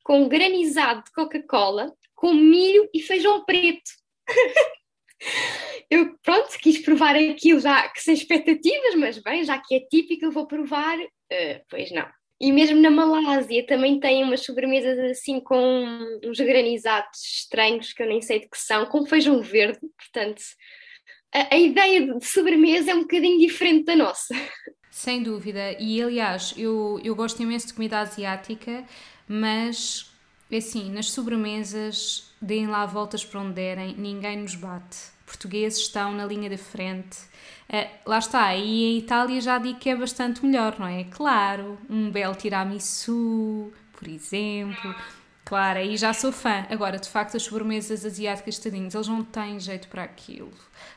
com 0.03 0.27
granizado 0.27 1.03
de 1.03 1.11
Coca-Cola, 1.11 1.93
com 2.15 2.33
milho 2.33 2.89
e 2.91 2.99
feijão 2.99 3.45
preto. 3.45 3.91
eu, 5.89 6.15
pronto, 6.23 6.49
quis 6.61 6.79
provar 6.79 7.15
aquilo 7.15 7.59
já 7.59 7.87
que 7.89 8.01
sem 8.01 8.13
expectativas, 8.13 8.95
mas 8.95 9.17
bem, 9.19 9.43
já 9.43 9.57
que 9.57 9.75
é 9.75 9.79
típico, 9.79 10.25
eu 10.25 10.31
vou 10.31 10.45
provar. 10.45 10.97
Uh, 10.97 11.61
pois 11.69 11.91
não. 11.91 12.07
E 12.39 12.51
mesmo 12.51 12.79
na 12.79 12.91
Malásia 12.91 13.65
também 13.65 13.99
tem 13.99 14.23
umas 14.23 14.43
sobremesas 14.43 14.99
assim 14.99 15.39
com 15.39 16.19
uns 16.23 16.39
granizados 16.39 17.19
estranhos 17.19 17.93
que 17.93 18.03
eu 18.03 18.07
nem 18.07 18.21
sei 18.21 18.41
de 18.41 18.47
que 18.47 18.57
são, 18.57 18.85
com 18.85 19.05
feijão 19.07 19.41
verde, 19.41 19.79
portanto 19.97 20.41
a, 21.33 21.55
a 21.55 21.57
ideia 21.57 22.13
de 22.13 22.25
sobremesa 22.25 22.91
é 22.91 22.95
um 22.95 23.01
bocadinho 23.01 23.39
diferente 23.39 23.85
da 23.85 23.95
nossa. 23.95 24.35
Sem 24.91 25.21
dúvida, 25.21 25.73
e 25.79 26.01
aliás, 26.01 26.53
eu, 26.57 26.99
eu 27.03 27.15
gosto 27.15 27.41
imenso 27.41 27.67
de 27.67 27.73
comida 27.73 27.99
asiática, 27.99 28.85
mas 29.27 30.11
assim, 30.51 30.91
nas 30.91 31.11
sobremesas, 31.11 32.33
deem 32.41 32.67
lá 32.67 32.85
voltas 32.85 33.23
para 33.23 33.41
onde 33.41 33.53
derem, 33.53 33.95
ninguém 33.95 34.37
nos 34.37 34.55
bate. 34.55 35.16
Portugueses 35.27 35.79
estão 35.79 36.13
na 36.13 36.25
linha 36.25 36.49
da 36.49 36.57
frente. 36.57 37.19
Uh, 37.69 38.09
lá 38.09 38.17
está, 38.17 38.55
e 38.55 38.95
em 38.95 38.97
Itália 38.97 39.41
já 39.41 39.57
digo 39.59 39.77
que 39.77 39.89
é 39.89 39.95
bastante 39.95 40.43
melhor, 40.43 40.79
não 40.79 40.87
é? 40.87 41.03
Claro, 41.03 41.77
um 41.89 42.09
belo 42.09 42.33
tiramisu, 42.33 43.71
por 43.91 44.07
exemplo. 44.07 44.95
Claro, 45.43 45.79
aí 45.79 45.97
já 45.97 46.13
sou 46.13 46.31
fã. 46.31 46.65
Agora, 46.69 46.97
de 46.97 47.09
facto, 47.09 47.35
as 47.35 47.43
sobremesas 47.43 48.05
asiáticas, 48.05 48.57
tadinhos, 48.57 48.95
eles 48.95 49.07
não 49.07 49.23
têm 49.23 49.59
jeito 49.59 49.89
para 49.89 50.03
aquilo. 50.03 50.51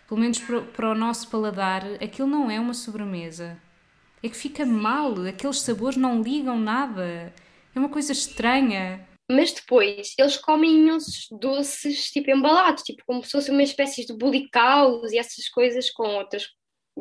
Pelo 0.09 0.21
menos 0.21 0.39
para, 0.39 0.61
para 0.61 0.91
o 0.91 0.95
nosso 0.95 1.29
paladar, 1.29 1.85
aquilo 2.03 2.29
não 2.29 2.49
é 2.51 2.59
uma 2.59 2.75
sobremesa. 2.75 3.59
É 4.23 4.29
que 4.29 4.37
fica 4.37 4.65
mal, 4.65 5.15
aqueles 5.27 5.61
sabores 5.61 5.97
não 5.97 6.23
ligam 6.23 6.59
nada. 6.59 7.35
É 7.75 7.79
uma 7.79 7.89
coisa 7.89 8.13
estranha. 8.13 9.07
Mas 9.31 9.53
depois 9.53 10.13
eles 10.19 10.37
comem 10.37 10.79
imensos 10.79 11.29
doces, 11.31 12.11
tipo 12.11 12.31
embalados, 12.31 12.83
tipo 12.83 13.05
como 13.07 13.23
se 13.23 13.31
fossem 13.31 13.55
uma 13.55 13.63
espécie 13.63 14.05
de 14.05 14.13
bulicaus 14.13 15.13
e 15.13 15.19
essas 15.19 15.49
coisas 15.49 15.89
com 15.91 16.17
outras 16.17 16.49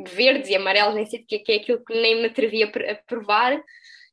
verdes 0.08 0.50
e 0.50 0.56
amarelos, 0.56 0.94
nem 0.94 1.06
sei 1.08 1.22
o 1.22 1.26
que 1.26 1.52
é 1.52 1.56
aquilo 1.56 1.84
que 1.84 1.94
nem 1.94 2.22
me 2.22 2.28
atrevia 2.28 2.68
a 2.68 2.96
provar. 3.08 3.60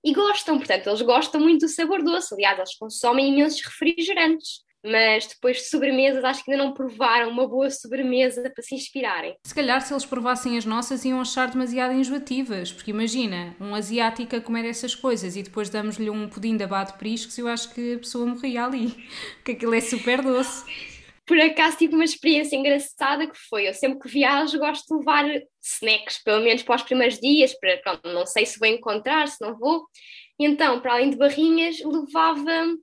E 0.02 0.14
gostam, 0.14 0.56
portanto, 0.56 0.86
eles 0.86 1.02
gostam 1.02 1.40
muito 1.40 1.66
do 1.66 1.68
sabor 1.68 2.02
doce. 2.02 2.32
Aliás, 2.32 2.58
eles 2.58 2.76
consomem 2.76 3.28
imensos 3.28 3.60
refrigerantes 3.60 4.64
mas 4.84 5.26
depois 5.26 5.58
de 5.58 5.64
sobremesas 5.64 6.24
acho 6.24 6.44
que 6.44 6.52
ainda 6.52 6.64
não 6.64 6.74
provaram 6.74 7.30
uma 7.30 7.46
boa 7.46 7.70
sobremesa 7.70 8.50
para 8.50 8.62
se 8.62 8.74
inspirarem. 8.74 9.34
Se 9.44 9.54
calhar 9.54 9.80
se 9.80 9.92
eles 9.92 10.04
provassem 10.04 10.56
as 10.56 10.64
nossas 10.64 11.04
iam 11.04 11.20
achar 11.20 11.50
demasiado 11.50 11.92
enjoativas, 11.92 12.72
porque 12.72 12.90
imagina, 12.90 13.56
um 13.60 13.74
asiático 13.74 14.36
a 14.36 14.40
comer 14.40 14.64
essas 14.68 14.94
coisas 14.94 15.36
e 15.36 15.42
depois 15.42 15.68
damos-lhe 15.68 16.10
um 16.10 16.28
pudim 16.28 16.56
de 16.56 16.64
abate 16.64 16.98
priscos, 16.98 17.36
eu 17.38 17.48
acho 17.48 17.72
que 17.74 17.94
a 17.94 17.98
pessoa 17.98 18.26
morria 18.26 18.64
ali, 18.64 18.88
porque 19.36 19.52
aquilo 19.52 19.74
é 19.74 19.80
super 19.80 20.22
doce. 20.22 20.64
Por 21.26 21.40
acaso 21.40 21.78
tive 21.78 21.94
uma 21.94 22.04
experiência 22.04 22.54
engraçada 22.54 23.26
que 23.26 23.36
foi, 23.50 23.68
eu 23.68 23.74
sempre 23.74 23.98
que 23.98 24.08
viajo 24.08 24.58
gosto 24.60 24.86
de 24.86 24.98
levar 24.98 25.24
snacks, 25.60 26.22
pelo 26.22 26.40
menos 26.40 26.62
para 26.62 26.76
os 26.76 26.82
primeiros 26.82 27.18
dias, 27.18 27.52
para, 27.58 27.76
pronto, 27.78 28.08
não 28.12 28.24
sei 28.24 28.46
se 28.46 28.60
vou 28.60 28.68
encontrar, 28.68 29.26
se 29.26 29.44
não 29.44 29.58
vou, 29.58 29.86
então, 30.38 30.80
para 30.80 30.92
além 30.92 31.10
de 31.10 31.16
barrinhas, 31.16 31.78
levava 31.80 32.76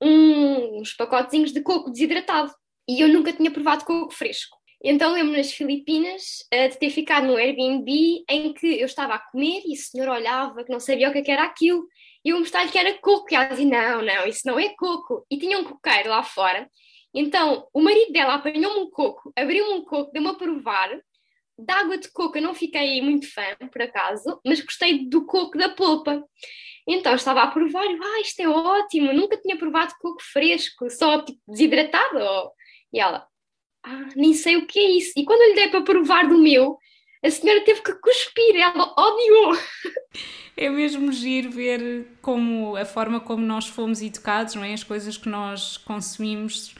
uns 0.00 0.94
pacotezinhos 0.94 1.52
de 1.52 1.62
coco 1.62 1.90
desidratado 1.90 2.52
e 2.88 3.00
eu 3.00 3.08
nunca 3.08 3.32
tinha 3.32 3.50
provado 3.50 3.84
coco 3.84 4.12
fresco. 4.12 4.56
Então 4.84 5.12
lembro-me 5.12 5.38
nas 5.38 5.52
Filipinas 5.52 6.46
uh, 6.52 6.68
de 6.68 6.78
ter 6.78 6.90
ficado 6.90 7.26
no 7.26 7.36
Airbnb 7.36 8.24
em 8.28 8.52
que 8.52 8.78
eu 8.78 8.86
estava 8.86 9.14
a 9.14 9.18
comer 9.18 9.62
e 9.66 9.72
o 9.72 9.76
senhor 9.76 10.08
olhava 10.08 10.62
que 10.64 10.70
não 10.70 10.78
sabia 10.78 11.08
o 11.08 11.12
que, 11.12 11.18
é 11.18 11.34
era 11.34 11.44
aquilo 11.44 11.86
e 12.24 12.30
eu 12.30 12.38
mostrei-lhe 12.38 12.70
que 12.70 12.78
era 12.78 12.92
coco 12.98 13.26
e 13.30 13.36
ela 13.36 13.46
dizia, 13.46 13.66
não, 13.66 14.02
não, 14.02 14.26
isso 14.26 14.42
não 14.44 14.58
é 14.58 14.68
coco. 14.70 15.24
E 15.30 15.38
tinha 15.38 15.60
um 15.60 15.64
coqueiro 15.64 16.10
lá 16.10 16.24
fora. 16.24 16.68
Então 17.14 17.68
o 17.72 17.80
marido 17.80 18.12
dela 18.12 18.34
apanhou-me 18.34 18.80
um 18.80 18.90
coco, 18.90 19.32
abriu-me 19.36 19.74
um 19.74 19.84
coco, 19.84 20.12
deu-me 20.12 20.28
a 20.28 20.34
provar. 20.34 20.90
Da 21.58 21.76
água 21.76 21.96
de 21.96 22.10
coco 22.10 22.36
eu 22.36 22.42
não 22.42 22.52
fiquei 22.52 23.00
muito 23.00 23.32
fã, 23.32 23.56
por 23.72 23.80
acaso, 23.80 24.40
mas 24.44 24.60
gostei 24.60 25.08
do 25.08 25.24
coco 25.24 25.56
da 25.56 25.70
polpa. 25.70 26.22
Então 26.86 27.14
estava 27.14 27.42
a 27.42 27.48
provar 27.48 27.84
ah, 27.84 28.20
isto 28.20 28.40
é 28.40 28.48
ótimo, 28.48 29.12
nunca 29.12 29.36
tinha 29.36 29.56
provado 29.56 29.94
coco 30.00 30.22
fresco, 30.22 30.88
só 30.88 31.22
tipo 31.22 31.40
desidratado. 31.48 32.18
E 32.92 33.00
ela, 33.00 33.26
ah, 33.84 34.08
nem 34.14 34.34
sei 34.34 34.56
o 34.56 34.66
que 34.66 34.78
é 34.78 34.90
isso. 34.90 35.12
E 35.16 35.24
quando 35.24 35.42
eu 35.42 35.48
lhe 35.48 35.54
dei 35.54 35.68
para 35.68 35.82
provar 35.82 36.28
do 36.28 36.38
meu, 36.38 36.78
a 37.24 37.30
senhora 37.30 37.64
teve 37.64 37.82
que 37.82 37.92
cuspir, 37.94 38.56
ela 38.56 38.94
odiou. 38.96 39.52
É 40.58 40.70
mesmo 40.70 41.12
giro 41.12 41.50
ver 41.50 42.06
como 42.22 42.76
a 42.76 42.84
forma 42.86 43.20
como 43.20 43.44
nós 43.44 43.66
fomos 43.68 44.00
educados, 44.00 44.54
não 44.54 44.64
é? 44.64 44.72
As 44.72 44.82
coisas 44.82 45.18
que 45.18 45.28
nós 45.28 45.76
consumimos 45.76 46.74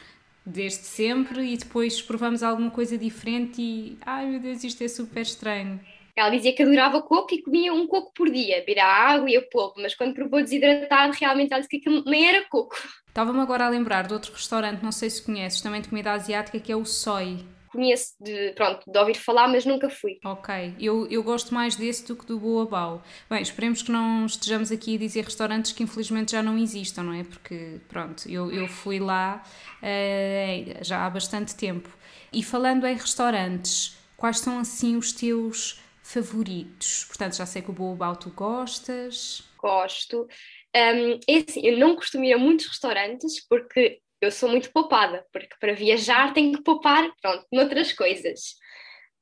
desde 0.47 0.85
sempre 0.85 1.53
e 1.53 1.59
depois 1.59 2.01
provamos 2.01 2.43
alguma 2.43 2.71
coisa 2.71 2.97
diferente 2.97 3.61
e 3.61 3.99
ai 4.01 4.25
meu 4.25 4.41
Deus, 4.41 4.65
isto 4.65 4.83
é 4.83 4.89
super 4.89 5.21
estranho. 5.21 5.79
Ela 6.17 6.31
dizia 6.31 6.55
que 6.55 6.62
adorava 6.62 7.03
coco 7.03 7.35
e 7.35 7.43
comia 7.43 7.75
um 7.75 7.87
coco 7.87 8.11
por 8.14 8.31
dia, 8.31 8.61
beber 8.61 8.81
a 8.81 8.87
água 8.87 9.31
e 9.31 9.37
a 9.37 9.43
polpa, 9.43 9.81
mas 9.83 9.95
quando 9.95 10.14
provou 10.14 10.43
desidratado, 10.43 11.12
realmente 11.21 11.53
ela 11.53 11.61
disse 11.61 11.69
que 11.69 11.77
aquilo 11.77 12.03
nem 12.07 12.27
era 12.27 12.43
coco. 12.49 12.75
Estava-me 13.07 13.41
agora 13.41 13.67
a 13.67 13.69
lembrar 13.69 14.07
de 14.07 14.14
outro 14.14 14.33
restaurante, 14.33 14.83
não 14.83 14.93
sei 14.93 15.11
se 15.11 15.23
conheces, 15.23 15.61
também 15.61 15.83
de 15.83 15.89
comida 15.89 16.12
asiática, 16.12 16.59
que 16.59 16.73
é 16.73 16.77
o 16.77 16.87
Soy. 16.87 17.45
conheço 17.71 18.14
de, 18.19 18.53
pronto, 18.53 18.91
de 18.91 18.99
ouvir 18.99 19.14
falar, 19.14 19.47
mas 19.49 19.67
nunca 19.67 19.91
fui. 19.91 20.19
Ok, 20.25 20.75
eu, 20.81 21.07
eu 21.09 21.23
gosto 21.23 21.53
mais 21.53 21.77
desse 21.77 22.07
do 22.07 22.17
que 22.17 22.25
do 22.25 22.39
Boabau. 22.39 23.03
Bem, 23.29 23.43
esperemos 23.43 23.83
que 23.83 23.93
não 23.93 24.25
estejamos 24.25 24.73
aqui 24.73 24.97
a 24.97 24.99
dizer 24.99 25.25
restaurantes 25.25 25.73
que 25.73 25.83
infelizmente 25.83 26.33
já 26.33 26.43
não 26.43 26.57
existam, 26.57 27.03
não 27.03 27.12
é? 27.12 27.25
Porque, 27.25 27.79
pronto, 27.89 28.27
eu, 28.29 28.51
eu 28.51 28.67
fui 28.67 28.99
lá 28.99 29.43
uh, 29.83 30.85
já 30.85 31.05
há 31.05 31.11
bastante 31.11 31.55
tempo. 31.55 31.91
E 32.33 32.43
falando 32.43 32.87
em 32.87 32.95
restaurantes, 32.95 33.97
quais 34.17 34.39
são 34.39 34.59
assim 34.59 34.97
os 34.97 35.12
teus 35.12 35.81
favoritos? 36.07 37.05
Portanto, 37.05 37.37
já 37.37 37.45
sei 37.45 37.63
que 37.63 37.71
o 37.71 37.75
Boabau 37.75 38.17
tu 38.17 38.31
gostas. 38.31 39.43
Gosto. 39.59 40.29
Um, 40.75 41.21
é 41.29 41.45
assim, 41.49 41.67
eu 41.67 41.79
não 41.79 41.97
costumo 41.97 42.25
ir 42.25 42.33
a 42.33 42.39
muitos 42.39 42.67
restaurantes 42.67 43.45
porque 43.49 44.01
eu 44.21 44.31
sou 44.31 44.49
muito 44.49 44.71
poupada, 44.71 45.27
porque 45.33 45.55
para 45.59 45.75
viajar 45.75 46.33
tenho 46.33 46.53
que 46.53 46.63
poupar, 46.63 47.11
pronto, 47.21 47.45
noutras 47.53 47.93
coisas. 47.93 48.55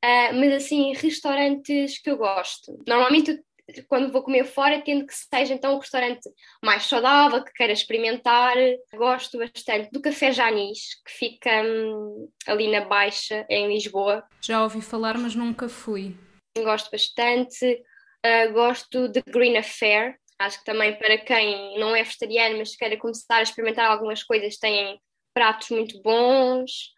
Uh, 0.05 0.35
mas 0.35 0.53
assim, 0.53 0.93
restaurantes 0.95 1.99
que 1.99 2.11
eu 2.11 2.18
gosto. 2.18 2.78
Normalmente, 2.87 3.41
quando 3.89 4.12
vou 4.12 4.22
comer 4.22 4.45
fora, 4.45 4.82
tendo 4.82 5.07
que 5.07 5.14
seja 5.14 5.55
então 5.55 5.74
um 5.74 5.78
restaurante 5.78 6.28
mais 6.62 6.85
saudável, 6.85 7.43
que 7.43 7.53
queira 7.53 7.72
experimentar. 7.72 8.55
Gosto 8.95 9.39
bastante 9.39 9.91
do 9.91 10.03
Café 10.03 10.32
Janis, 10.32 11.03
que 11.05 11.12
fica 11.12 11.51
hum, 11.62 12.28
ali 12.47 12.70
na 12.70 12.85
Baixa, 12.85 13.47
em 13.49 13.68
Lisboa. 13.68 14.22
Já 14.43 14.62
ouvi 14.62 14.82
falar, 14.82 15.16
mas 15.16 15.35
nunca 15.35 15.66
fui. 15.66 16.14
Gosto 16.57 16.90
bastante. 16.90 17.82
Uh, 18.24 18.52
gosto 18.52 19.09
de 19.09 19.22
Green 19.22 19.57
Affair, 19.57 20.18
Acho 20.38 20.59
que 20.59 20.64
também 20.64 20.96
para 20.98 21.16
quem 21.18 21.78
não 21.78 21.94
é 21.94 22.02
vegetariano, 22.02 22.59
mas 22.59 22.76
queira 22.76 22.96
começar 22.96 23.36
a 23.36 23.42
experimentar 23.42 23.90
algumas 23.90 24.22
coisas, 24.22 24.57
têm 24.57 25.00
pratos 25.32 25.70
muito 25.70 26.00
bons. 26.02 26.92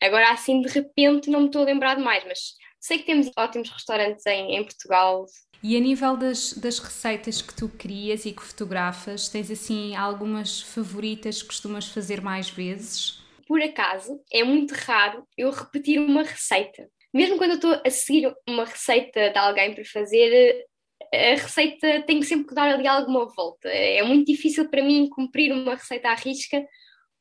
Agora, 0.00 0.30
assim, 0.32 0.60
de 0.60 0.68
repente, 0.68 1.30
não 1.30 1.40
me 1.40 1.46
estou 1.46 1.62
a 1.62 1.66
lembrar 1.66 1.94
de 1.94 2.02
mais, 2.02 2.24
mas 2.24 2.54
sei 2.80 2.98
que 2.98 3.06
temos 3.06 3.30
ótimos 3.36 3.70
restaurantes 3.70 4.26
em, 4.26 4.56
em 4.56 4.64
Portugal. 4.64 5.26
E 5.62 5.76
a 5.76 5.80
nível 5.80 6.16
das, 6.16 6.54
das 6.54 6.80
receitas 6.80 7.40
que 7.40 7.54
tu 7.54 7.68
crias 7.68 8.26
e 8.26 8.32
que 8.32 8.42
fotografas, 8.42 9.28
tens 9.28 9.48
assim 9.48 9.94
algumas 9.94 10.60
favoritas 10.60 11.40
que 11.40 11.48
costumas 11.48 11.86
fazer 11.86 12.20
mais 12.20 12.50
vezes? 12.50 13.22
Por 13.46 13.62
acaso, 13.62 14.20
é 14.32 14.42
muito 14.42 14.72
raro 14.72 15.24
eu 15.38 15.50
repetir 15.50 16.00
uma 16.00 16.24
receita. 16.24 16.88
Mesmo 17.12 17.36
quando 17.36 17.50
eu 17.50 17.56
estou 17.56 17.80
a 17.84 17.90
seguir 17.90 18.32
uma 18.48 18.64
receita 18.64 19.30
de 19.30 19.38
alguém 19.38 19.74
para 19.74 19.84
fazer, 19.84 20.64
a 21.12 21.34
receita 21.34 22.02
tem 22.02 22.22
sempre 22.22 22.46
que 22.48 22.54
dar 22.54 22.74
ali 22.74 22.86
alguma 22.86 23.26
volta. 23.26 23.68
É 23.68 24.02
muito 24.02 24.26
difícil 24.26 24.68
para 24.68 24.82
mim 24.82 25.08
cumprir 25.10 25.52
uma 25.52 25.74
receita 25.74 26.08
à 26.08 26.14
risca, 26.14 26.64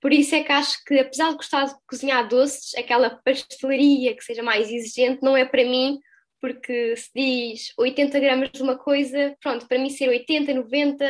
por 0.02 0.12
isso 0.12 0.34
é 0.34 0.44
que 0.44 0.52
acho 0.52 0.84
que, 0.84 0.98
apesar 0.98 1.30
de 1.30 1.36
gostar 1.36 1.66
de 1.66 1.76
cozinhar 1.88 2.28
doces, 2.28 2.74
aquela 2.76 3.22
pastelaria 3.24 4.16
que 4.16 4.24
seja 4.24 4.42
mais 4.42 4.72
exigente 4.72 5.22
não 5.22 5.38
é 5.38 5.46
para 5.46 5.64
mim, 5.64 6.00
porque 6.42 6.96
se 6.98 7.12
diz 7.16 7.72
80 7.78 8.20
gramas 8.20 8.52
de 8.52 8.64
uma 8.64 8.76
coisa, 8.76 9.36
pronto, 9.40 9.68
para 9.68 9.78
mim 9.78 9.92
ser 9.92 10.10
80, 10.10 10.56
90, 10.56 11.06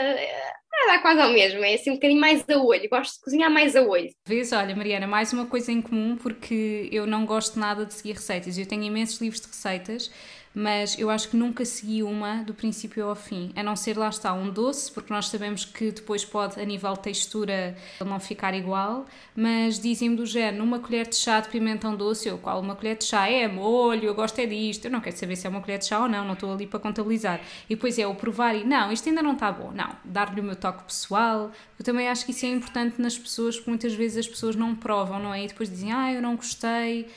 é, 0.73 0.87
dá 0.87 0.99
quase 0.99 1.21
ao 1.21 1.31
mesmo, 1.31 1.63
é 1.63 1.73
assim 1.73 1.91
um 1.91 1.95
bocadinho 1.95 2.19
mais 2.19 2.43
a 2.49 2.57
olho, 2.57 2.89
gosto 2.89 3.15
de 3.15 3.21
cozinhar 3.21 3.51
mais 3.51 3.75
a 3.75 3.81
olho. 3.81 4.09
Vês, 4.25 4.51
olha, 4.51 4.75
Mariana, 4.75 5.07
mais 5.07 5.33
uma 5.33 5.45
coisa 5.45 5.71
em 5.71 5.81
comum, 5.81 6.15
porque 6.15 6.89
eu 6.91 7.05
não 7.05 7.25
gosto 7.25 7.59
nada 7.59 7.85
de 7.85 7.93
seguir 7.93 8.13
receitas, 8.13 8.57
eu 8.57 8.65
tenho 8.65 8.83
imensos 8.83 9.19
livros 9.19 9.41
de 9.41 9.47
receitas, 9.47 10.11
mas 10.53 10.97
eu 10.99 11.09
acho 11.09 11.29
que 11.29 11.37
nunca 11.37 11.63
segui 11.63 12.03
uma 12.03 12.43
do 12.43 12.53
princípio 12.53 13.05
ao 13.05 13.15
fim, 13.15 13.51
a 13.55 13.63
não 13.63 13.75
ser 13.75 13.97
lá 13.97 14.09
está 14.09 14.33
um 14.33 14.49
doce, 14.49 14.91
porque 14.91 15.13
nós 15.13 15.27
sabemos 15.27 15.63
que 15.63 15.91
depois 15.91 16.25
pode, 16.25 16.59
a 16.59 16.65
nível 16.65 16.93
de 16.93 16.99
textura, 16.99 17.75
não 18.05 18.19
ficar 18.19 18.53
igual, 18.53 19.05
mas 19.35 19.79
dizem-me 19.79 20.15
do 20.15 20.25
género, 20.25 20.63
uma 20.63 20.79
colher 20.79 21.07
de 21.07 21.15
chá 21.15 21.39
de 21.39 21.49
pimentão 21.49 21.95
doce, 21.95 22.27
eu 22.27 22.37
qual 22.37 22.59
uma 22.59 22.75
colher 22.75 22.97
de 22.97 23.05
chá 23.05 23.29
é 23.29 23.47
molho, 23.47 24.03
eu 24.03 24.13
gosto 24.13 24.39
é 24.39 24.45
disto, 24.45 24.85
eu 24.85 24.91
não 24.91 24.99
quero 24.99 25.17
saber 25.17 25.35
se 25.35 25.47
é 25.47 25.49
uma 25.49 25.61
colher 25.61 25.79
de 25.79 25.85
chá 25.85 25.99
ou 25.99 26.09
não, 26.09 26.25
não 26.25 26.33
estou 26.33 26.53
ali 26.53 26.67
para 26.67 26.79
contabilizar. 26.79 27.39
E 27.69 27.75
depois 27.75 27.97
é 27.97 28.05
o 28.05 28.15
provar 28.15 28.55
e 28.55 28.63
não, 28.65 28.91
isto 28.91 29.07
ainda 29.07 29.21
não 29.21 29.33
está 29.33 29.51
bom, 29.51 29.71
não, 29.71 29.95
dar-lhe 30.03 30.41
o 30.41 30.43
meu 30.43 30.55
toque 30.55 30.83
pessoal, 30.83 31.51
eu 31.79 31.85
também 31.85 32.07
acho 32.07 32.25
que 32.25 32.31
isso 32.31 32.45
é 32.45 32.49
importante 32.49 33.01
nas 33.01 33.17
pessoas, 33.17 33.55
porque 33.55 33.71
muitas 33.71 33.93
vezes 33.93 34.17
as 34.17 34.27
pessoas 34.27 34.55
não 34.55 34.75
provam, 34.75 35.19
não 35.19 35.33
é? 35.33 35.45
E 35.45 35.47
depois 35.47 35.69
dizem, 35.69 35.91
ah, 35.91 36.13
eu 36.13 36.21
não 36.21 36.35
gostei. 36.35 37.07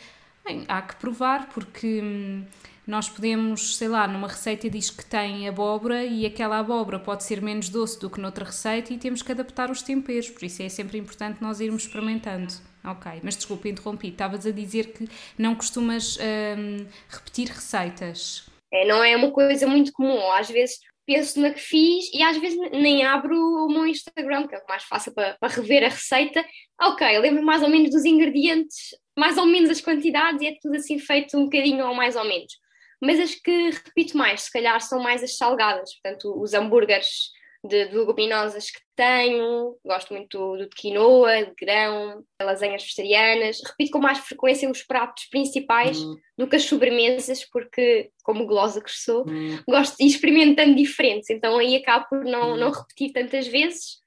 Bem, 0.45 0.65
há 0.69 0.81
que 0.83 0.97
provar, 0.97 1.49
porque 1.49 2.01
hum, 2.03 2.45
nós 2.87 3.09
podemos, 3.09 3.77
sei 3.77 3.89
lá, 3.89 4.07
numa 4.07 4.29
receita 4.29 4.69
diz 4.69 4.91
que 4.91 5.05
tem 5.05 5.49
abóbora 5.49 6.05
e 6.05 6.27
aquela 6.27 6.59
abóbora 6.59 6.99
pode 6.99 7.25
ser 7.25 7.41
menos 7.41 7.69
doce 7.69 7.99
do 7.99 8.11
que 8.11 8.21
noutra 8.21 8.45
receita 8.45 8.93
e 8.93 8.99
temos 8.99 9.23
que 9.23 9.33
adaptar 9.33 9.71
os 9.71 9.81
temperos, 9.81 10.29
por 10.29 10.45
isso 10.45 10.63
é 10.63 10.69
sempre 10.69 10.99
importante 10.99 11.43
nós 11.43 11.61
irmos 11.61 11.85
experimentando. 11.85 12.53
Ok, 12.85 13.21
mas 13.23 13.37
desculpa, 13.37 13.67
interrompi. 13.67 14.09
Estavas 14.09 14.47
a 14.47 14.51
dizer 14.51 14.93
que 14.93 15.09
não 15.39 15.55
costumas 15.55 16.19
hum, 16.19 16.87
repetir 17.09 17.49
receitas. 17.49 18.47
É, 18.71 18.87
não 18.87 19.03
é 19.03 19.17
uma 19.17 19.31
coisa 19.31 19.67
muito 19.67 19.91
comum. 19.91 20.31
Às 20.33 20.51
vezes 20.51 20.81
penso 21.07 21.41
na 21.41 21.51
que 21.51 21.61
fiz 21.61 22.13
e 22.13 22.23
às 22.23 22.37
vezes 22.37 22.59
nem 22.73 23.03
abro 23.03 23.35
o 23.35 23.69
meu 23.71 23.87
Instagram, 23.87 24.47
que 24.47 24.55
é 24.55 24.59
o 24.59 24.69
mais 24.69 24.83
fácil 24.85 25.15
para, 25.15 25.35
para 25.41 25.55
rever 25.55 25.83
a 25.83 25.89
receita. 25.89 26.45
Ok, 26.83 27.19
lembro 27.21 27.43
mais 27.43 27.63
ou 27.63 27.71
menos 27.71 27.91
dos 27.91 28.05
ingredientes, 28.05 28.95
mais 29.19 29.39
ou 29.39 29.47
menos 29.47 29.71
as 29.71 29.81
quantidades 29.81 30.43
e 30.43 30.49
é 30.49 30.59
tudo 30.61 30.77
assim 30.77 30.99
feito 30.99 31.39
um 31.39 31.45
bocadinho 31.45 31.87
ou 31.87 31.95
mais 31.95 32.17
ou 32.17 32.25
menos 32.25 32.53
mas 33.05 33.21
as 33.21 33.35
que 33.35 33.71
repito 33.71 34.17
mais, 34.17 34.43
se 34.43 34.53
calhar, 34.53 34.81
são 34.81 34.99
mais 34.99 35.23
as 35.23 35.37
salgadas, 35.37 35.93
portanto, 35.95 36.41
os 36.41 36.55
hambúrgueres 36.55 37.31
de, 37.63 37.89
de 37.89 37.97
leguminosas 37.97 38.71
que 38.71 38.81
tenho, 38.97 39.77
gosto 39.85 40.15
muito 40.15 40.57
do 40.57 40.65
de 40.65 40.69
quinoa, 40.69 41.45
de 41.45 41.55
grão, 41.59 42.25
lasanhas 42.41 42.83
vegetarianas, 42.83 43.61
repito 43.67 43.91
com 43.91 43.99
mais 43.99 44.19
frequência 44.19 44.71
os 44.71 44.83
pratos 44.83 45.27
principais 45.27 45.99
hum. 45.99 46.17
do 46.39 46.47
que 46.47 46.57
as 46.57 46.65
sobremesas, 46.65 47.45
porque, 47.45 48.11
como 48.23 48.47
glosa 48.47 48.83
que 48.83 48.91
sou, 48.91 49.29
hum. 49.29 49.59
gosto 49.69 49.97
de 49.97 50.05
ir 50.05 50.09
experimentando 50.09 50.75
diferentes, 50.75 51.29
então 51.29 51.59
aí 51.59 51.77
acabo 51.77 52.07
por 52.09 52.25
não, 52.25 52.53
hum. 52.53 52.57
não 52.57 52.71
repetir 52.71 53.13
tantas 53.13 53.47
vezes, 53.47 54.03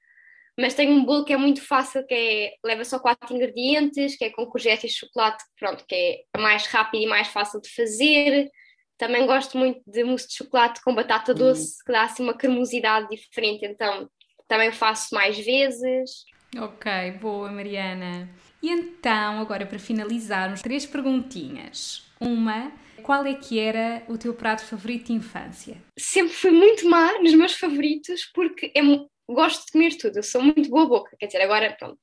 mas 0.58 0.74
tenho 0.74 0.90
um 0.90 1.04
bolo 1.04 1.24
que 1.24 1.32
é 1.32 1.36
muito 1.36 1.62
fácil, 1.64 2.04
que 2.04 2.14
é, 2.14 2.54
leva 2.64 2.84
só 2.84 2.98
quatro 2.98 3.32
ingredientes, 3.32 4.16
que 4.16 4.24
é 4.24 4.30
com 4.30 4.44
courgette 4.46 4.88
e 4.88 4.90
chocolate, 4.90 5.44
pronto, 5.56 5.84
que 5.86 5.94
é 5.94 6.38
mais 6.38 6.66
rápido 6.66 7.04
e 7.04 7.06
mais 7.06 7.28
fácil 7.28 7.60
de 7.60 7.70
fazer, 7.70 8.50
também 8.98 9.26
gosto 9.26 9.56
muito 9.56 9.80
de 9.86 10.02
mousse 10.02 10.28
de 10.28 10.34
chocolate 10.34 10.82
com 10.82 10.94
batata 10.94 11.32
uhum. 11.32 11.38
doce, 11.38 11.82
que 11.84 11.92
dá 11.92 12.02
assim 12.02 12.24
uma 12.24 12.36
cremosidade 12.36 13.08
diferente, 13.08 13.64
então 13.64 14.10
também 14.48 14.72
faço 14.72 15.14
mais 15.14 15.38
vezes. 15.38 16.24
Ok, 16.58 16.90
boa 17.20 17.50
Mariana. 17.50 18.28
E 18.60 18.70
então, 18.70 19.40
agora 19.40 19.64
para 19.64 19.78
finalizarmos, 19.78 20.60
três 20.60 20.84
perguntinhas. 20.84 22.04
Uma, 22.20 22.72
qual 23.02 23.24
é 23.24 23.34
que 23.34 23.60
era 23.60 24.02
o 24.08 24.18
teu 24.18 24.34
prato 24.34 24.64
favorito 24.64 25.06
de 25.06 25.12
infância? 25.12 25.76
Sempre 25.96 26.32
fui 26.32 26.50
muito 26.50 26.88
má 26.88 27.18
nos 27.20 27.34
meus 27.34 27.52
favoritos 27.52 28.28
porque 28.34 28.72
eu 28.74 29.08
gosto 29.28 29.66
de 29.66 29.72
comer 29.72 29.96
tudo, 29.96 30.16
eu 30.16 30.22
sou 30.22 30.42
muito 30.42 30.68
boa 30.68 30.86
boca, 30.86 31.16
quer 31.18 31.26
dizer, 31.26 31.42
agora 31.42 31.76
pronto, 31.78 31.98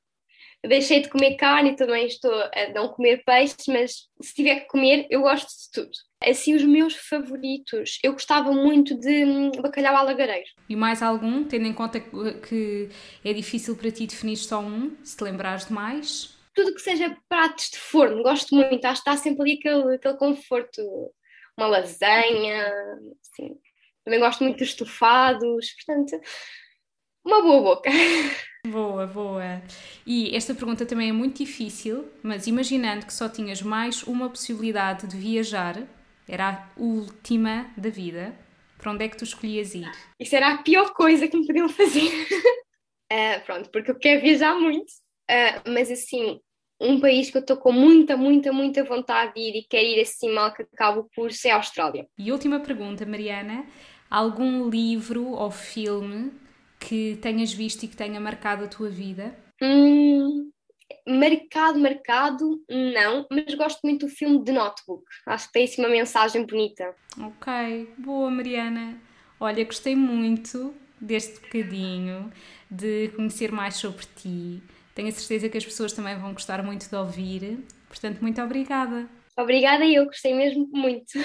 deixei 0.68 1.02
de 1.02 1.10
comer 1.10 1.36
carne 1.36 1.72
e 1.72 1.76
também 1.76 2.08
estou 2.08 2.34
a 2.34 2.70
não 2.74 2.90
comer 2.90 3.24
peixe, 3.26 3.56
mas 3.68 4.08
se 4.22 4.34
tiver 4.34 4.62
que 4.62 4.68
comer, 4.68 5.08
eu 5.10 5.22
gosto 5.22 5.48
de 5.48 5.72
tudo. 5.74 5.92
Assim, 6.26 6.56
os 6.56 6.64
meus 6.64 6.96
favoritos, 6.96 8.00
eu 8.04 8.14
gostava 8.14 8.52
muito 8.52 8.98
de 9.00 9.26
hum, 9.26 9.52
bacalhau 9.62 9.96
alagareiro. 9.96 10.48
E 10.68 10.76
mais 10.76 11.04
algum, 11.04 11.44
tendo 11.44 11.68
em 11.68 11.74
conta 11.74 12.00
que 12.00 12.90
é 13.24 13.32
difícil 13.32 13.76
para 13.76 13.92
ti 13.92 14.08
definir 14.08 14.38
só 14.38 14.60
um, 14.60 14.96
se 15.04 15.16
te 15.16 15.24
lembrares 15.24 15.68
de 15.68 15.74
mais? 15.74 16.36
Tudo 16.54 16.74
que 16.74 16.82
seja 16.82 17.16
pratos 17.30 17.70
de 17.70 17.78
forno, 17.78 18.24
gosto 18.24 18.56
muito, 18.56 18.86
acho 18.86 19.04
que 19.04 19.10
está 19.10 19.22
sempre 19.22 19.42
ali 19.42 19.60
aquele, 19.60 19.96
aquele 19.96 20.18
conforto. 20.18 20.82
Uma 21.58 21.68
lasanha, 21.68 22.74
assim. 23.22 23.58
Também 24.04 24.20
gosto 24.20 24.44
muito 24.44 24.58
dos 24.58 24.70
estofados, 24.70 25.74
portanto, 25.86 26.22
uma 27.26 27.42
boa 27.42 27.76
boca. 27.76 27.90
Boa, 28.68 29.06
boa. 29.06 29.62
E 30.08 30.36
esta 30.36 30.56
pergunta 30.56 30.88
também 30.88 31.10
é 31.10 31.14
muito 31.14 31.38
difícil, 31.38 32.10
mas 32.24 32.48
imaginando 32.48 33.06
que 33.06 33.14
só 33.14 33.30
tinhas 33.30 33.62
mais 33.62 34.02
uma 34.02 34.28
possibilidade 34.28 35.06
de 35.06 35.16
viajar, 35.16 35.84
era 36.28 36.50
a 36.50 36.70
última 36.78 37.72
da 37.78 37.90
vida, 37.90 38.36
para 38.78 38.92
onde 38.92 39.06
é 39.06 39.10
que 39.10 39.18
tu 39.18 39.24
escolhias 39.24 39.74
ir? 39.76 39.90
Isso 40.20 40.36
era 40.36 40.54
a 40.54 40.58
pior 40.60 40.94
coisa 40.94 41.28
que 41.28 41.38
me 41.38 41.46
podiam 41.46 41.70
fazer. 41.70 42.10
uh, 43.12 43.42
pronto, 43.46 43.70
porque 43.72 43.92
eu 43.92 43.96
quero 43.98 44.22
viajar 44.22 44.56
muito, 44.60 44.92
uh, 45.30 45.70
mas 45.70 45.90
assim, 45.92 46.40
um 46.80 47.00
país 47.00 47.30
que 47.32 47.38
eu 47.38 47.42
estou 47.42 47.58
com 47.58 47.72
muita, 47.72 48.18
muita, 48.18 48.52
muita 48.52 48.84
vontade 48.84 49.34
de 49.34 49.40
ir 49.40 49.56
e 49.60 49.68
quero 49.68 49.86
ir 49.86 50.02
assim 50.02 50.32
mal 50.32 50.54
que 50.54 50.64
acabo 50.64 51.02
o 51.02 51.10
curso 51.16 51.48
é 51.48 51.52
a 51.52 51.56
Austrália. 51.56 52.08
E 52.18 52.32
última 52.32 52.60
pergunta, 52.60 53.06
Mariana: 53.06 53.66
algum 54.10 54.70
livro 54.70 55.32
ou 55.32 55.50
filme 55.52 56.32
que 56.80 57.18
tenhas 57.22 57.54
visto 57.54 57.84
e 57.84 57.88
que 57.88 57.96
tenha 57.96 58.20
marcado 58.20 58.66
a 58.66 58.68
tua 58.68 58.90
vida? 58.90 59.36
Hum, 59.62 60.52
marcado, 61.08 61.80
marcado, 61.80 62.62
não, 62.70 63.26
mas 63.30 63.54
gosto 63.54 63.80
muito 63.84 64.06
do 64.06 64.12
filme 64.12 64.44
The 64.44 64.52
Notebook. 64.52 65.04
Acho 65.26 65.48
que 65.48 65.54
tem 65.54 65.64
assim 65.66 65.82
uma 65.82 65.90
mensagem 65.90 66.46
bonita. 66.46 66.94
Ok, 67.20 67.94
boa 67.98 68.30
Mariana. 68.30 68.98
Olha, 69.40 69.64
gostei 69.64 69.96
muito 69.96 70.74
deste 71.00 71.40
bocadinho, 71.42 72.32
de 72.70 73.10
conhecer 73.16 73.52
mais 73.52 73.76
sobre 73.76 74.06
ti. 74.16 74.64
Tenho 74.94 75.10
a 75.10 75.12
certeza 75.12 75.50
que 75.50 75.58
as 75.58 75.66
pessoas 75.66 75.94
também 75.94 76.18
vão 76.18 76.34
gostar 76.34 76.64
muito 76.64 76.90
de 76.90 76.96
ouvir. 76.96 77.60
Portanto, 77.88 78.22
muito 78.22 78.42
obrigada. 78.42 79.08
Obrigada, 79.38 79.86
eu 79.86 80.06
gostei 80.06 80.34
mesmo 80.34 80.68
muito. 80.72 81.20